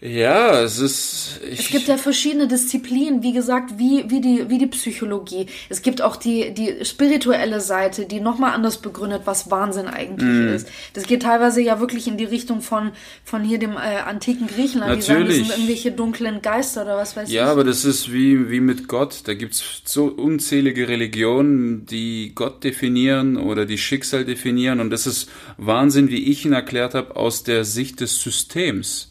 Ja, 0.00 0.62
es 0.62 0.78
ist. 0.78 1.40
es 1.42 1.70
gibt 1.70 1.88
ja 1.88 1.96
verschiedene 1.96 2.46
Disziplinen, 2.46 3.24
wie 3.24 3.32
gesagt, 3.32 3.78
wie, 3.78 4.04
wie, 4.08 4.20
die, 4.20 4.48
wie 4.48 4.58
die 4.58 4.68
Psychologie. 4.68 5.46
Es 5.70 5.82
gibt 5.82 6.02
auch 6.02 6.14
die, 6.14 6.54
die 6.54 6.84
spirituelle 6.84 7.60
Seite, 7.60 8.06
die 8.06 8.20
nochmal 8.20 8.52
anders 8.52 8.78
begründet, 8.78 9.22
was 9.24 9.50
Wahnsinn 9.50 9.88
eigentlich 9.88 10.28
mm. 10.28 10.54
ist. 10.54 10.68
Das 10.94 11.04
geht 11.04 11.22
teilweise 11.22 11.60
ja 11.62 11.80
wirklich 11.80 12.06
in 12.06 12.16
die 12.16 12.24
Richtung 12.24 12.60
von, 12.60 12.92
von 13.24 13.42
hier 13.42 13.58
dem 13.58 13.72
äh, 13.72 13.98
antiken 14.06 14.46
Griechenland. 14.46 15.00
Natürlich. 15.00 15.04
Die 15.04 15.12
sagen, 15.12 15.26
das 15.26 15.36
sind 15.36 15.50
irgendwelche 15.50 15.90
dunklen 15.90 16.42
Geister 16.42 16.82
oder 16.82 16.96
was 16.96 17.16
weiß 17.16 17.28
ja, 17.28 17.42
ich. 17.42 17.46
Ja, 17.46 17.50
aber 17.50 17.64
das 17.64 17.84
ist 17.84 18.12
wie, 18.12 18.50
wie 18.52 18.60
mit 18.60 18.86
Gott. 18.86 19.22
Da 19.24 19.34
gibt's 19.34 19.82
so 19.84 20.04
unzählige 20.04 20.86
Religionen, 20.86 21.86
die 21.86 22.30
Gott 22.36 22.62
definieren 22.62 23.36
oder 23.36 23.66
die 23.66 23.78
Schicksal 23.78 24.24
definieren. 24.24 24.78
Und 24.78 24.90
das 24.90 25.08
ist 25.08 25.28
Wahnsinn, 25.56 26.08
wie 26.08 26.30
ich 26.30 26.44
ihn 26.44 26.52
erklärt 26.52 26.94
habe, 26.94 27.16
aus 27.16 27.42
der 27.42 27.64
Sicht 27.64 27.98
des 27.98 28.22
Systems. 28.22 29.08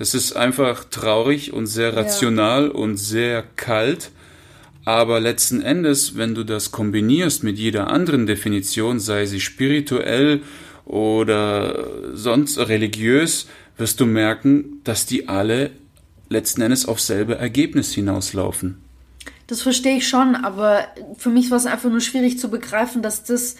Das 0.00 0.14
ist 0.14 0.34
einfach 0.34 0.84
traurig 0.84 1.52
und 1.52 1.66
sehr 1.66 1.94
rational 1.94 2.68
ja. 2.68 2.70
und 2.70 2.96
sehr 2.96 3.44
kalt. 3.56 4.12
Aber 4.86 5.20
letzten 5.20 5.60
Endes, 5.60 6.16
wenn 6.16 6.34
du 6.34 6.42
das 6.42 6.72
kombinierst 6.72 7.44
mit 7.44 7.58
jeder 7.58 7.88
anderen 7.88 8.26
Definition, 8.26 8.98
sei 8.98 9.26
sie 9.26 9.40
spirituell 9.40 10.40
oder 10.86 11.84
sonst 12.14 12.56
religiös, 12.56 13.46
wirst 13.76 14.00
du 14.00 14.06
merken, 14.06 14.80
dass 14.84 15.04
die 15.04 15.28
alle 15.28 15.70
letzten 16.30 16.62
Endes 16.62 16.86
auf 16.86 16.98
selbe 16.98 17.36
Ergebnis 17.36 17.92
hinauslaufen. 17.92 18.78
Das 19.48 19.60
verstehe 19.60 19.98
ich 19.98 20.08
schon, 20.08 20.34
aber 20.34 20.86
für 21.18 21.28
mich 21.28 21.50
war 21.50 21.58
es 21.58 21.66
einfach 21.66 21.90
nur 21.90 22.00
schwierig 22.00 22.38
zu 22.38 22.48
begreifen, 22.48 23.02
dass 23.02 23.22
das 23.24 23.56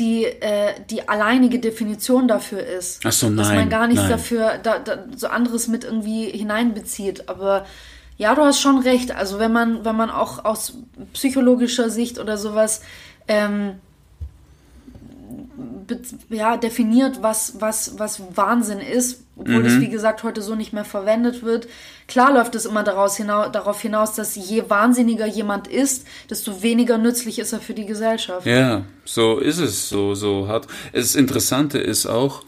die, 0.00 0.24
äh, 0.24 0.74
die 0.88 1.08
alleinige 1.08 1.60
Definition 1.60 2.26
dafür 2.26 2.66
ist. 2.66 3.02
Ach 3.04 3.12
so, 3.12 3.26
nein. 3.26 3.36
Dass 3.36 3.48
man 3.48 3.68
gar 3.68 3.86
nichts 3.86 4.02
nein. 4.02 4.10
dafür, 4.10 4.58
da, 4.62 4.78
da, 4.78 5.04
so 5.14 5.28
anderes 5.28 5.68
mit 5.68 5.84
irgendwie 5.84 6.30
hineinbezieht. 6.30 7.28
Aber 7.28 7.66
ja, 8.16 8.34
du 8.34 8.42
hast 8.42 8.60
schon 8.60 8.78
recht. 8.78 9.14
Also 9.14 9.38
wenn 9.38 9.52
man, 9.52 9.84
wenn 9.84 9.96
man 9.96 10.10
auch 10.10 10.44
aus 10.44 10.78
psychologischer 11.12 11.90
Sicht 11.90 12.18
oder 12.18 12.38
sowas 12.38 12.80
ähm, 13.28 13.74
ja, 16.28 16.56
definiert, 16.56 17.22
was, 17.22 17.60
was, 17.60 17.98
was 17.98 18.22
Wahnsinn 18.34 18.80
ist, 18.80 19.24
obwohl 19.36 19.60
mhm. 19.60 19.66
es 19.66 19.80
wie 19.80 19.88
gesagt 19.88 20.22
heute 20.22 20.42
so 20.42 20.54
nicht 20.54 20.72
mehr 20.72 20.84
verwendet 20.84 21.42
wird. 21.42 21.68
Klar 22.06 22.34
läuft 22.34 22.54
es 22.54 22.66
immer 22.66 22.82
daraus 22.82 23.16
hinaus, 23.16 23.52
darauf 23.52 23.80
hinaus, 23.80 24.14
dass 24.14 24.36
je 24.36 24.64
wahnsinniger 24.68 25.26
jemand 25.26 25.68
ist, 25.68 26.06
desto 26.28 26.62
weniger 26.62 26.98
nützlich 26.98 27.38
ist 27.38 27.52
er 27.52 27.60
für 27.60 27.74
die 27.74 27.86
Gesellschaft. 27.86 28.46
Ja, 28.46 28.84
so 29.04 29.38
ist 29.38 29.58
es, 29.58 29.88
so, 29.88 30.14
so 30.14 30.48
hat. 30.48 30.66
Das 30.92 31.14
Interessante 31.14 31.78
ist 31.78 32.06
auch, 32.06 32.44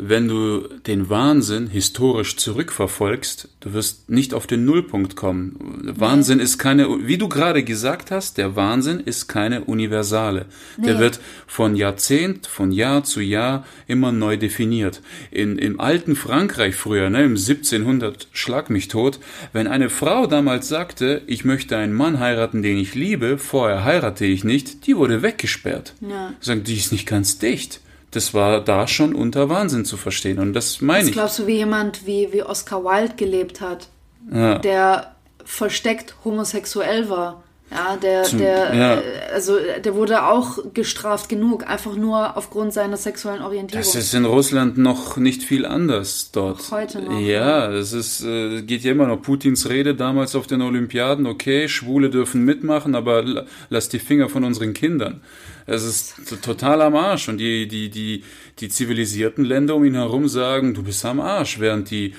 wenn 0.00 0.28
du 0.28 0.60
den 0.86 1.10
Wahnsinn 1.10 1.66
historisch 1.66 2.36
zurückverfolgst, 2.36 3.48
du 3.58 3.72
wirst 3.72 4.08
nicht 4.08 4.32
auf 4.32 4.46
den 4.46 4.64
Nullpunkt 4.64 5.16
kommen. 5.16 5.82
Nee. 5.82 5.92
Wahnsinn 5.96 6.38
ist 6.38 6.56
keine, 6.56 6.86
wie 7.08 7.18
du 7.18 7.28
gerade 7.28 7.64
gesagt 7.64 8.12
hast, 8.12 8.38
der 8.38 8.54
Wahnsinn 8.54 9.00
ist 9.00 9.26
keine 9.26 9.64
Universale. 9.64 10.46
Nee. 10.76 10.86
Der 10.86 11.00
wird 11.00 11.18
von 11.48 11.74
Jahrzehnt, 11.74 12.46
von 12.46 12.70
Jahr 12.70 13.02
zu 13.02 13.20
Jahr 13.20 13.66
immer 13.88 14.12
neu 14.12 14.36
definiert. 14.36 15.02
In, 15.32 15.58
Im 15.58 15.80
alten 15.80 16.14
Frankreich 16.14 16.76
früher, 16.76 17.10
ne, 17.10 17.24
im 17.24 17.36
1700 17.36 18.28
schlag 18.30 18.70
mich 18.70 18.86
tot, 18.86 19.18
wenn 19.52 19.66
eine 19.66 19.90
Frau 19.90 20.28
damals 20.28 20.68
sagte, 20.68 21.22
ich 21.26 21.44
möchte 21.44 21.76
einen 21.76 21.92
Mann 21.92 22.20
heiraten, 22.20 22.62
den 22.62 22.78
ich 22.78 22.94
liebe, 22.94 23.36
vorher 23.36 23.84
heirate 23.84 24.26
ich 24.26 24.44
nicht, 24.44 24.86
die 24.86 24.96
wurde 24.96 25.22
weggesperrt. 25.22 25.94
Ja. 26.00 26.34
Sagen, 26.38 26.62
die 26.62 26.76
ist 26.76 26.92
nicht 26.92 27.06
ganz 27.06 27.38
dicht 27.38 27.80
das 28.10 28.34
war 28.34 28.62
da 28.62 28.86
schon 28.86 29.14
unter 29.14 29.48
Wahnsinn 29.48 29.84
zu 29.84 29.96
verstehen. 29.96 30.38
Und 30.38 30.54
das 30.54 30.80
meine 30.80 31.02
ich. 31.02 31.08
Ich 31.08 31.12
glaube, 31.12 31.30
so 31.30 31.46
wie 31.46 31.56
jemand 31.56 32.06
wie, 32.06 32.32
wie 32.32 32.42
Oscar 32.42 32.84
Wilde 32.84 33.14
gelebt 33.16 33.60
hat, 33.60 33.88
ja. 34.32 34.58
der 34.58 35.14
versteckt 35.44 36.14
homosexuell 36.24 37.08
war. 37.08 37.42
Ja, 37.70 37.96
der, 37.96 38.22
Zum, 38.22 38.38
der, 38.38 38.74
ja. 38.74 39.02
Also 39.32 39.58
der 39.84 39.94
wurde 39.94 40.24
auch 40.24 40.58
gestraft 40.72 41.28
genug, 41.28 41.68
einfach 41.68 41.96
nur 41.96 42.36
aufgrund 42.36 42.72
seiner 42.72 42.96
sexuellen 42.96 43.42
Orientierung. 43.42 43.84
Das 43.84 43.94
ist 43.94 44.14
in 44.14 44.24
Russland 44.24 44.78
noch 44.78 45.18
nicht 45.18 45.42
viel 45.42 45.66
anders 45.66 46.30
dort. 46.32 46.70
Heute 46.70 47.02
noch. 47.02 47.20
Ja, 47.20 47.70
es 47.70 47.92
ist, 47.92 48.24
äh, 48.24 48.62
geht 48.62 48.84
ja 48.84 48.92
immer 48.92 49.06
noch 49.06 49.20
Putins 49.20 49.68
Rede 49.68 49.94
damals 49.94 50.34
auf 50.34 50.46
den 50.46 50.62
Olympiaden, 50.62 51.26
okay, 51.26 51.68
Schwule 51.68 52.08
dürfen 52.08 52.42
mitmachen, 52.42 52.94
aber 52.94 53.44
lass 53.68 53.90
die 53.90 53.98
Finger 53.98 54.30
von 54.30 54.44
unseren 54.44 54.72
Kindern. 54.72 55.20
Es 55.68 55.84
ist 55.84 56.40
total 56.42 56.82
am 56.82 56.96
Arsch 56.96 57.28
und 57.28 57.38
die, 57.38 57.68
die, 57.68 57.90
die, 57.90 58.24
die 58.58 58.68
zivilisierten 58.68 59.44
Länder 59.44 59.76
um 59.76 59.84
ihn 59.84 59.94
herum 59.94 60.26
sagen, 60.26 60.74
du 60.74 60.82
bist 60.82 61.04
am 61.04 61.20
Arsch, 61.20 61.60
während 61.60 61.90
die 61.90 62.14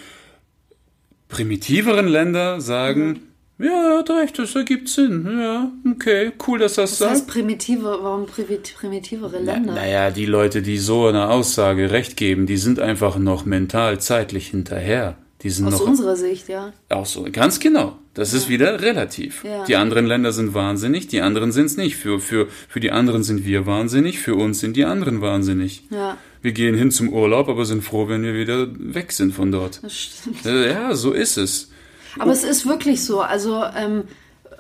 primitiveren 1.28 2.08
Länder 2.08 2.62
sagen, 2.62 3.08
mhm 3.08 3.30
ja, 3.62 3.92
er 3.92 3.98
hat 4.00 4.10
recht, 4.10 4.40
das 4.40 4.56
ergibt 4.56 4.88
Sinn. 4.88 5.28
Ja, 5.38 5.70
okay, 5.92 6.32
cool, 6.48 6.60
dass 6.60 6.76
das, 6.76 6.92
das 6.92 7.00
sagt. 7.00 7.12
heißt 7.12 7.28
primitive, 7.28 7.84
warum 7.84 8.26
primitivere 8.26 9.38
Länder? 9.38 9.74
Naja, 9.74 10.06
na 10.06 10.12
die 10.12 10.26
Leute, 10.26 10.62
die 10.62 10.78
so 10.78 11.08
eine 11.08 11.28
Aussage 11.28 11.92
recht 11.92 12.16
geben, 12.16 12.46
die 12.46 12.56
sind 12.56 12.80
einfach 12.80 13.18
noch 13.18 13.44
mental, 13.44 14.00
zeitlich 14.00 14.48
hinterher. 14.48 15.18
Die 15.42 15.50
sind 15.50 15.68
aus 15.68 15.80
noch, 15.80 15.88
unserer 15.88 16.18
Sicht, 16.18 16.50
ja. 16.50 16.74
Auch 16.90 17.06
so, 17.06 17.26
ganz 17.32 17.60
genau. 17.62 17.98
Das 18.14 18.34
ja. 18.34 18.40
ist 18.40 18.50
wieder 18.50 18.82
relativ. 18.82 19.46
Ja. 19.46 19.64
Die 19.64 19.78
anderen 19.78 20.06
Länder 20.06 20.34
sind 20.34 20.54
wahnsinnig, 20.54 21.08
die 21.08 21.22
anderen 21.22 21.54
sind 21.54 21.68
es 21.68 21.78
nicht. 21.78 21.96
Für, 21.96 22.20
für, 22.20 22.48
für 22.68 22.82
die 22.82 22.92
anderen 22.92 23.24
sind 23.24 23.46
wir 23.46 23.66
wahnsinnig, 23.66 24.20
für 24.20 24.36
uns 24.36 24.60
sind 24.60 24.76
die 24.76 24.84
anderen 24.84 25.22
wahnsinnig. 25.22 25.84
Ja. 25.92 26.18
Wir 26.42 26.52
gehen 26.52 26.76
hin 26.76 26.92
zum 26.92 27.14
Urlaub, 27.14 27.48
aber 27.48 27.64
sind 27.66 27.84
froh, 27.84 28.10
wenn 28.10 28.24
wir 28.24 28.34
wieder 28.34 28.68
weg 28.78 29.14
sind 29.14 29.34
von 29.34 29.52
dort. 29.52 29.82
Das 29.82 29.98
stimmt. 29.98 30.44
Ja, 30.44 30.94
so 30.96 31.14
ist 31.14 31.38
es. 31.38 31.70
Aber 32.18 32.32
es 32.32 32.44
ist 32.44 32.66
wirklich 32.66 33.04
so. 33.04 33.22
Also 33.22 33.64
ähm, 33.78 34.04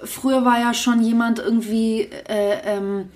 früher 0.03 0.45
war 0.45 0.59
ja 0.59 0.73
schon 0.73 1.01
jemand 1.03 1.39
irgendwie, 1.39 2.03
äh, 2.27 2.57
ähm, 2.63 3.09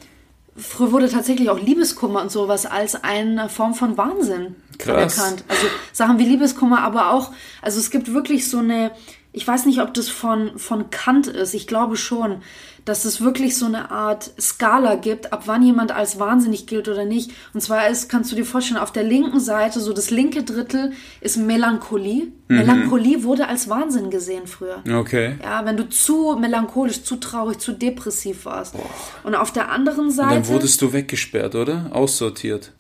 früher 0.56 0.92
wurde 0.92 1.10
tatsächlich 1.10 1.50
auch 1.50 1.60
Liebeskummer 1.60 2.22
und 2.22 2.32
sowas 2.32 2.66
als 2.66 3.04
eine 3.04 3.50
Form 3.50 3.74
von 3.74 3.98
Wahnsinn 3.98 4.56
Krass. 4.78 5.20
anerkannt. 5.20 5.44
Also 5.48 5.68
Sachen 5.92 6.20
wie 6.20 6.26
Liebeskummer, 6.26 6.82
aber 6.82 7.12
auch, 7.12 7.32
also 7.62 7.80
es 7.80 7.90
gibt 7.90 8.14
wirklich 8.14 8.50
so 8.50 8.60
eine, 8.60 8.92
ich 9.34 9.48
weiß 9.48 9.66
nicht, 9.66 9.82
ob 9.82 9.94
das 9.96 10.10
von, 10.10 10.58
von 10.58 10.92
Kant 10.92 11.28
ist, 11.28 11.56
ich 11.56 11.66
glaube 11.66 11.98
schon, 11.98 12.42
dass 12.86 13.06
es 13.06 13.22
wirklich 13.22 13.58
so 13.58 13.66
eine 13.66 13.92
Art 13.92 14.32
Skala 14.40 14.96
gibt, 14.96 15.34
ab 15.34 15.44
wann 15.46 15.64
jemand 15.64 15.92
als 15.92 16.20
wahnsinnig 16.20 16.68
gilt 16.68 16.88
oder 16.88 17.06
nicht. 17.06 17.32
Und 17.54 17.62
zwar 17.62 17.88
ist, 17.88 18.10
kannst 18.10 18.32
du 18.32 18.36
dir 18.36 18.46
vorstellen, 18.46 18.80
auf 18.80 18.92
der 18.92 19.04
linken 19.04 19.40
Seite, 19.40 19.80
so 19.80 19.94
das 19.94 20.12
linke 20.12 20.44
Drittel, 20.44 20.92
ist 21.22 21.38
Melancholie. 21.38 22.28
Mhm. 22.48 22.58
Melancholie 22.58 23.24
wurde 23.24 23.48
als 23.48 23.70
Wahnsinn 23.70 24.10
gesehen 24.10 24.48
früher. 24.48 24.84
Okay. 24.88 25.38
Ja, 25.42 25.66
wenn 25.66 25.78
du 25.78 25.90
zu 25.90 26.38
melancholisch, 26.40 27.04
zu 27.04 27.16
traurig, 27.16 27.60
zu 27.60 27.72
depressiv 27.72 28.46
warst. 28.46 28.74
Boah. 28.74 28.90
Und 29.24 29.36
auf 29.36 29.52
der 29.52 29.72
anderen 29.72 30.12
Seite. 30.12 30.36
Und 30.36 30.48
dann 30.48 30.54
wurdest 30.54 30.82
du 30.82 30.94
weggesperrt, 30.94 31.56
oder? 31.56 31.90
Aussortiert. 31.92 32.74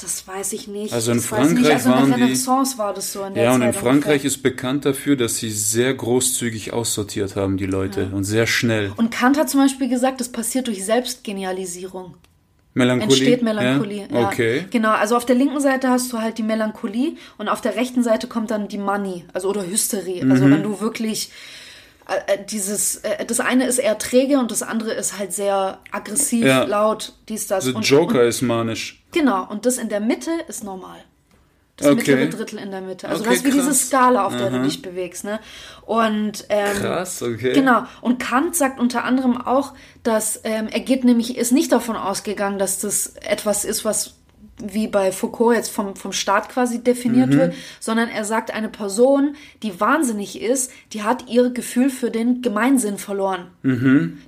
Das 0.00 0.28
weiß 0.28 0.52
ich 0.52 0.68
nicht. 0.68 0.92
Also 0.92 1.10
in 1.10 1.18
das 1.18 1.26
Frankreich 1.26 1.74
also 1.74 1.90
waren 1.90 2.04
in 2.04 2.10
der 2.10 2.18
Renaissance 2.28 2.74
die, 2.74 2.78
war 2.78 2.94
das 2.94 3.12
so. 3.12 3.24
In 3.24 3.34
der 3.34 3.42
ja, 3.42 3.50
Zeit 3.50 3.60
und 3.60 3.66
in 3.66 3.72
Frankreich 3.72 4.12
ungefähr. 4.12 4.26
ist 4.26 4.42
bekannt 4.44 4.84
dafür, 4.84 5.16
dass 5.16 5.36
sie 5.38 5.50
sehr 5.50 5.92
großzügig 5.92 6.72
aussortiert 6.72 7.34
haben, 7.34 7.56
die 7.56 7.66
Leute, 7.66 8.02
ja. 8.02 8.16
und 8.16 8.22
sehr 8.22 8.46
schnell. 8.46 8.92
Und 8.96 9.10
Kant 9.10 9.36
hat 9.36 9.50
zum 9.50 9.60
Beispiel 9.60 9.88
gesagt, 9.88 10.20
das 10.20 10.30
passiert 10.30 10.68
durch 10.68 10.84
Selbstgenialisierung. 10.84 12.14
Melancholie? 12.74 13.16
Entsteht 13.16 13.42
Melancholie. 13.42 14.06
Ja? 14.10 14.20
Ja. 14.20 14.26
Okay. 14.28 14.66
Genau, 14.70 14.90
also 14.90 15.16
auf 15.16 15.26
der 15.26 15.34
linken 15.34 15.60
Seite 15.60 15.88
hast 15.88 16.12
du 16.12 16.18
halt 16.18 16.38
die 16.38 16.44
Melancholie 16.44 17.16
und 17.36 17.48
auf 17.48 17.60
der 17.60 17.74
rechten 17.74 18.04
Seite 18.04 18.28
kommt 18.28 18.52
dann 18.52 18.68
die 18.68 18.78
Manie, 18.78 19.24
also 19.32 19.48
oder 19.48 19.66
Hysterie. 19.66 20.22
Also 20.30 20.44
Mhm. 20.44 20.52
wenn 20.52 20.62
du 20.62 20.80
wirklich 20.80 21.30
äh, 22.06 22.34
äh, 22.34 22.38
dieses, 22.48 22.96
äh, 22.96 23.26
das 23.26 23.40
eine 23.40 23.66
ist 23.66 23.78
eher 23.78 23.98
träge 23.98 24.38
und 24.38 24.50
das 24.50 24.62
andere 24.62 24.92
ist 24.92 25.18
halt 25.18 25.32
sehr 25.34 25.78
aggressiv, 25.90 26.44
Ja. 26.44 26.64
laut, 26.64 27.12
dies, 27.28 27.48
das. 27.48 27.66
Also 27.66 27.76
und, 27.76 27.86
Joker 27.86 28.20
und, 28.22 28.28
ist 28.28 28.40
manisch. 28.40 28.97
Genau, 29.12 29.46
und 29.48 29.66
das 29.66 29.78
in 29.78 29.88
der 29.88 30.00
Mitte 30.00 30.30
ist 30.48 30.64
normal. 30.64 30.98
Das 31.76 31.86
Okay. 31.88 32.16
mittlere 32.16 32.26
Drittel 32.38 32.58
in 32.58 32.70
der 32.72 32.80
Mitte. 32.80 33.08
Also 33.08 33.20
Okay, 33.22 33.30
du 33.30 33.36
hast 33.36 33.44
wie 33.44 33.50
diese 33.52 33.66
krass. 33.68 33.86
Skala, 33.86 34.26
auf 34.26 34.36
der 34.36 34.50
du 34.50 34.62
dich 34.62 34.82
bewegst. 34.82 35.22
Ne? 35.24 35.38
Und 35.86 36.44
ähm, 36.48 36.76
Krass, 36.76 37.22
okay. 37.22 37.52
Genau. 37.52 37.84
Und 38.00 38.18
Kant 38.18 38.56
sagt 38.56 38.80
unter 38.80 39.04
anderem 39.04 39.40
auch, 39.40 39.74
dass 40.02 40.40
ähm, 40.42 40.66
er 40.68 40.80
geht 40.80 41.04
nämlich, 41.04 41.38
ist 41.38 41.52
nicht 41.52 41.70
davon 41.70 41.96
ausgegangen, 41.96 42.58
dass 42.58 42.80
das 42.80 43.14
etwas 43.20 43.64
ist, 43.64 43.84
was 43.84 44.17
wie 44.62 44.88
bei 44.88 45.12
Foucault 45.12 45.54
jetzt 45.54 45.70
vom, 45.70 45.96
vom 45.96 46.12
Staat 46.12 46.48
quasi 46.48 46.82
definiert 46.82 47.32
wird, 47.32 47.54
sondern 47.80 48.08
er 48.08 48.24
sagt, 48.24 48.52
eine 48.52 48.68
Person, 48.68 49.36
die 49.62 49.80
wahnsinnig 49.80 50.40
ist, 50.40 50.72
die 50.92 51.02
hat 51.02 51.28
ihr 51.28 51.50
Gefühl 51.50 51.90
für 51.90 52.10
den 52.10 52.42
Gemeinsinn 52.42 52.98
verloren. 52.98 53.46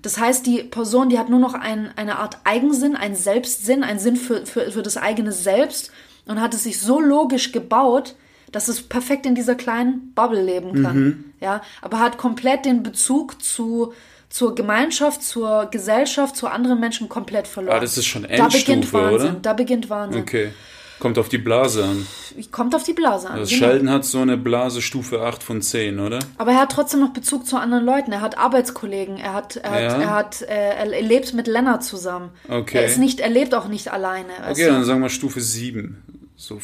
Das 0.03 0.19
heißt, 0.19 0.47
die 0.47 0.63
Person, 0.63 1.09
die 1.09 1.19
hat 1.19 1.29
nur 1.29 1.41
noch 1.41 1.55
ein, 1.55 1.91
eine 1.97 2.19
Art 2.19 2.39
Eigensinn, 2.45 2.97
einen 2.97 3.17
Selbstsinn, 3.17 3.83
einen 3.83 3.99
Sinn 3.99 4.17
für, 4.17 4.47
für, 4.47 4.71
für 4.71 4.83
das 4.83 4.97
eigene 4.97 5.33
Selbst 5.33 5.91
und 6.27 6.41
hat 6.41 6.55
es 6.55 6.65
sich 6.65 6.81
so 6.81 7.01
logisch 7.01 7.53
gebaut, 7.53 8.15
dass 8.53 8.69
es 8.69 8.83
perfekt 8.83 9.27
in 9.27 9.35
dieser 9.35 9.55
kleinen 9.55 10.13
Bubble 10.15 10.43
leben 10.43 10.83
kann. 10.83 11.25
Ja, 11.41 11.63
aber 11.83 12.01
hat 12.01 12.19
komplett 12.19 12.65
den 12.65 12.83
Bezug 12.83 13.43
zu 13.43 13.93
zur 14.31 14.55
Gemeinschaft, 14.55 15.23
zur 15.23 15.67
Gesellschaft, 15.71 16.37
zu 16.37 16.47
anderen 16.47 16.81
Menschen 16.81 17.09
komplett 17.09 17.47
verloren. 17.47 17.77
Ah, 17.77 17.81
das 17.81 17.99
ist 17.99 18.07
schon 18.07 18.23
Da 18.23 18.47
beginnt 18.47 18.69
Endstufe, 18.69 18.93
Wahnsinn. 19.05 19.31
oder? 19.31 19.39
Da 19.43 19.53
beginnt 19.53 19.91
Wahnsinn. 19.91 20.23
Okay. 20.23 20.53
Kommt 21.01 21.19
auf 21.19 21.31
die 21.31 21.39
Blase 21.39 21.83
an. 21.83 22.07
Kommt 22.53 22.75
auf 22.75 22.83
die 22.85 22.93
Blase 22.93 23.29
an. 23.31 23.39
Also 23.39 23.55
genau. 23.55 23.67
Sheldon 23.71 23.91
hat 23.91 24.05
so 24.05 24.19
eine 24.21 24.37
Blase 24.37 24.83
Stufe 24.83 25.23
8 25.23 25.43
von 25.43 25.63
10, 25.63 25.99
oder? 25.99 26.19
Aber 26.37 26.53
er 26.53 26.61
hat 26.61 26.73
trotzdem 26.73 27.01
noch 27.01 27.09
Bezug 27.15 27.47
zu 27.47 27.57
anderen 27.57 27.85
Leuten. 27.87 28.13
Er 28.13 28.21
hat 28.21 28.37
Arbeitskollegen. 28.37 29.17
Er 29.17 29.33
hat, 29.33 29.57
er 29.57 29.71
hat, 29.71 29.81
Ja. 29.81 29.99
er 30.01 30.11
hat, 30.11 30.43
äh, 30.43 30.75
er 30.75 31.01
lebt 31.03 31.33
mit 31.33 31.47
Lennart 31.47 31.83
zusammen. 31.83 32.29
Okay. 32.49 32.77
Er 32.79 32.85
ist 32.85 32.99
nicht, 32.99 33.21
er 33.21 33.31
lebt 33.31 33.55
auch 33.55 33.67
nicht 33.67 33.91
alleine. 33.91 34.29
Okay, 34.51 34.67
du? 34.67 34.73
dann 34.73 34.85
sagen 34.85 35.01
wir 35.01 35.09
Stufe 35.09 35.41
7. 35.41 36.03
So 36.43 36.59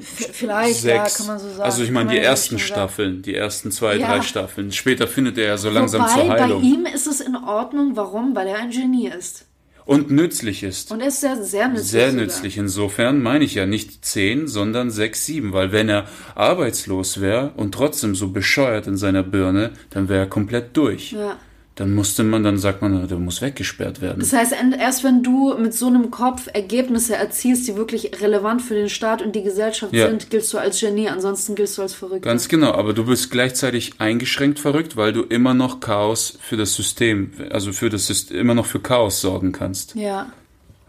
Vielleicht, 0.00 0.80
sechs. 0.80 0.84
ja, 1.12 1.16
kann 1.18 1.26
man 1.26 1.38
so 1.38 1.48
sagen. 1.50 1.60
Also 1.60 1.82
ich 1.82 1.90
meine 1.90 2.10
die 2.10 2.18
ersten 2.18 2.56
sagen. 2.56 2.66
Staffeln, 2.66 3.20
die 3.22 3.34
ersten 3.34 3.70
zwei, 3.70 3.96
Ja. 3.96 4.06
drei 4.08 4.22
Staffeln. 4.22 4.72
Später 4.72 5.06
findet 5.06 5.36
er 5.36 5.46
ja 5.48 5.58
so 5.58 5.68
langsam 5.68 6.00
Wobei, 6.00 6.12
zur 6.14 6.28
bei 6.28 6.40
Heilung. 6.40 6.62
ihm 6.62 6.86
ist 6.86 7.06
es 7.06 7.20
in 7.20 7.36
Ordnung. 7.36 7.94
Warum? 7.94 8.34
Weil 8.34 8.46
er 8.48 8.56
ein 8.56 8.70
Genie 8.70 9.08
ist. 9.08 9.44
Und 9.84 10.10
nützlich 10.10 10.62
ist. 10.62 10.90
Und 10.90 11.00
er 11.02 11.08
ist 11.08 11.20
sehr, 11.20 11.36
sehr 11.44 11.68
nützlich. 11.68 11.90
Sehr 11.90 12.10
sogar. 12.10 12.24
nützlich. 12.24 12.56
Insofern 12.56 13.22
meine 13.22 13.44
ich 13.44 13.54
ja 13.54 13.66
nicht 13.66 14.02
10, 14.02 14.48
sondern 14.48 14.90
6, 14.90 15.26
7. 15.26 15.52
Weil 15.52 15.72
wenn 15.72 15.90
er 15.90 16.06
arbeitslos 16.34 17.20
wäre 17.20 17.52
und 17.56 17.72
trotzdem 17.74 18.14
so 18.14 18.28
bescheuert 18.28 18.86
in 18.86 18.96
seiner 18.96 19.22
Birne, 19.22 19.72
dann 19.90 20.08
wäre 20.08 20.20
er 20.20 20.26
komplett 20.26 20.74
durch. 20.76 21.12
Ja. 21.12 21.36
Dann 21.78 21.94
musste 21.94 22.24
man, 22.24 22.42
dann 22.42 22.58
sagt 22.58 22.82
man, 22.82 23.06
der 23.06 23.18
muss 23.18 23.40
weggesperrt 23.40 24.00
werden. 24.00 24.18
Das 24.18 24.32
heißt, 24.32 24.52
erst 24.80 25.04
wenn 25.04 25.22
du 25.22 25.54
mit 25.56 25.72
so 25.72 25.86
einem 25.86 26.10
Kopf 26.10 26.48
Ergebnisse 26.52 27.14
erzielst, 27.14 27.68
die 27.68 27.76
wirklich 27.76 28.20
relevant 28.20 28.62
für 28.62 28.74
den 28.74 28.88
Staat 28.88 29.22
und 29.22 29.36
die 29.36 29.44
Gesellschaft 29.44 29.92
Ja. 29.92 30.08
sind, 30.08 30.28
giltst 30.28 30.52
du 30.52 30.58
als 30.58 30.80
Genie, 30.80 31.08
ansonsten 31.08 31.54
giltst 31.54 31.78
du 31.78 31.82
als 31.82 31.94
verrückt. 31.94 32.22
Ganz 32.22 32.48
genau, 32.48 32.72
aber 32.72 32.94
du 32.94 33.04
bist 33.04 33.30
gleichzeitig 33.30 33.92
eingeschränkt 33.98 34.58
verrückt, 34.58 34.96
weil 34.96 35.12
du 35.12 35.22
immer 35.22 35.54
noch 35.54 35.78
Chaos 35.78 36.36
für 36.40 36.56
das 36.56 36.74
System, 36.74 37.30
also 37.50 37.72
für 37.72 37.90
das 37.90 38.08
System, 38.08 38.38
immer 38.38 38.54
noch 38.54 38.66
für 38.66 38.80
Chaos 38.80 39.20
sorgen 39.20 39.52
kannst. 39.52 39.94
Ja. 39.94 40.32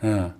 Ja. 0.01 0.33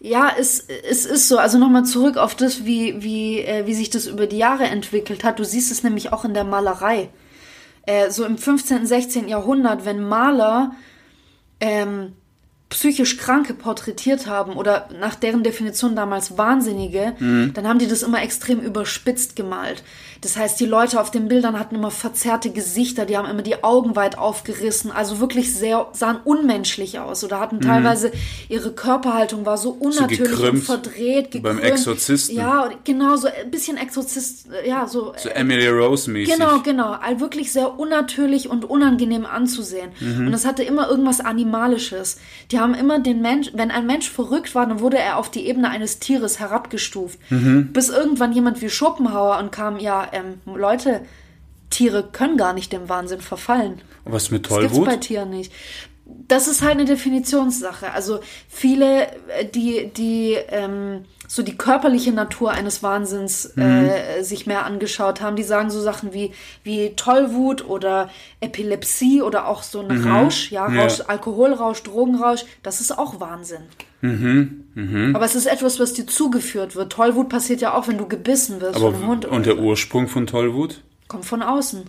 Ja, 0.00 0.32
es, 0.36 0.66
es 0.90 1.06
ist 1.06 1.28
so. 1.28 1.38
Also 1.38 1.58
nochmal 1.58 1.84
zurück 1.84 2.16
auf 2.16 2.34
das, 2.34 2.64
wie, 2.64 3.04
wie, 3.04 3.38
äh, 3.40 3.66
wie 3.66 3.74
sich 3.74 3.88
das 3.88 4.08
über 4.08 4.26
die 4.26 4.38
Jahre 4.38 4.64
entwickelt 4.64 5.22
hat. 5.22 5.38
Du 5.38 5.44
siehst 5.44 5.70
es 5.70 5.84
nämlich 5.84 6.12
auch 6.12 6.24
in 6.24 6.34
der 6.34 6.42
Malerei. 6.44 7.08
Äh, 7.86 8.10
so 8.10 8.24
im 8.24 8.38
15., 8.38 8.86
16. 8.86 9.28
Jahrhundert, 9.28 9.84
wenn 9.84 10.06
Maler 10.06 10.72
ähm, 11.60 12.14
psychisch 12.72 13.18
Kranke 13.18 13.54
porträtiert 13.54 14.26
haben 14.26 14.54
oder 14.54 14.88
nach 14.98 15.14
deren 15.14 15.42
Definition 15.44 15.94
damals 15.94 16.38
Wahnsinnige, 16.38 17.14
dann 17.18 17.68
haben 17.68 17.78
die 17.78 17.86
das 17.86 18.02
immer 18.02 18.22
extrem 18.22 18.60
überspitzt 18.60 19.36
gemalt. 19.36 19.84
Das 20.22 20.36
heißt, 20.36 20.58
die 20.60 20.66
Leute 20.66 21.00
auf 21.00 21.10
den 21.10 21.26
Bildern 21.26 21.58
hatten 21.58 21.74
immer 21.74 21.90
verzerrte 21.90 22.50
Gesichter, 22.50 23.06
die 23.06 23.16
haben 23.16 23.28
immer 23.28 23.42
die 23.42 23.64
Augen 23.64 23.96
weit 23.96 24.16
aufgerissen, 24.16 24.92
also 24.92 25.18
wirklich 25.18 25.52
sehr, 25.52 25.88
sahen 25.92 26.18
unmenschlich 26.24 27.00
aus 27.00 27.24
oder 27.24 27.40
hatten 27.40 27.60
teilweise, 27.60 28.12
ihre 28.48 28.72
Körperhaltung 28.72 29.44
war 29.44 29.58
so 29.58 29.70
unnatürlich 29.70 30.20
und 30.20 30.28
gekrümmt, 30.28 30.64
verdreht, 30.64 31.34
wie 31.34 31.40
beim 31.40 31.56
gekrümmt. 31.56 31.76
Exorzisten. 31.76 32.36
Ja, 32.36 32.70
genau, 32.84 33.16
so 33.16 33.26
ein 33.26 33.50
bisschen 33.50 33.76
Exorzist, 33.76 34.46
ja, 34.64 34.86
so. 34.86 35.12
So 35.16 35.28
Emily 35.28 35.68
Rose 35.68 36.08
mäßig. 36.08 36.34
Genau, 36.34 36.60
genau. 36.60 36.92
All 36.92 37.18
wirklich 37.18 37.52
sehr 37.52 37.78
unnatürlich 37.78 38.48
und 38.48 38.64
unangenehm 38.64 39.26
anzusehen. 39.26 39.90
Mhm. 39.98 40.28
Und 40.28 40.34
es 40.34 40.46
hatte 40.46 40.62
immer 40.62 40.88
irgendwas 40.88 41.20
Animalisches. 41.20 42.18
Die 42.52 42.60
haben 42.62 42.74
immer 42.74 43.00
den 43.00 43.20
Mensch, 43.20 43.50
wenn 43.54 43.70
ein 43.70 43.86
Mensch 43.86 44.08
verrückt 44.08 44.54
war, 44.54 44.66
dann 44.66 44.80
wurde 44.80 44.98
er 44.98 45.18
auf 45.18 45.30
die 45.30 45.46
Ebene 45.46 45.70
eines 45.70 45.98
Tieres 45.98 46.40
herabgestuft. 46.40 47.18
Mhm. 47.30 47.72
Bis 47.72 47.88
irgendwann 47.88 48.32
jemand 48.32 48.62
wie 48.62 48.70
Schopenhauer 48.70 49.38
und 49.38 49.52
kam, 49.52 49.78
ja, 49.78 50.08
ähm, 50.12 50.40
Leute, 50.46 51.02
Tiere 51.70 52.04
können 52.10 52.36
gar 52.36 52.52
nicht 52.52 52.72
dem 52.72 52.88
Wahnsinn 52.88 53.20
verfallen. 53.20 53.80
Was 54.04 54.30
mit 54.30 54.50
Das 54.50 54.58
gibt's 54.58 54.78
bei 54.78 54.84
Tollwut? 54.84 55.00
Tieren 55.00 55.30
nicht. 55.30 55.52
Das 56.28 56.48
ist 56.48 56.62
halt 56.62 56.72
eine 56.72 56.84
Definitionssache. 56.84 57.92
Also 57.92 58.20
viele, 58.48 59.06
äh, 59.28 59.44
die, 59.54 59.90
die 59.96 60.36
ähm, 60.48 61.04
so 61.28 61.42
die 61.42 61.56
körperliche 61.56 62.12
Natur 62.12 62.50
eines 62.50 62.82
Wahnsinns 62.82 63.52
Mhm. 63.56 63.62
äh, 63.62 64.22
sich 64.22 64.46
mehr 64.46 64.66
angeschaut 64.66 65.20
haben, 65.22 65.36
die 65.36 65.42
sagen 65.42 65.70
so 65.70 65.80
Sachen 65.80 66.12
wie, 66.12 66.32
wie 66.62 66.94
Tollwut 66.96 67.64
oder 67.66 68.10
Epilepsie 68.40 69.22
oder 69.22 69.46
auch 69.48 69.62
so 69.62 69.80
ein 69.80 70.06
Rausch, 70.06 70.50
ja, 70.52 70.68
Mhm. 70.68 70.74
Ja. 70.76 70.82
Rausch, 70.82 71.00
Alkoholrausch, 71.06 71.82
Drogenrausch, 71.82 72.44
das 72.62 72.80
ist 72.80 72.98
auch 72.98 73.18
Wahnsinn. 73.20 73.62
Mhm. 74.02 75.12
Aber 75.14 75.24
es 75.24 75.34
ist 75.34 75.46
etwas, 75.46 75.78
was 75.80 75.92
dir 75.94 76.06
zugeführt 76.06 76.74
wird. 76.76 76.92
Tollwut 76.92 77.28
passiert 77.28 77.60
ja 77.60 77.74
auch, 77.74 77.88
wenn 77.88 77.98
du 77.98 78.06
gebissen 78.08 78.60
wirst 78.60 78.76
Aber 78.76 78.86
von 78.90 78.94
einem 78.96 79.06
Hund. 79.06 79.24
und 79.24 79.46
der 79.46 79.58
Ursprung 79.58 80.08
von 80.08 80.26
Tollwut? 80.26 80.82
kommt 81.08 81.24
von 81.26 81.42
außen. 81.42 81.82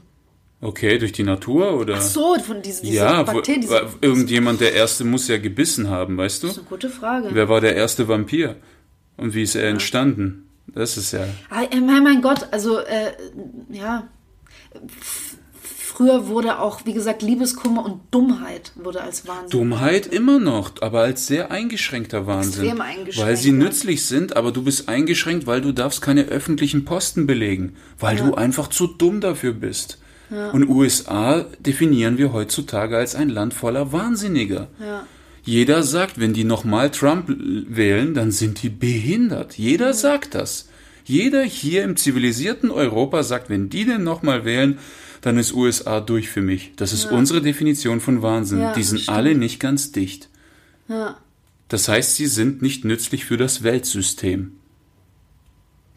Okay, 0.64 0.98
durch 0.98 1.12
die 1.12 1.24
Natur 1.24 1.78
oder? 1.78 2.00
So, 2.00 2.38
von 2.40 2.62
diesen 2.62 2.86
diese 2.86 2.98
ja, 2.98 3.24
Bakterien. 3.24 3.62
Diese, 3.62 3.86
irgendjemand, 4.00 4.62
der 4.62 4.74
erste 4.74 5.04
muss 5.04 5.28
ja 5.28 5.38
gebissen 5.38 5.90
haben, 5.90 6.16
weißt 6.18 6.44
du? 6.44 6.48
das 6.48 6.56
ist 6.56 6.62
eine 6.62 6.70
gute 6.70 6.90
Frage. 6.90 7.30
Wer 7.34 7.50
war 7.50 7.60
der 7.60 7.76
erste 7.76 8.08
Vampir? 8.08 8.56
Und 9.18 9.36
wie 9.36 9.44
ist 9.44 9.56
er 9.56 9.68
entstanden? 9.68 10.50
Das 10.68 10.96
ist 10.96 11.12
ja. 11.12 11.28
Ah, 11.50 11.64
äh, 11.64 11.82
mein, 11.82 12.04
mein 12.04 12.22
Gott, 12.22 12.48
also 12.52 12.80
äh, 12.80 13.12
ja. 13.72 14.08
Früher 15.68 16.28
wurde 16.28 16.60
auch, 16.60 16.86
wie 16.86 16.94
gesagt, 16.94 17.22
Liebeskummer 17.22 17.86
und 17.86 18.02
Dummheit 18.10 18.72
wurde 18.76 19.02
als 19.02 19.28
Wahnsinn. 19.28 19.50
Dummheit 19.50 20.08
immer 20.08 20.40
noch, 20.40 20.72
aber 20.82 21.02
als 21.02 21.28
sehr 21.28 21.52
eingeschränkter 21.52 22.26
Wahnsinn. 22.26 22.64
Extrem 22.64 22.82
eingeschränkt, 22.82 23.30
Weil 23.30 23.38
sie 23.38 23.50
ja. 23.50 23.56
nützlich 23.56 24.06
sind, 24.06 24.36
aber 24.36 24.52
du 24.52 24.64
bist 24.64 24.88
eingeschränkt, 24.88 25.46
weil 25.46 25.62
du 25.62 25.74
darfst 25.74 26.02
keine 26.02 26.24
öffentlichen 26.24 26.86
Posten 26.86 27.28
belegen, 27.28 27.76
weil 28.00 28.16
du 28.16 28.34
einfach 28.34 28.70
zu 28.70 28.88
dumm 28.88 29.20
dafür 29.20 29.54
bist. 29.54 30.00
Und 30.52 30.68
USA 30.68 31.46
definieren 31.60 32.18
wir 32.18 32.34
heutzutage 32.34 32.98
als 32.98 33.16
ein 33.16 33.30
Land 33.30 33.54
voller 33.54 33.92
Wahnsinniger. 33.92 34.68
Ja. 34.80 35.06
Jeder 35.44 35.84
sagt, 35.84 36.20
wenn 36.20 36.34
die 36.34 36.46
nochmal 36.46 36.90
Trump 36.90 37.26
wählen, 37.28 38.14
dann 38.14 38.32
sind 38.32 38.64
die 38.64 38.70
behindert. 38.70 39.58
Jeder 39.58 39.94
sagt 39.94 40.36
das. 40.36 40.70
Jeder 41.06 41.44
hier 41.44 41.84
im 41.84 41.98
zivilisierten 41.98 42.72
Europa 42.72 43.24
sagt, 43.24 43.50
wenn 43.50 43.70
die 43.70 43.86
denn 43.86 44.04
nochmal 44.04 44.46
wählen, 44.46 44.80
dann 45.22 45.38
ist 45.38 45.54
USA 45.54 46.00
durch 46.00 46.30
für 46.30 46.42
mich. 46.42 46.72
Das 46.76 46.94
ist 46.94 47.06
unsere 47.06 47.42
Definition 47.42 48.00
von 48.00 48.22
Wahnsinn. 48.22 48.60
Ja, 48.60 48.74
die 48.74 48.84
sind 48.84 49.02
stimmt. 49.02 49.18
alle 49.18 49.36
nicht 49.36 49.60
ganz 49.60 49.92
dicht. 49.92 50.30
Ja. 50.88 51.18
Das 51.68 51.88
heißt, 51.88 52.16
sie 52.16 52.28
sind 52.28 52.62
nicht 52.62 52.86
nützlich 52.86 53.26
für 53.26 53.38
das 53.38 53.64
Weltsystem. 53.64 54.54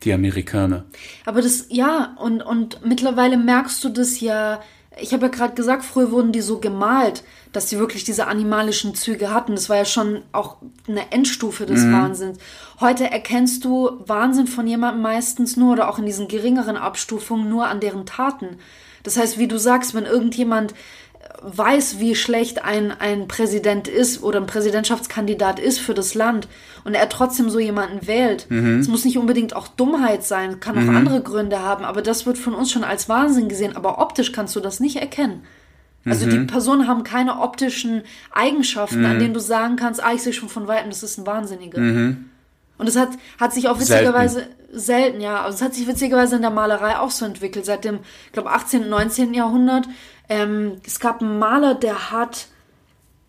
Die 0.06 0.12
Amerikaner. 0.12 0.84
Aber 1.24 1.42
das, 1.42 1.66
ja, 1.68 2.14
und, 2.20 2.40
und 2.40 2.86
mittlerweile 2.86 3.36
merkst 3.36 3.82
du 3.82 3.88
das 3.88 4.20
ja. 4.20 4.60
Ich 4.98 5.12
habe 5.12 5.26
ja 5.26 5.32
gerade 5.32 5.54
gesagt, 5.54 5.84
früher 5.84 6.12
wurden 6.12 6.30
die 6.30 6.40
so 6.40 6.58
gemalt, 6.58 7.24
dass 7.52 7.68
sie 7.68 7.78
wirklich 7.78 8.04
diese 8.04 8.28
animalischen 8.28 8.94
Züge 8.94 9.34
hatten. 9.34 9.56
Das 9.56 9.68
war 9.68 9.76
ja 9.76 9.84
schon 9.84 10.22
auch 10.30 10.58
eine 10.86 11.10
Endstufe 11.10 11.66
des 11.66 11.82
Wahnsinns. 11.92 12.38
Heute 12.80 13.10
erkennst 13.10 13.64
du 13.64 14.00
Wahnsinn 14.06 14.46
von 14.46 14.66
jemandem 14.66 15.02
meistens 15.02 15.56
nur 15.56 15.72
oder 15.72 15.90
auch 15.90 15.98
in 15.98 16.06
diesen 16.06 16.28
geringeren 16.28 16.76
Abstufungen 16.76 17.50
nur 17.50 17.66
an 17.66 17.80
deren 17.80 18.06
Taten. 18.06 18.58
Das 19.02 19.16
heißt, 19.16 19.38
wie 19.38 19.48
du 19.48 19.58
sagst, 19.58 19.94
wenn 19.94 20.04
irgendjemand 20.04 20.72
weiß, 21.42 21.98
wie 22.00 22.14
schlecht 22.14 22.64
ein, 22.64 22.92
ein 22.92 23.28
Präsident 23.28 23.88
ist 23.88 24.22
oder 24.22 24.40
ein 24.40 24.46
Präsidentschaftskandidat 24.46 25.58
ist 25.58 25.78
für 25.78 25.94
das 25.94 26.14
Land 26.14 26.48
und 26.84 26.94
er 26.94 27.08
trotzdem 27.08 27.50
so 27.50 27.58
jemanden 27.58 28.06
wählt. 28.06 28.46
Es 28.80 28.88
muss 28.88 29.04
nicht 29.04 29.18
unbedingt 29.18 29.54
auch 29.54 29.68
Dummheit 29.68 30.24
sein, 30.24 30.60
kann 30.60 30.76
auch 30.76 30.94
andere 30.94 31.20
Gründe 31.22 31.60
haben, 31.60 31.84
aber 31.84 32.02
das 32.02 32.26
wird 32.26 32.38
von 32.38 32.54
uns 32.54 32.70
schon 32.70 32.84
als 32.84 33.08
Wahnsinn 33.08 33.48
gesehen. 33.48 33.76
Aber 33.76 33.98
optisch 33.98 34.32
kannst 34.32 34.54
du 34.56 34.60
das 34.60 34.80
nicht 34.80 34.96
erkennen. 34.96 35.42
Also 36.04 36.26
die 36.26 36.38
Personen 36.46 36.86
haben 36.86 37.02
keine 37.02 37.40
optischen 37.40 38.02
Eigenschaften, 38.32 39.04
an 39.04 39.18
denen 39.18 39.34
du 39.34 39.40
sagen 39.40 39.76
kannst, 39.76 40.02
ah, 40.02 40.12
ich 40.14 40.22
sehe 40.22 40.32
schon 40.32 40.48
von 40.48 40.68
weitem, 40.68 40.90
das 40.90 41.02
ist 41.02 41.18
ein 41.18 41.26
Wahnsinniger. 41.26 41.80
Und 42.78 42.88
es 42.88 42.96
hat, 42.96 43.10
hat 43.38 43.52
sich 43.52 43.68
auch 43.68 43.80
witzigerweise 43.80 44.48
selten, 44.72 45.20
ja, 45.20 45.42
also 45.42 45.56
es 45.56 45.62
hat 45.62 45.74
sich 45.74 45.86
witzigerweise 45.86 46.36
in 46.36 46.42
der 46.42 46.50
Malerei 46.50 46.98
auch 46.98 47.10
so 47.10 47.24
entwickelt, 47.24 47.64
seit 47.64 47.84
dem, 47.84 48.00
ich 48.26 48.32
glaube, 48.32 48.50
18. 48.50 48.84
und 48.84 48.90
19. 48.90 49.34
Jahrhundert. 49.34 49.88
Ähm, 50.28 50.76
es 50.84 51.00
gab 51.00 51.22
einen 51.22 51.38
Maler, 51.38 51.74
der 51.74 52.10
hat, 52.10 52.48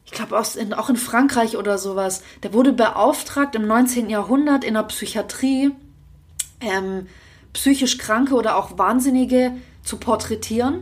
ich 0.06 0.12
glaube 0.12 0.38
auch 0.38 0.90
in, 0.90 0.98
Frankreich 0.98 1.58
oder 1.58 1.78
sowas, 1.78 2.24
der 2.44 2.54
wurde 2.54 2.74
beauftragt 2.74 3.56
im 3.56 3.68
19. 3.68 4.10
Jahrhundert 4.10 4.64
in 4.64 4.74
der 4.74 4.84
Psychiatrie, 4.84 5.72
ähm, 6.60 7.08
psychisch 7.54 7.98
Kranke 7.98 8.36
oder 8.36 8.58
auch 8.58 8.78
Wahnsinnige 8.78 9.54
zu 9.84 9.98
porträtieren, 9.98 10.82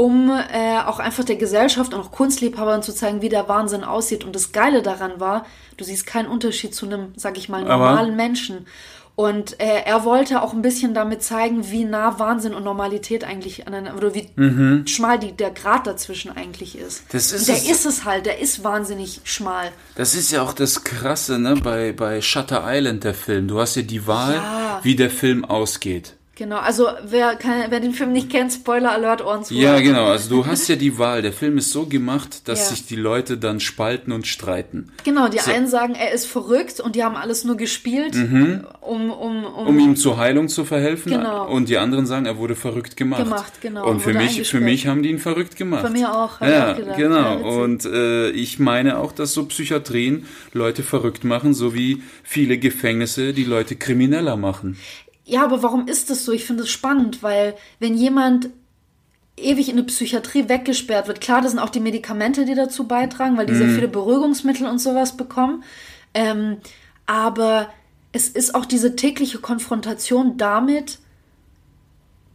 um 0.00 0.30
äh, 0.30 0.78
auch 0.86 0.98
einfach 0.98 1.24
der 1.24 1.36
Gesellschaft 1.36 1.92
und 1.92 2.00
auch 2.00 2.10
Kunstliebhabern 2.10 2.82
zu 2.82 2.94
zeigen, 2.94 3.20
wie 3.20 3.28
der 3.28 3.48
Wahnsinn 3.50 3.84
aussieht. 3.84 4.24
Und 4.24 4.34
das 4.34 4.50
Geile 4.52 4.80
daran 4.80 5.20
war, 5.20 5.44
du 5.76 5.84
siehst 5.84 6.06
keinen 6.06 6.26
Unterschied 6.26 6.74
zu 6.74 6.86
einem, 6.86 7.12
sag 7.16 7.36
ich 7.36 7.50
mal, 7.50 7.64
Aber- 7.70 7.90
normalen 7.90 8.16
Menschen. 8.16 8.66
Und 9.14 9.60
äh, 9.60 9.82
er 9.84 10.04
wollte 10.06 10.40
auch 10.40 10.54
ein 10.54 10.62
bisschen 10.62 10.94
damit 10.94 11.22
zeigen, 11.22 11.70
wie 11.70 11.84
nah 11.84 12.18
Wahnsinn 12.18 12.54
und 12.54 12.64
Normalität 12.64 13.22
eigentlich 13.24 13.66
aneinander, 13.66 13.98
oder 13.98 14.14
wie 14.14 14.30
schmal 14.88 15.18
die, 15.18 15.32
der 15.32 15.50
Grad 15.50 15.86
dazwischen 15.86 16.34
eigentlich 16.34 16.78
ist. 16.78 17.02
Das 17.12 17.30
ist 17.30 17.46
der 17.48 17.56
es. 17.56 17.68
ist 17.68 17.84
es 17.84 18.04
halt, 18.06 18.24
der 18.24 18.38
ist 18.38 18.64
wahnsinnig 18.64 19.20
schmal. 19.24 19.70
Das 19.96 20.14
ist 20.14 20.30
ja 20.32 20.40
auch 20.40 20.54
das 20.54 20.84
Krasse, 20.84 21.38
ne, 21.38 21.56
bei, 21.62 21.92
bei 21.92 22.22
Shutter 22.22 22.62
Island, 22.66 23.04
der 23.04 23.12
Film. 23.12 23.48
Du 23.48 23.60
hast 23.60 23.74
ja 23.76 23.82
die 23.82 24.06
Wahl, 24.06 24.36
Ja. 24.36 24.80
wie 24.82 24.96
der 24.96 25.10
Film 25.10 25.44
ausgeht. 25.44 26.14
Genau, 26.40 26.56
also 26.56 26.86
wer, 27.04 27.34
kann, 27.36 27.64
wer 27.68 27.80
den 27.80 27.92
Film 27.92 28.12
nicht 28.14 28.30
kennt, 28.30 28.50
Spoiler 28.50 28.92
Alert, 28.92 29.22
Ohren 29.22 29.44
zu. 29.44 29.52
Ja, 29.52 29.78
genau. 29.80 30.06
Also 30.06 30.30
du 30.30 30.46
hast 30.46 30.68
ja 30.68 30.76
die 30.76 30.96
Wahl. 30.96 31.20
Der 31.20 31.34
Film 31.34 31.58
ist 31.58 31.70
so 31.70 31.84
gemacht, 31.84 32.48
dass 32.48 32.60
Ja. 32.60 32.64
sich 32.70 32.86
die 32.86 32.96
Leute 32.96 33.36
dann 33.36 33.60
spalten 33.60 34.10
und 34.10 34.26
streiten. 34.26 34.90
Genau, 35.04 35.28
die 35.28 35.38
So. 35.38 35.50
einen 35.50 35.66
sagen, 35.66 35.94
er 35.94 36.12
ist 36.12 36.24
verrückt 36.24 36.80
und 36.80 36.96
die 36.96 37.04
haben 37.04 37.14
alles 37.14 37.44
nur 37.44 37.58
gespielt, 37.58 38.14
um, 38.14 38.64
um, 38.80 39.44
um, 39.44 39.66
Um 39.66 39.78
ihm 39.78 39.96
zur 39.96 40.16
Heilung 40.16 40.48
zu 40.48 40.64
verhelfen. 40.64 41.12
Genau. 41.12 41.46
Und 41.46 41.68
die 41.68 41.76
anderen 41.76 42.06
sagen, 42.06 42.24
er 42.24 42.38
wurde 42.38 42.56
verrückt 42.56 42.96
gemacht. 42.96 43.22
Gemacht, 43.22 43.52
genau. 43.60 43.86
Und 43.86 44.00
für 44.00 44.14
mich, 44.14 44.48
für 44.48 44.60
mich 44.60 44.86
haben 44.86 45.02
die 45.02 45.10
ihn 45.10 45.18
verrückt 45.18 45.56
gemacht. 45.56 45.82
Bei 45.82 45.90
mir 45.90 46.10
auch, 46.10 46.40
Ja, 46.40 46.72
auch 46.72 46.96
genau. 46.96 47.16
Ja, 47.16 47.32
und 47.34 47.84
äh, 47.84 48.30
ich 48.30 48.58
meine 48.58 48.96
auch, 48.96 49.12
dass 49.12 49.34
so 49.34 49.44
Psychiatrien 49.44 50.24
Leute 50.54 50.82
verrückt 50.82 51.22
machen, 51.22 51.52
so 51.52 51.74
wie 51.74 52.02
viele 52.22 52.56
Gefängnisse 52.56 53.34
die 53.34 53.44
Leute 53.44 53.76
krimineller 53.76 54.38
machen. 54.38 54.78
Ja, 55.30 55.44
aber 55.44 55.62
warum 55.62 55.86
ist 55.86 56.10
das 56.10 56.24
so? 56.24 56.32
Ich 56.32 56.44
finde 56.44 56.64
es 56.64 56.70
spannend, 56.70 57.22
weil 57.22 57.54
wenn 57.78 57.94
jemand 57.94 58.50
ewig 59.36 59.68
in 59.68 59.76
eine 59.76 59.84
Psychiatrie 59.84 60.48
weggesperrt 60.48 61.06
wird, 61.06 61.20
klar, 61.20 61.40
das 61.40 61.52
sind 61.52 61.60
auch 61.60 61.68
die 61.70 61.78
Medikamente, 61.78 62.44
die 62.44 62.56
dazu 62.56 62.88
beitragen, 62.88 63.36
weil 63.36 63.46
die 63.46 63.54
sehr 63.54 63.68
viele 63.68 63.86
Beruhigungsmittel 63.86 64.66
und 64.66 64.80
sowas 64.80 65.16
bekommen. 65.16 65.62
Ähm, 66.14 66.56
aber 67.06 67.68
es 68.10 68.28
ist 68.28 68.56
auch 68.56 68.66
diese 68.66 68.96
tägliche 68.96 69.38
Konfrontation 69.38 70.36
damit, 70.36 70.98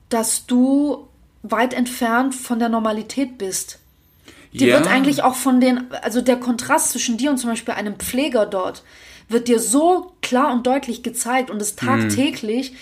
dass 0.08 0.45
du 0.45 1.10
weit 1.43 1.73
entfernt 1.73 2.34
von 2.34 2.60
der 2.60 2.69
Normalität 2.69 3.38
bist. 3.38 3.79
Dir 4.53 4.67
Ja. 4.69 4.79
wird 4.79 4.88
eigentlich 4.88 5.21
auch 5.21 5.36
von 5.36 5.60
den, 5.60 5.91
also 6.01 6.21
der 6.21 6.38
Kontrast 6.38 6.91
zwischen 6.91 7.17
dir 7.17 7.29
und 7.29 7.39
zum 7.39 7.49
Beispiel 7.49 7.73
einem 7.73 7.95
Pfleger 7.95 8.45
dort, 8.45 8.84
wird 9.29 9.47
dir 9.47 9.59
so 9.59 10.11
klar 10.21 10.53
und 10.53 10.67
deutlich 10.67 11.03
gezeigt 11.03 11.49
und 11.49 11.61
es 11.61 11.75
tagtäglich. 11.75 12.73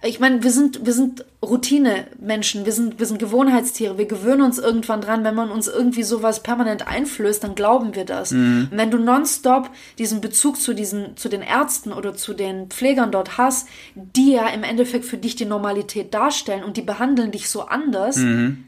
Ich 0.00 0.20
meine, 0.20 0.44
wir 0.44 0.52
sind, 0.52 0.86
wir 0.86 0.92
sind 0.92 1.24
Routine-Menschen, 1.42 2.64
wir 2.64 2.72
sind, 2.72 3.00
wir 3.00 3.06
sind 3.06 3.18
Gewohnheitstiere, 3.18 3.98
wir 3.98 4.06
gewöhnen 4.06 4.42
uns 4.42 4.58
irgendwann 4.58 5.00
dran, 5.00 5.24
wenn 5.24 5.34
man 5.34 5.50
uns 5.50 5.66
irgendwie 5.66 6.04
sowas 6.04 6.44
permanent 6.44 6.86
einflößt, 6.86 7.42
dann 7.42 7.56
glauben 7.56 7.96
wir 7.96 8.04
das. 8.04 8.30
Und 8.70 8.78
wenn 8.78 8.92
du 8.92 8.98
nonstop 8.98 9.70
diesen 9.98 10.20
Bezug 10.20 10.60
zu 10.60 10.72
diesen, 10.72 11.16
zu 11.16 11.28
den 11.28 11.42
Ärzten 11.42 11.92
oder 11.92 12.14
zu 12.14 12.32
den 12.32 12.68
Pflegern 12.68 13.10
dort 13.10 13.38
hast, 13.38 13.68
die 13.96 14.34
ja 14.34 14.46
im 14.48 14.62
Endeffekt 14.62 15.04
für 15.04 15.16
dich 15.16 15.34
die 15.34 15.46
Normalität 15.46 16.14
darstellen 16.14 16.62
und 16.62 16.76
die 16.76 16.82
behandeln 16.82 17.32
dich 17.32 17.48
so 17.48 17.62
anders, 17.62 18.18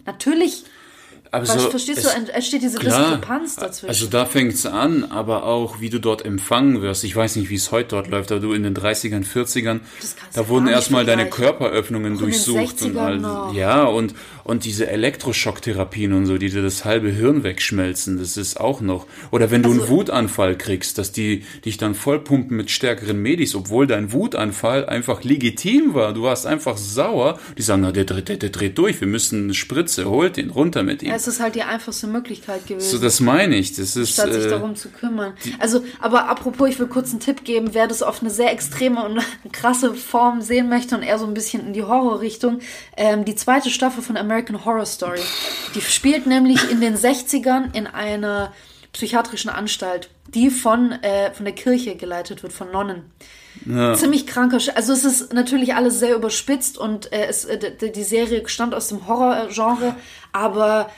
natürlich 0.07 0.65
Aber 1.33 1.47
so, 1.47 1.59
verstehst 1.71 1.99
Also 2.05 2.09
es- 2.19 2.25
du, 2.27 2.33
entsteht 2.33 2.63
diese 2.63 2.79
Klar, 2.79 3.11
Diskrepanz 3.17 3.57
dazwischen. 3.57 3.89
Also 3.89 4.07
da 4.07 4.27
fängt's 4.27 4.67
an, 4.67 5.05
aber 5.05 5.45
auch 5.45 5.81
wie 5.81 5.89
du 5.91 6.01
dort 6.01 6.25
empfangen 6.25 6.83
wirst. 6.83 7.05
Ich 7.05 7.15
weiß 7.15 7.37
nicht, 7.37 7.51
wie 7.51 7.55
es 7.55 7.71
heute 7.71 7.91
dort 7.91 8.09
läuft, 8.09 8.33
aber 8.33 8.41
du 8.41 8.53
in 8.53 8.63
den 8.65 8.75
30ern, 8.75 9.25
40ern, 9.25 9.81
Das 10.01 10.17
kannst 10.17 10.37
du 10.37 10.41
da 10.43 10.49
wurden 10.49 10.67
erstmal 10.69 11.05
deine. 11.05 11.29
Körperöffnungen 11.31 12.17
Auch 12.17 12.21
durchsucht 12.21 12.83
und 12.83 12.97
60ern 12.97 12.99
all, 12.99 13.19
noch. 13.19 13.55
ja 13.55 13.85
und 13.85 14.15
und 14.45 14.65
diese 14.65 14.89
Elektroschocktherapien 14.89 16.13
und 16.13 16.27
so, 16.27 16.37
die 16.39 16.51
dir 16.51 16.63
das 16.63 16.85
halbe 16.85 17.11
Hirn 17.11 17.45
wegschmelzen, 17.45 18.19
das 18.19 18.37
ist 18.37 18.59
auch 18.59 18.81
noch. 18.81 19.07
Oder 19.31 19.51
wenn 19.51 19.63
du 19.63 19.69
Also 19.71 19.83
einen 19.83 19.91
Wutanfall 19.91 20.57
kriegst, 20.59 20.99
dass 20.99 21.13
die 21.13 21.45
dich 21.65 21.77
dann 21.77 21.95
vollpumpen 21.95 22.57
mit 22.57 22.71
stärkeren 22.71 23.21
Medis, 23.23 23.55
obwohl 23.55 23.87
dein 23.87 24.13
Wutanfall 24.13 24.87
einfach 24.87 25.23
legitim 25.23 25.95
war. 25.95 26.13
Du 26.15 26.23
warst 26.23 26.47
einfach 26.47 26.77
sauer. 26.77 27.39
Die 27.59 27.63
sagen, 27.63 27.83
na, 27.83 27.93
der, 27.93 28.05
dreht- 28.07 28.29
der, 28.29 28.37
der 28.39 28.51
dreht 28.51 28.77
durch, 28.79 29.01
wir 29.01 29.07
müssen 29.09 29.45
eine 29.45 29.55
Spritze, 29.55 30.07
holt 30.07 30.37
den 30.37 30.51
runter 30.51 30.83
mit 30.83 31.03
ihm. 31.03 31.11
Es 31.21 31.27
ist 31.27 31.41
halt 31.41 31.55
die 31.55 31.63
einfachste 31.63 32.07
Möglichkeit 32.07 32.67
gewesen. 32.67 32.89
So, 32.89 32.99
das 32.99 33.21
meine 33.21 33.57
ich. 33.57 33.75
Das 33.75 33.97
ist. 33.97 34.15
statt 34.15 34.33
sich 34.33 34.47
äh, 34.47 34.49
darum 34.49 34.75
zu 34.75 34.89
kümmern. 34.89 35.35
Also, 35.59 35.85
aber 36.01 36.29
apropos, 36.29 36.69
ich 36.69 36.79
will 36.79 36.87
kurz 36.87 37.11
einen 37.11 37.21
Tipp 37.21 37.45
geben, 37.45 37.71
wer 37.73 37.87
das 37.87 38.03
auf 38.03 38.21
eine 38.21 38.31
sehr 38.31 38.53
extreme 38.53 39.05
und 39.05 39.23
krasse 39.53 39.95
Form 39.95 40.41
sehen 40.41 40.69
möchte 40.69 40.97
und 40.97 41.03
eher 41.03 41.19
so 41.19 41.27
ein 41.27 41.35
bisschen 41.35 41.67
in 41.67 41.73
die 41.73 41.83
Horrorrichtung, 41.83 42.61
ähm, 42.97 43.25
die 43.25 43.35
zweite 43.35 43.71
Staffel 43.71 44.03
von 44.03 44.17
American 44.17 44.65
Horror 44.65 44.87
Story. 44.87 45.21
Die 45.75 45.81
spielt 45.81 46.27
nämlich 46.27 46.71
in 46.71 46.81
den 46.81 46.97
60ern 46.97 47.75
in 47.75 47.87
einer 47.87 48.53
psychiatrischen 48.93 49.51
Anstalt, 49.51 50.11
die 50.35 50.51
von, 50.51 50.93
äh, 50.93 51.33
von 51.33 51.45
der 51.45 51.55
Kirche 51.55 51.97
geleitet 51.97 52.43
wird, 52.43 52.53
von 52.53 52.71
Nonnen. 52.73 53.13
Ziemlich 53.95 54.27
kranker, 54.27 54.61
Sch 54.61 54.71
also 54.75 54.93
es 54.93 55.05
ist 55.05 55.33
natürlich 55.35 55.75
alles 55.75 55.99
sehr 55.99 56.15
überspitzt 56.15 56.79
und 56.79 57.13
äh, 57.13 57.27
es, 57.27 57.45
äh, 57.45 57.91
die 57.91 58.05
Serie 58.05 58.49
stammt 58.49 58.75
aus 58.75 58.89
dem 58.89 59.07
Horrorgenre, 59.07 59.97
aber 60.33 60.91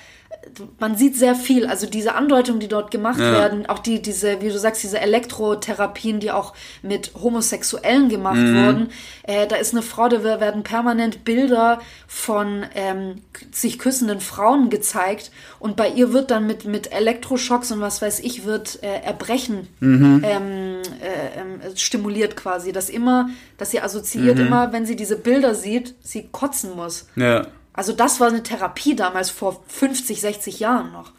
man 0.79 0.97
sieht 0.97 1.17
sehr 1.17 1.35
viel, 1.35 1.67
also 1.67 1.87
diese 1.87 2.15
Andeutungen, 2.15 2.61
die 2.61 2.69
dort 2.69 2.91
gemacht 2.91 3.19
werden, 3.33 3.67
auch 3.67 3.79
die, 3.79 4.03
diese, 4.03 4.41
wie 4.43 4.49
du 4.49 4.59
sagst, 4.59 4.83
diese 4.83 5.01
Elektrotherapien, 5.01 6.21
die 6.21 6.31
auch 6.31 6.53
mit 6.83 7.13
Homosexuellen 7.15 8.09
gemacht 8.09 8.37
wurden. 8.67 8.89
Äh, 9.23 9.47
da 9.47 9.57
ist 9.57 9.73
eine 9.73 9.83
Frau, 9.83 10.09
da 10.09 10.23
wer- 10.25 10.41
werden 10.41 10.63
permanent 10.63 11.25
Bilder 11.25 11.81
von 12.07 12.65
ähm, 12.75 13.23
sich 13.53 13.79
küssenden 13.79 14.21
Frauen 14.21 14.69
gezeigt 14.69 15.31
und 15.59 15.77
bei 15.77 15.89
ihr 15.89 16.13
wird 16.13 16.31
dann 16.31 16.47
mit, 16.47 16.65
mit 16.65 16.93
Elektroschocks 16.93 17.71
und 17.73 17.81
was 17.81 18.03
weiß 18.03 18.21
ich, 18.21 18.45
wird 18.45 18.83
äh, 18.83 19.01
Erbrechen 19.05 19.69
ähm, 19.81 20.79
äh, 21.01 21.41
ähm, 21.41 21.77
stimuliert 21.77 22.37
quasi, 22.37 22.73
dass 22.73 22.91
immer, 22.91 23.31
dass 23.59 23.71
sie 23.71 23.81
assoziiert 23.81 24.39
immer, 24.47 24.73
wenn 24.73 24.87
sie 24.87 24.97
diese 24.97 25.17
Bilder 25.17 25.55
sieht, 25.55 25.95
sie 26.03 26.29
kotzen 26.31 26.75
muss. 26.77 27.07
Ja. 27.17 27.47
Also 27.75 27.93
das 27.93 28.21
war 28.21 28.29
eine 28.29 28.43
Therapie 28.43 28.95
damals 28.97 29.31
vor 29.31 29.63
50, 29.69 30.21
60 30.21 30.61
Jahren 30.61 30.93
noch. 30.93 31.13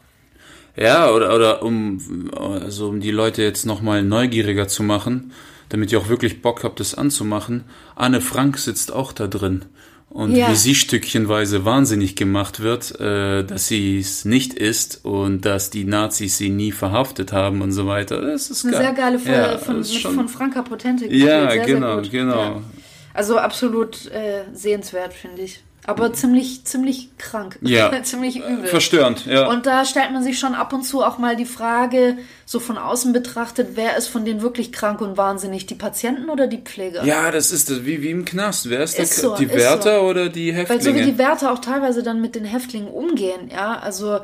Ja, 0.76 1.10
oder, 1.10 1.34
oder 1.34 1.62
um, 1.62 2.30
also 2.36 2.88
um 2.88 3.00
die 3.00 3.10
Leute 3.12 3.42
jetzt 3.42 3.64
nochmal 3.66 4.02
neugieriger 4.02 4.66
zu 4.68 4.82
machen, 4.82 5.32
damit 5.68 5.92
ihr 5.92 5.98
auch 5.98 6.08
wirklich 6.08 6.42
Bock 6.42 6.64
habt, 6.64 6.80
das 6.80 6.94
anzumachen. 6.94 7.64
Anne 7.96 8.20
Frank 8.20 8.58
sitzt 8.58 8.92
auch 8.92 9.12
da 9.12 9.26
drin. 9.26 9.64
Und 10.10 10.36
Ja. 10.36 10.50
wie 10.50 10.54
sie 10.54 10.76
stückchenweise 10.76 11.64
wahnsinnig 11.64 12.14
gemacht 12.14 12.60
wird, 12.60 13.00
äh, 13.00 13.42
dass 13.44 13.66
sie 13.66 13.98
es 13.98 14.24
nicht 14.24 14.54
ist 14.54 15.04
und 15.04 15.44
dass 15.44 15.70
die 15.70 15.84
Nazis 15.84 16.38
sie 16.38 16.50
nie 16.50 16.70
verhaftet 16.70 17.32
haben 17.32 17.62
und 17.62 17.72
so 17.72 17.86
weiter. 17.88 18.20
Das 18.20 18.48
ist 18.48 18.64
Eine 18.64 18.74
geil. 18.74 18.82
sehr 18.82 18.92
geile 18.92 19.18
Folge 19.18 19.38
Ja, 19.40 19.58
von, 19.58 19.78
mit, 19.78 19.88
schon- 19.88 20.14
von 20.14 20.28
Franka 20.28 20.62
Potente. 20.62 21.12
Ja, 21.12 21.50
sehr, 21.50 21.64
genau, 21.66 22.00
sehr 22.02 22.10
genau. 22.12 22.36
Ja. 22.42 22.62
Also 23.12 23.38
absolut 23.38 24.06
äh, 24.12 24.42
sehenswert, 24.52 25.14
finde 25.14 25.42
ich. 25.42 25.60
Aber 25.86 26.12
ziemlich, 26.14 26.64
ziemlich 26.64 27.10
krank. 27.18 27.58
Ja. 27.62 27.90
ziemlich 28.02 28.36
übel. 28.36 28.66
Verstörend, 28.66 29.26
ja. 29.26 29.48
Und 29.48 29.66
da 29.66 29.84
stellt 29.84 30.12
man 30.12 30.22
sich 30.22 30.38
schon 30.38 30.54
ab 30.54 30.72
und 30.72 30.82
zu 30.82 31.02
auch 31.04 31.18
mal 31.18 31.36
die 31.36 31.44
Frage, 31.44 32.16
so 32.46 32.58
von 32.58 32.78
außen 32.78 33.12
betrachtet, 33.12 33.70
wer 33.74 33.96
ist 33.96 34.08
von 34.08 34.24
denen 34.24 34.40
wirklich 34.40 34.72
krank 34.72 35.00
und 35.02 35.16
wahnsinnig? 35.18 35.66
Die 35.66 35.74
Patienten 35.74 36.30
oder 36.30 36.46
die 36.46 36.58
Pfleger? 36.58 37.04
ja, 37.04 37.30
das 37.30 37.52
ist 37.52 37.70
das, 37.70 37.84
wie, 37.84 38.00
wie 38.02 38.10
im 38.10 38.24
Knast. 38.24 38.70
Wer 38.70 38.82
ist, 38.82 38.98
Ist 38.98 39.22
der, 39.22 39.30
so, 39.30 39.36
die 39.36 39.44
ist 39.44 39.54
Wärter 39.54 40.00
so. 40.00 40.06
oder 40.06 40.28
die 40.30 40.48
Weil 40.52 40.60
Häftlinge? 40.60 40.82
so 40.82 40.94
wie 40.94 41.04
die 41.12 41.18
Wärter 41.18 41.52
auch 41.52 41.58
teilweise 41.58 42.02
dann 42.02 42.20
mit 42.20 42.34
den 42.34 42.44
Häftlingen 42.46 42.88
umgehen, 42.88 43.50
ja, 43.52 43.78
also 43.78 44.20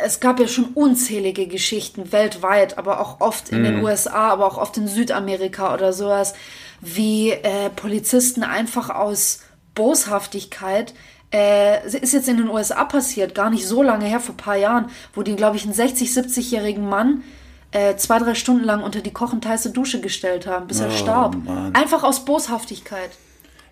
es 0.00 0.20
gab 0.20 0.38
ja 0.38 0.46
schon 0.48 0.66
unzählige 0.74 1.46
Geschichten 1.46 2.12
weltweit, 2.12 2.76
aber 2.76 3.00
auch 3.00 3.20
oft 3.20 3.48
in 3.50 3.60
Mhm. 3.60 3.64
den 3.64 3.84
USA, 3.84 4.28
aber 4.32 4.46
auch 4.46 4.58
oft 4.58 4.76
in 4.76 4.86
Südamerika 4.88 5.72
oder 5.72 5.92
sowas, 5.94 6.34
wie 6.80 7.30
äh, 7.30 7.70
Polizisten 7.74 8.42
einfach 8.42 8.90
aus 8.90 9.40
Boshaftigkeit 9.78 10.92
äh, 11.32 11.86
ist 11.86 12.12
jetzt 12.12 12.28
in 12.28 12.36
den 12.36 12.48
USA 12.48 12.84
passiert, 12.84 13.34
gar 13.34 13.48
nicht 13.48 13.64
so 13.64 13.82
lange 13.82 14.06
her, 14.06 14.18
vor 14.18 14.34
ein 14.34 14.38
paar 14.38 14.56
Jahren, 14.56 14.86
wo 15.14 15.22
die, 15.22 15.36
glaube 15.36 15.56
ich, 15.56 15.64
einen 15.64 15.72
60-, 15.72 16.12
70-jährigen 16.12 16.88
Mann 16.88 17.22
äh, 17.70 17.94
zwei, 17.96 18.18
drei 18.18 18.34
Stunden 18.34 18.64
lang 18.64 18.82
unter 18.82 19.00
die 19.00 19.12
kochend 19.12 19.46
heiße 19.46 19.70
Dusche 19.70 20.00
gestellt 20.00 20.46
haben, 20.46 20.66
bis 20.66 20.80
er 20.80 20.90
starb. 20.90 21.36
Oh, 21.36 21.50
Mann. 21.50 21.74
Einfach 21.74 22.02
aus 22.02 22.24
Boshaftigkeit. 22.24 23.10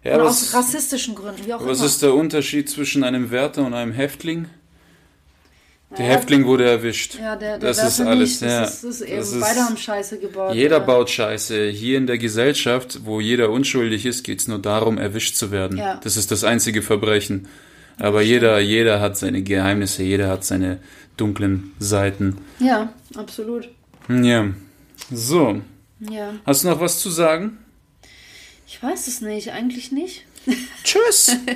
ja, 0.04 0.22
was, 0.22 0.54
aus 0.54 0.54
rassistischen 0.54 1.16
Gründen, 1.16 1.44
wie 1.44 1.54
auch 1.54 1.66
was 1.66 1.78
immer. 1.78 1.86
ist 1.86 2.02
der 2.02 2.14
Unterschied 2.14 2.70
zwischen 2.70 3.02
einem 3.02 3.30
Wärter 3.32 3.64
und 3.64 3.74
einem 3.74 3.92
Häftling? 3.92 4.48
Der 5.96 6.06
Häftling 6.06 6.44
wurde 6.46 6.68
erwischt. 6.68 7.14
Ja, 7.18 7.36
der, 7.36 7.58
der 7.58 7.68
das 7.70 7.78
ist 7.82 8.00
alles. 8.00 8.40
nicht. 8.40 8.50
Das 8.52 8.74
ist, 8.74 8.84
das 8.84 9.00
ist 9.00 9.10
Das 9.16 9.32
ist- 9.32 9.40
beide 9.40 9.60
haben 9.60 9.76
Scheiße 9.76 10.18
gebaut. 10.18 10.54
Jeder 10.54 10.78
ja. 10.78 10.82
baut 10.84 11.08
Scheiße. 11.10 11.68
Hier 11.68 11.96
in 11.96 12.06
der 12.06 12.18
Gesellschaft, 12.18 13.00
wo 13.04 13.20
jeder 13.20 13.50
unschuldig 13.50 14.04
ist, 14.04 14.24
geht's 14.24 14.48
nur 14.48 14.58
darum, 14.58 14.98
erwischt 14.98 15.36
zu 15.36 15.50
werden. 15.52 15.78
Ja. 15.78 16.00
Das 16.02 16.16
ist 16.16 16.30
das 16.32 16.42
einzige 16.44 16.82
Verbrechen. 16.82 17.48
Aber 17.98 18.20
jeder, 18.20 18.58
jeder 18.58 19.00
hat 19.00 19.16
seine 19.16 19.42
Geheimnisse, 19.42 20.02
jeder 20.02 20.28
hat 20.28 20.44
seine 20.44 20.80
dunklen 21.16 21.72
Seiten. 21.78 22.38
Ja, 22.58 22.92
absolut. 23.14 23.68
Ja. 24.08 24.48
So. 25.10 25.62
Ja. 26.00 26.34
Hast 26.44 26.64
du 26.64 26.68
noch 26.68 26.80
was 26.80 26.98
zu 27.00 27.10
sagen? 27.10 27.58
Ich 28.66 28.82
weiß 28.82 29.06
es 29.06 29.20
nicht, 29.20 29.52
eigentlich 29.52 29.92
nicht. 29.92 30.24
Tschüss. 30.84 31.36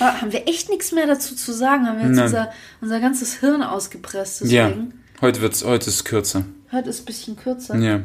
Ah, 0.00 0.20
Haben 0.20 0.32
wir 0.32 0.46
echt 0.48 0.70
nichts 0.70 0.92
mehr 0.92 1.06
dazu 1.06 1.34
zu 1.34 1.52
sagen? 1.52 1.86
Haben 1.86 1.98
wir 2.00 2.08
jetzt 2.08 2.20
unser, 2.20 2.52
unser 2.80 3.00
ganzes 3.00 3.34
Hirn 3.40 3.62
ausgepresst, 3.62 4.42
ja. 4.42 4.68
deswegen. 4.68 5.04
Heute 5.20 5.40
wird's, 5.40 5.64
heute 5.64 5.90
ist 5.90 6.04
kürzer. 6.04 6.44
Heute 6.70 6.90
ist 6.90 7.00
ein 7.02 7.04
bisschen 7.06 7.36
kürzer. 7.36 7.76
Ja. 7.76 8.00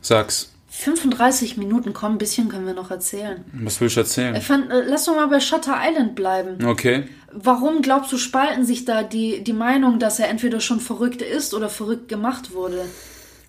Sag's. 0.00 0.50
35 0.68 1.56
Minuten, 1.56 1.94
komm, 1.94 2.12
ein 2.12 2.18
bisschen 2.18 2.48
können 2.48 2.66
wir 2.66 2.74
noch 2.74 2.90
erzählen. 2.90 3.44
Was 3.52 3.80
willst 3.80 3.96
du 3.96 4.00
erzählen? 4.00 4.34
Ich 4.34 4.44
fand, 4.44 4.70
äh, 4.70 4.82
lass 4.86 5.04
doch 5.04 5.14
mal 5.16 5.28
bei 5.28 5.40
Shutter 5.40 5.76
Island 5.82 6.14
bleiben. 6.14 6.62
Okay. 6.66 7.04
Warum 7.32 7.80
glaubst 7.80 8.12
du, 8.12 8.18
spalten 8.18 8.64
sich 8.66 8.84
da 8.84 9.02
die, 9.02 9.42
die 9.42 9.52
Meinung, 9.54 9.98
dass 9.98 10.18
er 10.18 10.28
entweder 10.28 10.60
schon 10.60 10.80
verrückt 10.80 11.22
ist 11.22 11.54
oder 11.54 11.68
verrückt 11.70 12.08
gemacht 12.08 12.52
wurde? 12.52 12.84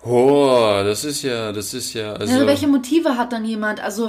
Oh, 0.10 0.82
das 0.84 1.04
ist 1.06 1.22
ja, 1.24 1.52
das 1.52 1.74
ist 1.74 1.94
ja, 1.94 2.14
also. 2.14 2.34
Also, 2.34 2.48
welche 2.48 2.68
Motive 2.68 3.18
hat 3.18 3.34
dann 3.34 3.44
jemand? 3.46 3.80
Also 3.84 4.08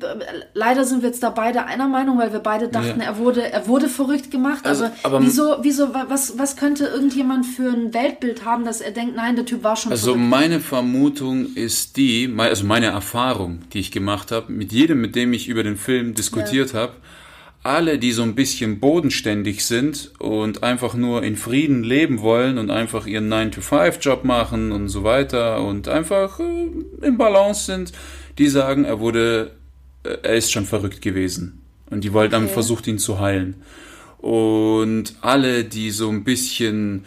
äh, 0.00 0.06
leider 0.54 0.84
sind 0.84 1.02
wir 1.02 1.08
jetzt 1.08 1.22
da 1.22 1.30
beide 1.30 1.64
einer 1.64 1.88
Meinung, 1.88 2.18
weil 2.18 2.32
wir 2.32 2.40
beide 2.40 2.68
dachten, 2.68 3.00
Ja. 3.00 3.06
er 3.06 3.18
wurde, 3.18 3.50
er 3.52 3.66
wurde 3.66 3.88
verrückt 3.88 4.30
gemacht. 4.30 4.64
Also, 4.66 4.84
aber, 4.84 4.94
aber- 5.16 5.22
wieso, 5.22 5.56
wieso, 5.62 5.94
wa- 5.94 6.06
was, 6.08 6.38
was 6.38 6.56
könnte 6.56 6.84
irgendjemand 6.86 7.46
für 7.46 7.68
ein 7.70 7.92
Weltbild 7.94 8.44
haben, 8.44 8.64
dass 8.64 8.80
er 8.80 8.90
denkt, 8.92 9.16
nein, 9.16 9.36
der 9.36 9.44
Typ 9.44 9.62
war 9.64 9.76
schon 9.76 9.92
Also 9.92 10.12
verrückt? 10.12 10.28
meine 10.28 10.60
Vermutung 10.60 11.54
ist 11.54 11.96
die, 11.96 12.32
also 12.38 12.64
meine 12.66 12.86
Erfahrung, 12.86 13.60
die 13.72 13.80
ich 13.80 13.90
gemacht 13.92 14.30
habe, 14.32 14.50
mit 14.52 14.72
jedem, 14.72 15.00
mit 15.00 15.14
dem 15.16 15.32
ich 15.32 15.48
über 15.48 15.62
den 15.62 15.76
Film 15.76 16.14
diskutiert 16.14 16.74
habe, 16.74 16.92
alle, 17.62 17.98
die 17.98 18.12
so 18.12 18.22
ein 18.22 18.34
bisschen 18.34 18.80
bodenständig 18.80 19.64
sind 19.64 20.12
und 20.18 20.62
einfach 20.62 20.94
nur 20.94 21.22
in 21.22 21.36
Frieden 21.36 21.84
leben 21.84 22.20
wollen 22.20 22.58
und 22.58 22.70
einfach 22.70 23.06
ihren 23.06 23.32
9-to-5-Job 23.32 24.24
machen 24.24 24.72
und 24.72 24.88
so 24.88 25.04
weiter 25.04 25.64
und 25.64 25.88
einfach 25.88 26.40
äh, 26.40 27.06
im 27.06 27.18
Balance 27.18 27.66
sind, 27.66 27.92
die 28.38 28.48
sagen, 28.48 28.84
er 28.84 28.98
wurde, 28.98 29.52
äh, 30.02 30.16
er 30.22 30.34
ist 30.34 30.50
schon 30.50 30.66
verrückt 30.66 31.02
gewesen. 31.02 31.60
Und 31.90 32.02
die 32.04 32.12
wollten 32.12 32.34
Okay. 32.34 32.48
versucht, 32.48 32.86
ihn 32.86 32.98
zu 32.98 33.20
heilen. 33.20 33.62
Und 34.18 35.14
alle, 35.20 35.64
die 35.64 35.90
so 35.90 36.08
ein 36.08 36.24
bisschen 36.24 37.04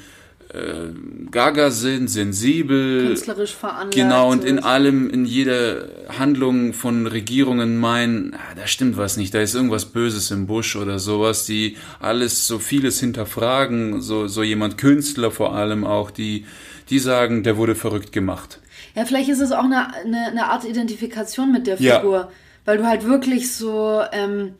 gaga 1.32 1.72
sind, 1.72 2.10
sensibel, 2.10 3.08
Künstlerisch 3.08 3.54
veranlagt. 3.56 3.96
Genau, 3.96 4.32
und 4.32 4.44
in 4.44 4.60
allem, 4.60 5.10
in 5.10 5.26
jeder 5.26 5.88
Handlung 6.18 6.74
von 6.74 7.08
Regierungen 7.08 7.78
meinen, 7.78 8.34
ah, 8.34 8.56
da 8.56 8.68
stimmt 8.68 8.98
was 8.98 9.18
nicht, 9.18 9.34
da 9.34 9.42
ist 9.42 9.56
irgendwas 9.56 9.86
Böses 9.86 10.32
im 10.32 10.48
Busch 10.48 10.76
oder 10.76 11.00
sowas, 11.00 11.46
die 11.46 11.78
alles 12.00 12.48
so 12.48 12.60
vieles 12.60 13.00
hinterfragen, 13.00 14.02
so, 14.02 14.28
so 14.28 14.44
jemand 14.44 14.78
Künstler 14.78 15.32
vor 15.32 15.56
allem 15.56 15.84
auch, 15.84 16.12
die, 16.12 16.46
die 16.90 17.00
sagen, 17.00 17.44
der 17.44 17.58
wurde 17.58 17.76
verrückt 17.76 18.12
gemacht. 18.12 18.60
Ja, 18.96 19.06
vielleicht 19.06 19.30
ist 19.30 19.42
es 19.42 19.52
auch 19.52 19.66
eine, 19.66 19.94
eine, 19.94 20.28
eine 20.28 20.46
Art 20.50 20.64
Identifikation 20.64 21.52
mit 21.52 21.68
der 21.68 21.82
Ja. 21.82 22.00
Figur. 22.00 22.32
Weil 22.64 22.80
du 22.80 22.86
halt 22.86 23.06
wirklich 23.06 23.54
so, 23.54 24.02
ähm, 24.12 24.54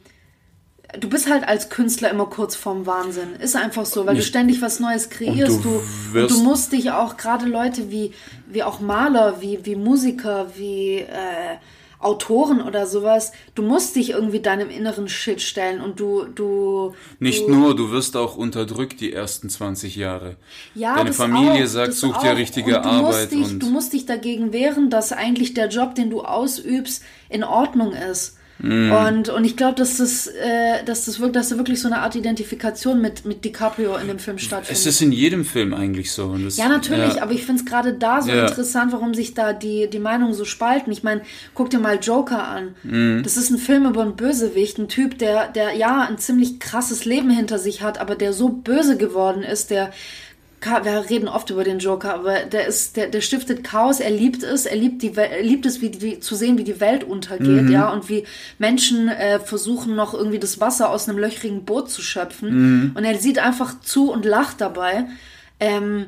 du 1.00 1.10
bist 1.10 1.30
halt 1.30 1.48
als 1.48 1.70
Künstler 1.70 2.10
immer 2.12 2.26
kurz 2.28 2.56
vorm 2.56 2.86
Wahnsinn. 2.86 3.36
Ist 3.40 3.56
einfach 3.56 3.86
so, 3.86 4.06
weil 4.06 4.16
du 4.16 4.22
Ich- 4.22 4.28
ständig 4.28 4.62
was 4.62 4.80
Neues 4.80 5.10
kreierst. 5.10 5.58
Und 5.58 5.66
du 5.66 5.82
du, 6.14 6.28
du 6.28 6.44
musst 6.44 6.72
dich 6.72 6.92
auch, 6.92 7.18
gerade 7.18 7.46
Leute 7.46 7.92
wie, 7.92 8.12
wie 8.48 8.64
auch 8.64 8.80
Maler, 8.80 9.42
wie, 9.42 9.60
wie 9.64 9.76
Musiker, 9.76 10.48
wie 10.56 10.98
äh, 11.00 11.58
Autoren 12.00 12.62
oder 12.62 12.86
sowas, 12.86 13.32
du 13.56 13.64
musst 13.64 13.96
dich 13.96 14.12
irgendwie 14.12 14.40
deinem 14.40 14.70
inneren 14.70 15.08
Shit 15.10 15.42
stellen 15.42 15.82
und 15.82 16.00
du, 16.00 16.26
du. 16.26 16.94
Nicht 17.20 17.48
du, 17.48 17.56
nur, 17.56 17.76
du 17.76 17.90
wirst 17.90 18.16
auch 18.16 18.36
unterdrückt 18.36 19.00
die 19.02 19.12
ersten 19.12 19.50
20 19.50 19.96
Jahre. 19.96 20.36
Ja, 20.76 20.96
Deine 20.98 21.14
Familie 21.14 21.64
auch, 21.64 21.68
sagt, 21.68 21.94
such 21.94 22.18
dir 22.18 22.36
richtige 22.38 22.76
und 22.78 22.86
du 22.86 22.90
Arbeit 22.90 23.32
dich, 23.32 23.46
und- 23.46 23.60
du 23.64 23.70
musst 23.72 23.94
dich 23.94 24.06
dagegen 24.06 24.54
wehren, 24.54 24.90
dass 24.92 25.14
eigentlich 25.14 25.56
der 25.56 25.70
Job, 25.70 25.96
den 25.96 26.12
du 26.12 26.22
ausübst, 26.22 27.02
in 27.30 27.44
Ordnung 27.44 27.94
ist. 27.94 28.38
Mm. 28.60 28.92
Und, 28.92 29.30
und 29.30 29.44
ich 29.44 29.58
glaube, 29.58 29.76
dass 29.76 29.98
das, 29.98 30.28
äh, 30.28 30.84
dass 30.86 31.06
das 31.06 31.20
wirklich, 31.20 31.34
dass 31.34 31.50
da 31.50 31.58
wirklich 31.58 31.82
so 31.82 31.88
eine 31.88 32.00
Art 32.00 32.16
Identifikation 32.16 33.02
mit, 33.02 33.26
mit 33.26 33.44
DiCaprio 33.44 33.98
in 33.98 34.08
dem 34.08 34.20
Film 34.20 34.38
stattfindet. 34.38 34.80
Es 34.80 34.86
ist 34.86 35.02
in 35.02 35.12
jedem 35.12 35.44
Film 35.44 35.74
eigentlich 35.74 36.12
so. 36.12 36.36
Das, 36.38 36.58
ja, 36.58 36.70
natürlich, 36.70 37.16
ja. 37.16 37.22
aber 37.22 37.34
ich 37.34 37.46
finde 37.46 37.62
es 37.62 37.66
gerade 37.66 37.94
da 37.94 38.22
so 38.22 38.32
Ja. 38.32 38.48
interessant, 38.48 38.94
warum 38.94 39.14
sich 39.14 39.34
da 39.34 39.54
die, 39.54 39.90
die 39.90 40.00
Meinungen 40.00 40.34
so 40.34 40.46
spalten. 40.46 40.92
Ich 40.92 41.04
meine, 41.04 41.22
guck 41.54 41.70
dir 41.70 41.80
mal 41.80 42.00
Joker 42.02 42.48
an. 42.48 42.76
Mhm. 42.84 43.24
Das 43.24 43.36
ist 43.36 43.50
ein 43.50 43.58
Film 43.58 43.86
über 43.86 44.02
einen 44.02 44.16
Bösewicht, 44.16 44.78
ein 44.78 44.88
Typ, 44.88 45.18
der, 45.18 45.50
der 45.50 45.74
ja 45.74 46.02
ein 46.08 46.18
ziemlich 46.18 46.60
krasses 46.60 47.06
Leben 47.06 47.30
hinter 47.30 47.60
sich 47.60 47.82
hat, 47.82 48.00
aber 48.00 48.16
der 48.16 48.32
so 48.32 48.50
böse 48.50 48.98
geworden 48.98 49.44
ist, 49.44 49.70
der 49.70 49.92
wir 50.66 51.10
reden 51.10 51.28
oft 51.28 51.50
über 51.50 51.64
den 51.64 51.80
Joker, 51.80 52.14
aber 52.14 52.40
der 52.46 52.68
ist, 52.68 52.98
der, 52.98 53.08
der 53.08 53.22
stiftet 53.22 53.64
Chaos, 53.64 54.00
er 54.00 54.10
liebt 54.12 54.44
es, 54.44 54.66
er 54.66 54.76
liebt 54.76 55.02
die 55.02 55.16
er 55.16 55.42
liebt 55.44 55.66
es, 55.66 55.82
wie 55.82 55.90
die, 55.90 56.20
zu 56.20 56.36
sehen, 56.36 56.58
wie 56.58 56.64
die 56.64 56.80
Welt 56.80 57.04
untergeht, 57.04 57.70
ja, 57.70 57.90
und 57.90 58.10
wie 58.10 58.26
Menschen 58.58 59.08
äh, 59.10 59.40
versuchen 59.40 59.96
noch 59.96 60.14
irgendwie 60.14 60.40
das 60.40 60.60
Wasser 60.60 60.90
aus 60.90 61.08
einem 61.08 61.18
löchrigen 61.20 61.66
Boot 61.66 61.90
zu 61.90 62.02
schöpfen. 62.02 62.94
Und 62.96 63.04
er 63.04 63.18
sieht 63.18 63.40
einfach 63.40 63.80
zu 63.82 64.12
und 64.12 64.26
lacht 64.26 64.62
dabei. 64.62 65.06
Ähm, 65.60 66.08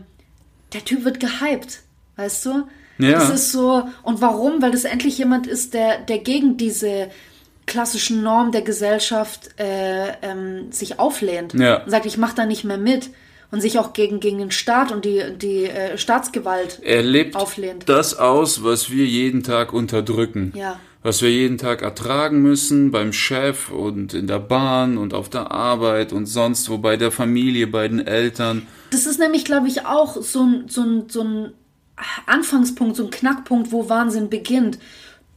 der 0.73 0.83
Typ 0.83 1.05
wird 1.05 1.19
gehypt, 1.19 1.81
weißt 2.17 2.45
du? 2.45 2.63
Ja. 2.99 3.11
Das 3.13 3.29
ist 3.29 3.51
so, 3.51 3.87
und 4.03 4.21
warum? 4.21 4.61
Weil 4.61 4.71
das 4.71 4.83
endlich 4.83 5.17
jemand 5.17 5.45
ist, 5.47 5.73
der, 5.73 5.99
der 5.99 6.17
gegen 6.19 6.57
diese 6.57 7.09
klassischen 7.67 8.23
Normen 8.23 8.51
der 8.51 8.61
Gesellschaft 8.63 9.49
äh, 9.59 10.13
ähm, 10.21 10.71
sich 10.71 10.99
auflehnt 10.99 11.53
Ja. 11.53 11.83
und 11.83 11.91
sagt, 11.91 12.05
ich 12.05 12.17
mache 12.17 12.35
da 12.35 12.45
nicht 12.45 12.63
mehr 12.63 12.77
mit 12.77 13.09
und 13.51 13.61
sich 13.61 13.79
auch 13.79 13.93
gegen, 13.93 14.19
gegen 14.19 14.37
den 14.39 14.51
Staat 14.51 14.91
und 14.91 15.05
die, 15.05 15.21
die 15.37 15.65
äh, 15.65 15.97
Staatsgewalt 15.97 16.79
Er 16.83 17.01
lebt 17.03 17.35
auflehnt. 17.35 17.87
das 17.87 18.17
aus, 18.17 18.63
was 18.63 18.91
wir 18.91 19.05
jeden 19.05 19.43
Tag 19.43 19.73
unterdrücken. 19.73 20.53
Ja. 20.55 20.79
Was 21.03 21.21
wir 21.21 21.31
jeden 21.31 21.57
Tag 21.57 21.83
ertragen 21.83 22.41
müssen 22.41 22.91
beim 22.91 23.13
Chef 23.13 23.69
und 23.69 24.13
in 24.13 24.27
der 24.27 24.39
Bahn 24.39 24.97
und 24.97 25.13
auf 25.13 25.29
der 25.29 25.51
Arbeit 25.51 26.11
und 26.11 26.25
sonst 26.25 26.69
wo, 26.69 26.79
bei 26.79 26.97
der 26.97 27.11
Familie, 27.11 27.67
bei 27.67 27.87
den 27.87 28.05
Eltern. 28.05 28.67
Das 28.89 29.05
ist 29.05 29.17
nämlich, 29.19 29.45
glaube 29.45 29.67
ich, 29.67 29.85
auch 29.85 30.21
so 30.21 30.43
ein, 30.43 30.65
so, 30.67 30.81
ein, 30.81 31.09
so 31.09 31.23
ein 31.23 31.53
Anfangspunkt, 32.25 32.97
so 32.97 33.05
ein 33.05 33.11
Knackpunkt, 33.11 33.71
wo 33.71 33.87
Wahnsinn 33.89 34.29
beginnt. 34.29 34.79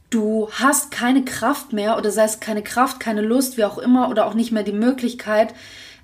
Du 0.09 0.49
hast 0.51 0.91
keine 0.91 1.23
Kraft 1.23 1.71
mehr 1.71 1.97
oder 1.97 2.11
sei 2.11 2.25
es 2.25 2.41
keine 2.41 2.63
Kraft, 2.63 2.99
keine 2.99 3.21
Lust, 3.21 3.57
wie 3.57 3.63
auch 3.63 3.77
immer, 3.77 4.09
oder 4.09 4.25
auch 4.25 4.33
nicht 4.33 4.51
mehr 4.51 4.63
die 4.63 4.73
Möglichkeit, 4.73 5.53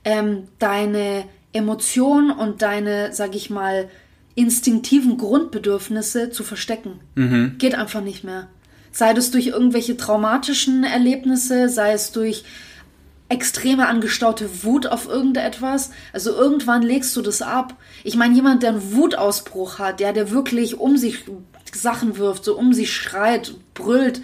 ähm, 0.05 0.47
deine 0.59 1.25
Emotionen 1.53 2.31
und 2.31 2.61
deine, 2.61 3.13
sag 3.13 3.35
ich 3.35 3.49
mal, 3.49 3.89
instinktiven 4.35 5.17
Grundbedürfnisse 5.17 6.29
zu 6.29 6.43
verstecken. 6.43 6.99
Geht 7.57 7.75
einfach 7.75 8.01
nicht 8.01 8.23
mehr. 8.23 8.47
Sei 8.91 9.13
das 9.13 9.31
durch 9.31 9.47
irgendwelche 9.47 9.97
traumatischen 9.97 10.83
Erlebnisse, 10.83 11.69
sei 11.69 11.93
es 11.93 12.11
durch 12.11 12.43
extreme 13.29 13.87
angestaute 13.87 14.63
Wut 14.63 14.87
auf 14.87 15.07
irgendetwas. 15.07 15.91
Also 16.13 16.31
irgendwann 16.31 16.81
legst 16.81 17.15
du 17.15 17.21
das 17.21 17.41
ab. 17.41 17.75
Ich 18.03 18.15
meine, 18.15 18.35
jemand, 18.35 18.63
der 18.63 18.71
einen 18.71 18.93
Wutausbruch 18.93 19.79
hat, 19.79 19.99
ja, 19.99 20.13
der 20.13 20.31
wirklich 20.31 20.79
um 20.79 20.97
sich 20.97 21.25
Sachen 21.73 22.17
wirft, 22.17 22.45
so 22.45 22.57
um 22.57 22.73
sich 22.73 22.93
schreit, 22.93 23.53
brüllt, 23.73 24.21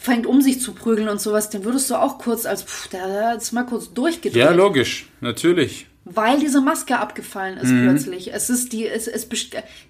fängt 0.00 0.26
um 0.26 0.42
sich 0.42 0.60
zu 0.60 0.72
prügeln 0.72 1.08
und 1.08 1.20
sowas, 1.20 1.48
den 1.48 1.64
würdest 1.64 1.88
du 1.90 1.94
auch 1.94 2.18
kurz 2.18 2.44
als, 2.44 2.62
pff, 2.64 2.88
der 2.88 3.06
der 3.06 3.28
hat 3.28 3.34
jetzt 3.34 3.52
mal 3.52 3.64
kurz 3.64 3.92
durchgedreht. 3.92 4.42
Ja, 4.42 4.50
logisch, 4.50 5.06
natürlich. 5.20 5.86
Weil 6.04 6.38
diese 6.38 6.60
Maske 6.60 6.98
abgefallen 6.98 7.56
ist 7.56 7.70
plötzlich. 7.82 8.34
Es 8.34 8.50
ist 8.50 8.72
die, 8.72 8.86
es, 8.86 9.08
es, 9.08 9.26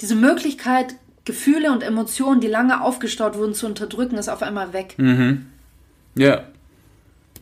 diese 0.00 0.14
Möglichkeit, 0.14 0.94
Gefühle 1.24 1.72
und 1.72 1.82
Emotionen, 1.82 2.40
die 2.40 2.46
lange 2.46 2.82
aufgestaut 2.82 3.36
wurden, 3.36 3.54
zu 3.54 3.66
unterdrücken, 3.66 4.16
ist 4.16 4.28
auf 4.28 4.42
einmal 4.42 4.72
weg. 4.72 4.94
Ja, 6.14 6.44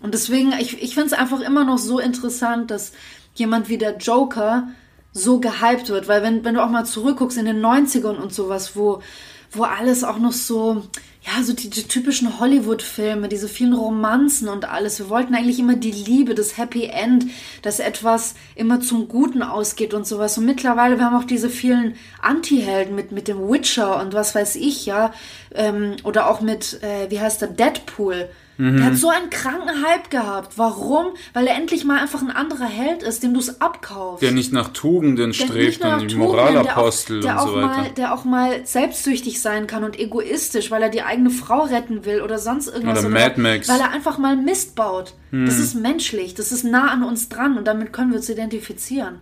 Und 0.01 0.14
deswegen, 0.14 0.53
ich, 0.53 0.83
ich 0.83 0.95
finde 0.95 1.09
es 1.09 1.12
einfach 1.12 1.41
immer 1.41 1.64
noch 1.64 1.79
so 1.79 1.99
interessant, 1.99 2.70
dass 2.70 2.93
jemand 3.35 3.68
wie 3.68 3.79
der 3.79 3.99
Joker 3.99 4.68
so 5.12 5.39
gehypt 5.41 5.89
wird. 5.89 6.09
Weil 6.09 6.23
wenn, 6.23 6.45
wenn 6.45 6.55
du 6.55 6.62
auch 6.62 6.70
mal 6.70 6.85
zurückguckst 6.85 7.39
in 7.39 7.45
den 7.45 7.61
90ern 7.61 8.16
und 8.16 8.33
sowas, 8.33 8.75
wo, 8.75 9.03
wo 9.51 9.64
alles 9.64 10.03
auch 10.05 10.18
noch 10.18 10.33
so, 10.33 10.85
ja, 11.25 11.43
so 11.45 11.53
die, 11.53 11.70
die 11.70 11.85
typischen 11.85 12.41
Hollywood-Filme, 12.41 13.29
diese 13.29 13.49
vielen 13.49 13.75
Romanzen 13.75 14.49
und 14.49 14.68
alles. 14.68 14.99
Wir 14.99 15.09
wollten 15.09 15.35
eigentlich 15.37 15.61
immer 15.61 15.77
die 15.77 15.93
Liebe, 15.93 16.35
das 16.35 16.59
Happy 16.59 16.87
End, 16.87 17.27
dass 17.62 17.79
etwas 17.79 18.35
immer 18.57 18.81
zum 18.81 19.07
Guten 19.07 19.43
ausgeht 19.43 19.95
und 19.95 20.05
sowas. 20.05 20.37
Und 20.37 20.47
mittlerweile, 20.47 20.99
wir 20.99 21.05
haben 21.05 21.16
auch 21.16 21.27
diese 21.27 21.49
vielen 21.49 21.95
Anti-Helden 22.20 22.97
mit, 22.97 23.12
mit 23.12 23.29
dem 23.29 23.39
Witcher 23.49 24.01
und 24.01 24.14
was 24.14 24.35
weiß 24.35 24.57
ich, 24.57 24.85
ja. 24.85 25.12
Ähm, 25.55 25.95
oder 26.03 26.29
auch 26.29 26.41
mit, 26.41 26.83
äh, 26.83 27.09
wie 27.11 27.20
heißt 27.20 27.41
der, 27.41 27.49
Deadpool. 27.49 28.29
Mhm. 28.63 28.77
Der 28.77 28.87
hat 28.87 28.97
so 28.97 29.09
einen 29.09 29.29
kranken 29.29 29.85
Hype 29.85 30.09
gehabt. 30.09 30.57
Warum? 30.57 31.07
Weil 31.33 31.49
er 31.49 31.57
endlich 31.57 31.85
mal 31.85 31.99
einfach 31.99 32.23
ein 32.23 32.31
anderer 32.31 32.67
Held 32.67 33.03
ist, 33.03 33.25
dem 33.25 33.35
du 33.35 33.41
es 33.41 33.61
abkaufst. 33.61 34.23
Der 34.23 34.31
nicht 34.31 34.53
nach 34.53 34.69
Tugenden 34.69 35.35
strebt 35.35 35.85
und 35.85 36.09
die 36.09 36.15
Moralapostel 36.15 37.23
der 37.23 37.41
auch, 37.41 37.45
der 37.45 37.55
und 37.55 37.61
so 37.61 37.69
weiter. 37.69 37.83
Mal, 37.83 37.91
der 37.91 38.15
auch 38.15 38.25
mal 38.25 38.65
selbstsüchtig 38.65 39.43
sein 39.43 39.67
kann 39.67 39.83
und 39.83 39.99
egoistisch, 39.99 40.71
weil 40.71 40.81
er 40.81 40.91
die 40.91 41.03
eigene 41.03 41.31
Frau 41.31 41.63
retten 41.63 42.05
will 42.05 42.21
oder 42.21 42.39
sonst 42.39 42.69
irgendwas. 42.69 43.01
Oder, 43.01 43.09
oder 43.09 43.19
Mad 43.19 43.41
Max. 43.41 43.69
Weil 43.69 43.81
er 43.81 43.91
einfach 43.91 44.19
mal 44.19 44.37
Mist 44.37 44.77
baut. 44.77 45.15
Hm. 45.31 45.45
Das 45.45 45.59
ist 45.59 45.75
menschlich, 45.75 46.35
das 46.35 46.53
ist 46.53 46.63
nah 46.63 46.93
an 46.93 47.03
uns 47.03 47.29
dran 47.29 47.59
und 47.59 47.65
damit 47.65 47.93
können 47.93 48.11
wir 48.11 48.19
uns 48.19 48.29
identifizieren. 48.29 49.17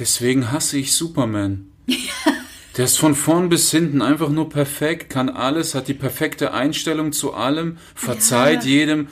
Deswegen 0.00 0.50
hasse 0.50 0.78
ich 0.78 0.94
Superman. 0.94 1.70
Der 2.76 2.86
ist 2.86 2.98
von 2.98 3.14
vorn 3.14 3.48
bis 3.48 3.70
hinten 3.70 4.02
einfach 4.02 4.28
nur 4.28 4.48
perfekt, 4.48 5.10
kann 5.10 5.28
alles, 5.28 5.74
hat 5.74 5.88
die 5.88 5.94
perfekte 5.94 6.52
Einstellung 6.52 7.12
zu 7.12 7.34
allem, 7.34 7.78
verzeiht 7.94 8.64
ja. 8.64 8.70
jedem. 8.70 9.08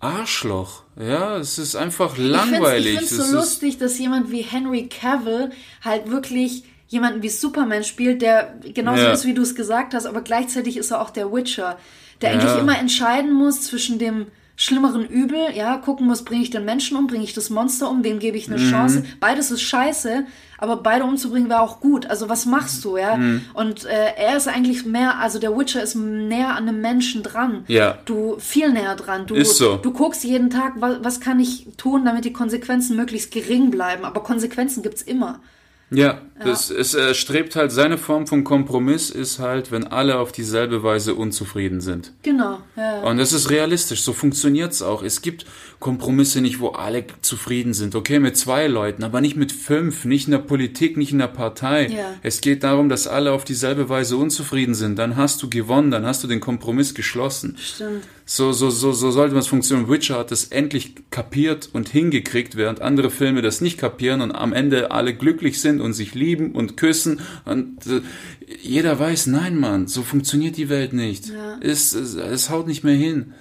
Arschloch. 0.00 0.84
Ja, 0.98 1.36
es 1.36 1.58
ist 1.58 1.76
einfach 1.76 2.16
langweilig. 2.16 2.94
Ich 2.94 3.08
finde 3.08 3.22
es 3.22 3.30
so 3.30 3.36
lustig, 3.36 3.76
dass 3.76 3.98
jemand 3.98 4.30
wie 4.30 4.40
Henry 4.40 4.88
Cavill 4.88 5.50
halt 5.84 6.10
wirklich 6.10 6.64
jemanden 6.88 7.22
wie 7.22 7.28
Superman 7.28 7.84
spielt, 7.84 8.22
der 8.22 8.54
genauso 8.74 9.02
ja. 9.02 9.12
ist, 9.12 9.26
wie 9.26 9.34
du 9.34 9.42
es 9.42 9.54
gesagt 9.54 9.94
hast, 9.94 10.06
aber 10.06 10.22
gleichzeitig 10.22 10.76
ist 10.76 10.90
er 10.90 11.02
auch 11.02 11.10
der 11.10 11.32
Witcher, 11.32 11.78
der 12.20 12.32
ja. 12.32 12.38
eigentlich 12.38 12.58
immer 12.58 12.78
entscheiden 12.78 13.32
muss 13.32 13.62
zwischen 13.62 13.98
dem 13.98 14.26
schlimmeren 14.60 15.06
Übel, 15.06 15.38
ja, 15.54 15.78
gucken 15.78 16.06
muss, 16.06 16.22
bringe 16.22 16.42
ich 16.42 16.50
den 16.50 16.66
Menschen 16.66 16.94
um, 16.98 17.06
bringe 17.06 17.24
ich 17.24 17.32
das 17.32 17.48
Monster 17.48 17.88
um, 17.88 18.04
wem 18.04 18.18
gebe 18.18 18.36
ich 18.36 18.46
eine 18.46 18.60
mhm. 18.62 18.70
Chance. 18.70 19.04
Beides 19.18 19.50
ist 19.50 19.62
scheiße, 19.62 20.26
aber 20.58 20.76
beide 20.76 21.04
umzubringen 21.04 21.48
wäre 21.48 21.62
auch 21.62 21.80
gut. 21.80 22.04
Also 22.04 22.28
was 22.28 22.44
machst 22.44 22.84
du, 22.84 22.98
ja? 22.98 23.16
Mhm. 23.16 23.40
Und 23.54 23.86
äh, 23.86 24.12
er 24.18 24.36
ist 24.36 24.48
eigentlich 24.48 24.84
mehr, 24.84 25.18
also 25.18 25.38
der 25.38 25.56
Witcher 25.56 25.82
ist 25.82 25.94
näher 25.94 26.50
an 26.50 26.68
einem 26.68 26.82
Menschen 26.82 27.22
dran. 27.22 27.64
Ja. 27.68 28.00
Du 28.04 28.36
viel 28.38 28.70
näher 28.70 28.96
dran. 28.96 29.26
Du, 29.26 29.34
ist 29.34 29.56
so. 29.56 29.78
du 29.78 29.92
guckst 29.94 30.24
jeden 30.24 30.50
Tag, 30.50 30.74
was, 30.76 30.98
was 31.02 31.20
kann 31.20 31.40
ich 31.40 31.68
tun, 31.78 32.04
damit 32.04 32.26
die 32.26 32.34
Konsequenzen 32.34 32.96
möglichst 32.96 33.32
gering 33.32 33.70
bleiben. 33.70 34.04
Aber 34.04 34.22
Konsequenzen 34.22 34.82
gibt's 34.82 35.00
immer. 35.00 35.40
Ja, 35.90 36.20
das, 36.42 36.70
es 36.70 36.94
äh, 36.94 37.14
strebt 37.14 37.56
halt 37.56 37.72
seine 37.72 37.98
Form 37.98 38.26
von 38.26 38.44
Kompromiss 38.44 39.10
ist 39.10 39.40
halt, 39.40 39.72
wenn 39.72 39.86
alle 39.88 40.18
auf 40.18 40.30
dieselbe 40.30 40.82
Weise 40.82 41.14
unzufrieden 41.14 41.80
sind. 41.80 42.12
Genau. 42.22 42.60
Ja. 42.76 43.02
Und 43.02 43.18
das 43.18 43.32
ist 43.32 43.50
realistisch, 43.50 44.02
so 44.02 44.12
funktioniert's 44.12 44.82
auch. 44.82 45.02
Es 45.02 45.20
gibt 45.20 45.46
Kompromisse 45.80 46.42
nicht, 46.42 46.60
wo 46.60 46.68
alle 46.68 47.04
zufrieden 47.22 47.72
sind. 47.72 47.94
Okay, 47.94 48.20
mit 48.20 48.36
zwei 48.36 48.66
Leuten, 48.66 49.02
aber 49.02 49.22
nicht 49.22 49.36
mit 49.36 49.50
fünf, 49.50 50.04
nicht 50.04 50.26
in 50.26 50.32
der 50.32 50.38
Politik, 50.38 50.98
nicht 50.98 51.12
in 51.12 51.18
der 51.18 51.26
Partei. 51.26 51.88
Ja. 51.88 52.14
Es 52.22 52.42
geht 52.42 52.62
darum, 52.62 52.90
dass 52.90 53.06
alle 53.06 53.32
auf 53.32 53.46
dieselbe 53.46 53.88
Weise 53.88 54.18
unzufrieden 54.18 54.74
sind. 54.74 54.98
Dann 54.98 55.16
hast 55.16 55.42
du 55.42 55.48
gewonnen, 55.48 55.90
dann 55.90 56.04
hast 56.04 56.22
du 56.22 56.28
den 56.28 56.40
Kompromiss 56.40 56.94
geschlossen. 56.94 57.56
Stimmt. 57.58 58.04
So, 58.26 58.52
so, 58.52 58.68
so, 58.68 58.92
so 58.92 59.10
sollte 59.10 59.32
man 59.32 59.40
es 59.40 59.46
funktionieren. 59.48 59.88
Witcher 59.90 60.18
hat 60.18 60.30
es 60.32 60.44
endlich 60.44 60.96
kapiert 61.10 61.70
und 61.72 61.88
hingekriegt, 61.88 62.56
während 62.56 62.82
andere 62.82 63.10
Filme 63.10 63.40
das 63.40 63.62
nicht 63.62 63.78
kapieren 63.78 64.20
und 64.20 64.32
am 64.32 64.52
Ende 64.52 64.90
alle 64.90 65.14
glücklich 65.14 65.62
sind 65.62 65.80
und 65.80 65.94
sich 65.94 66.14
lieben 66.14 66.52
und 66.52 66.76
küssen. 66.76 67.20
Und 67.46 67.86
äh, 67.86 68.02
jeder 68.62 68.98
weiß, 68.98 69.28
nein, 69.28 69.58
Mann, 69.58 69.86
so 69.86 70.02
funktioniert 70.02 70.58
die 70.58 70.68
Welt 70.68 70.92
nicht. 70.92 71.30
Ja. 71.30 71.58
Es, 71.62 71.94
es, 71.94 72.16
es 72.16 72.50
haut 72.50 72.66
nicht 72.66 72.84
mehr 72.84 72.94
hin. 72.94 73.32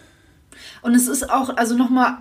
Und 0.82 0.96
es 0.96 1.08
ist 1.08 1.30
auch, 1.30 1.56
also 1.58 1.76
nochmal 1.76 2.18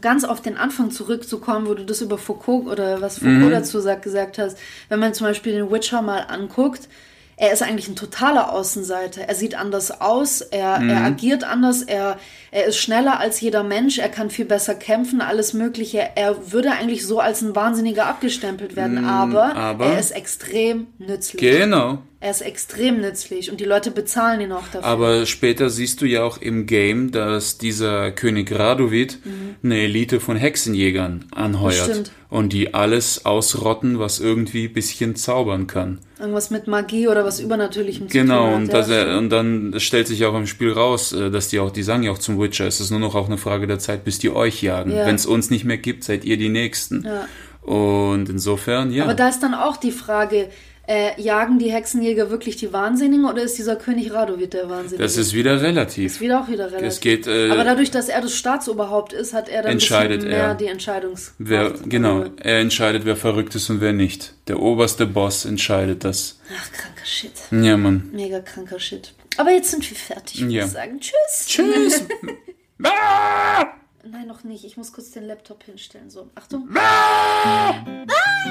ganz 0.00 0.24
auf 0.24 0.40
den 0.40 0.56
Anfang 0.56 0.90
zurückzukommen, 0.90 1.66
wo 1.66 1.74
du 1.74 1.84
das 1.84 2.00
über 2.00 2.18
Foucault 2.18 2.66
oder 2.66 3.00
was 3.00 3.18
Foucault 3.18 3.38
mhm. 3.38 3.50
dazu 3.50 3.80
sagt, 3.80 4.02
gesagt 4.02 4.38
hast, 4.38 4.58
wenn 4.88 4.98
man 4.98 5.14
zum 5.14 5.26
Beispiel 5.26 5.52
den 5.52 5.70
Witcher 5.70 6.02
mal 6.02 6.20
anguckt, 6.28 6.88
er 7.36 7.52
ist 7.52 7.62
eigentlich 7.62 7.88
ein 7.88 7.96
totaler 7.96 8.52
Außenseiter. 8.52 9.22
Er 9.22 9.34
sieht 9.34 9.56
anders 9.56 10.00
aus, 10.00 10.40
er, 10.40 10.78
mhm. 10.78 10.90
er 10.90 11.04
agiert 11.04 11.42
anders, 11.42 11.82
er, 11.82 12.18
er 12.52 12.66
ist 12.66 12.76
schneller 12.76 13.18
als 13.18 13.40
jeder 13.40 13.64
Mensch, 13.64 13.98
er 13.98 14.08
kann 14.08 14.30
viel 14.30 14.44
besser 14.44 14.74
kämpfen, 14.74 15.20
alles 15.20 15.52
Mögliche. 15.52 16.10
Er 16.14 16.52
würde 16.52 16.70
eigentlich 16.70 17.04
so 17.04 17.18
als 17.18 17.42
ein 17.42 17.56
Wahnsinniger 17.56 18.06
abgestempelt 18.06 18.76
werden, 18.76 19.02
mhm, 19.02 19.08
aber, 19.08 19.56
aber 19.56 19.86
er 19.86 19.98
ist 19.98 20.12
extrem 20.12 20.86
nützlich. 20.98 21.40
Genau. 21.40 21.98
Er 22.24 22.30
ist 22.30 22.40
extrem 22.40 23.02
nützlich 23.02 23.50
und 23.50 23.60
die 23.60 23.66
Leute 23.66 23.90
bezahlen 23.90 24.40
ihn 24.40 24.50
auch 24.50 24.66
dafür. 24.72 24.84
Aber 24.84 25.26
später 25.26 25.68
siehst 25.68 26.00
du 26.00 26.06
ja 26.06 26.24
auch 26.24 26.38
im 26.38 26.64
Game, 26.64 27.12
dass 27.12 27.58
dieser 27.58 28.12
König 28.12 28.50
Radovid 28.50 29.18
mhm. 29.26 29.56
eine 29.62 29.82
Elite 29.82 30.20
von 30.20 30.34
Hexenjägern 30.38 31.26
anheuert. 31.32 32.12
Und 32.30 32.54
die 32.54 32.72
alles 32.72 33.26
ausrotten, 33.26 33.98
was 33.98 34.20
irgendwie 34.20 34.68
bisschen 34.68 35.16
zaubern 35.16 35.66
kann. 35.66 35.98
Irgendwas 36.18 36.50
mit 36.50 36.66
Magie 36.66 37.08
oder 37.08 37.26
was 37.26 37.40
Übernatürlichem 37.40 38.08
zu 38.08 38.16
genau, 38.16 38.52
tun 38.52 38.68
Genau, 38.68 38.78
und, 38.78 38.88
ja. 38.88 39.18
und 39.18 39.28
dann 39.28 39.74
stellt 39.76 40.06
sich 40.06 40.24
auch 40.24 40.34
im 40.34 40.46
Spiel 40.46 40.72
raus, 40.72 41.12
äh, 41.12 41.30
dass 41.30 41.48
die 41.48 41.60
auch, 41.60 41.70
die 41.70 41.82
sagen 41.82 42.04
ja 42.04 42.10
auch 42.10 42.18
zum 42.18 42.40
Witcher, 42.40 42.66
es 42.66 42.80
ist 42.80 42.90
nur 42.90 43.00
noch 43.00 43.14
auch 43.14 43.26
eine 43.26 43.36
Frage 43.36 43.66
der 43.66 43.80
Zeit, 43.80 44.02
bis 44.02 44.18
die 44.18 44.30
euch 44.30 44.62
jagen. 44.62 44.92
Ja. 44.92 45.04
Wenn 45.04 45.16
es 45.16 45.26
uns 45.26 45.50
nicht 45.50 45.66
mehr 45.66 45.76
gibt, 45.76 46.04
seid 46.04 46.24
ihr 46.24 46.38
die 46.38 46.48
Nächsten. 46.48 47.04
Ja. 47.04 47.28
Und 47.70 48.30
insofern, 48.30 48.90
ja. 48.92 49.04
Aber 49.04 49.14
da 49.14 49.28
ist 49.28 49.42
dann 49.42 49.52
auch 49.52 49.76
die 49.76 49.92
Frage, 49.92 50.48
äh, 50.86 51.20
jagen 51.20 51.58
die 51.58 51.72
Hexenjäger 51.72 52.30
wirklich 52.30 52.56
die 52.56 52.72
Wahnsinnigen 52.72 53.24
oder 53.24 53.42
ist 53.42 53.56
dieser 53.56 53.76
König 53.76 54.12
Radovid 54.12 54.52
der 54.52 54.68
Wahnsinnige? 54.68 55.02
Das 55.02 55.16
ist 55.16 55.32
wieder 55.32 55.62
relativ. 55.62 56.04
Das 56.04 56.12
ist 56.14 56.20
wieder 56.20 56.40
auch 56.40 56.48
wieder 56.48 56.66
relativ. 56.66 56.88
Es 56.88 57.00
geht, 57.00 57.26
äh, 57.26 57.50
Aber 57.50 57.64
dadurch, 57.64 57.90
dass 57.90 58.08
er 58.08 58.20
das 58.20 58.34
Staatsoberhaupt 58.34 59.12
ist, 59.12 59.32
hat 59.32 59.48
er 59.48 59.62
dann 59.62 59.72
entscheidet 59.72 60.22
mehr 60.22 60.36
er, 60.36 60.54
die 60.54 60.66
Entscheidungs. 60.66 61.34
Wer, 61.38 61.72
genau, 61.86 62.26
er 62.36 62.60
entscheidet, 62.60 63.04
wer 63.04 63.16
verrückt 63.16 63.54
ist 63.54 63.70
und 63.70 63.80
wer 63.80 63.92
nicht. 63.92 64.34
Der 64.48 64.60
oberste 64.60 65.06
Boss 65.06 65.44
entscheidet 65.44 66.04
das. 66.04 66.38
Ach, 66.48 66.72
kranker 66.72 67.04
Shit. 67.04 67.32
Ja, 67.50 67.76
Mann. 67.76 68.10
Mega 68.12 68.40
kranker 68.40 68.78
Shit. 68.78 69.14
Aber 69.36 69.50
jetzt 69.50 69.70
sind 69.70 69.88
wir 69.88 69.96
fertig. 69.96 70.42
Ich 70.42 70.50
ja. 70.50 70.62
würde 70.62 70.72
sagen, 70.72 71.00
tschüss. 71.00 71.46
Tschüss. 71.46 72.04
ah! 72.84 73.66
Nein, 74.06 74.26
noch 74.26 74.44
nicht. 74.44 74.64
Ich 74.64 74.76
muss 74.76 74.92
kurz 74.92 75.10
den 75.10 75.24
Laptop 75.24 75.64
hinstellen. 75.64 76.10
So, 76.10 76.30
Achtung. 76.34 76.68
Ah! 76.76 77.84
Ah! 78.08 78.44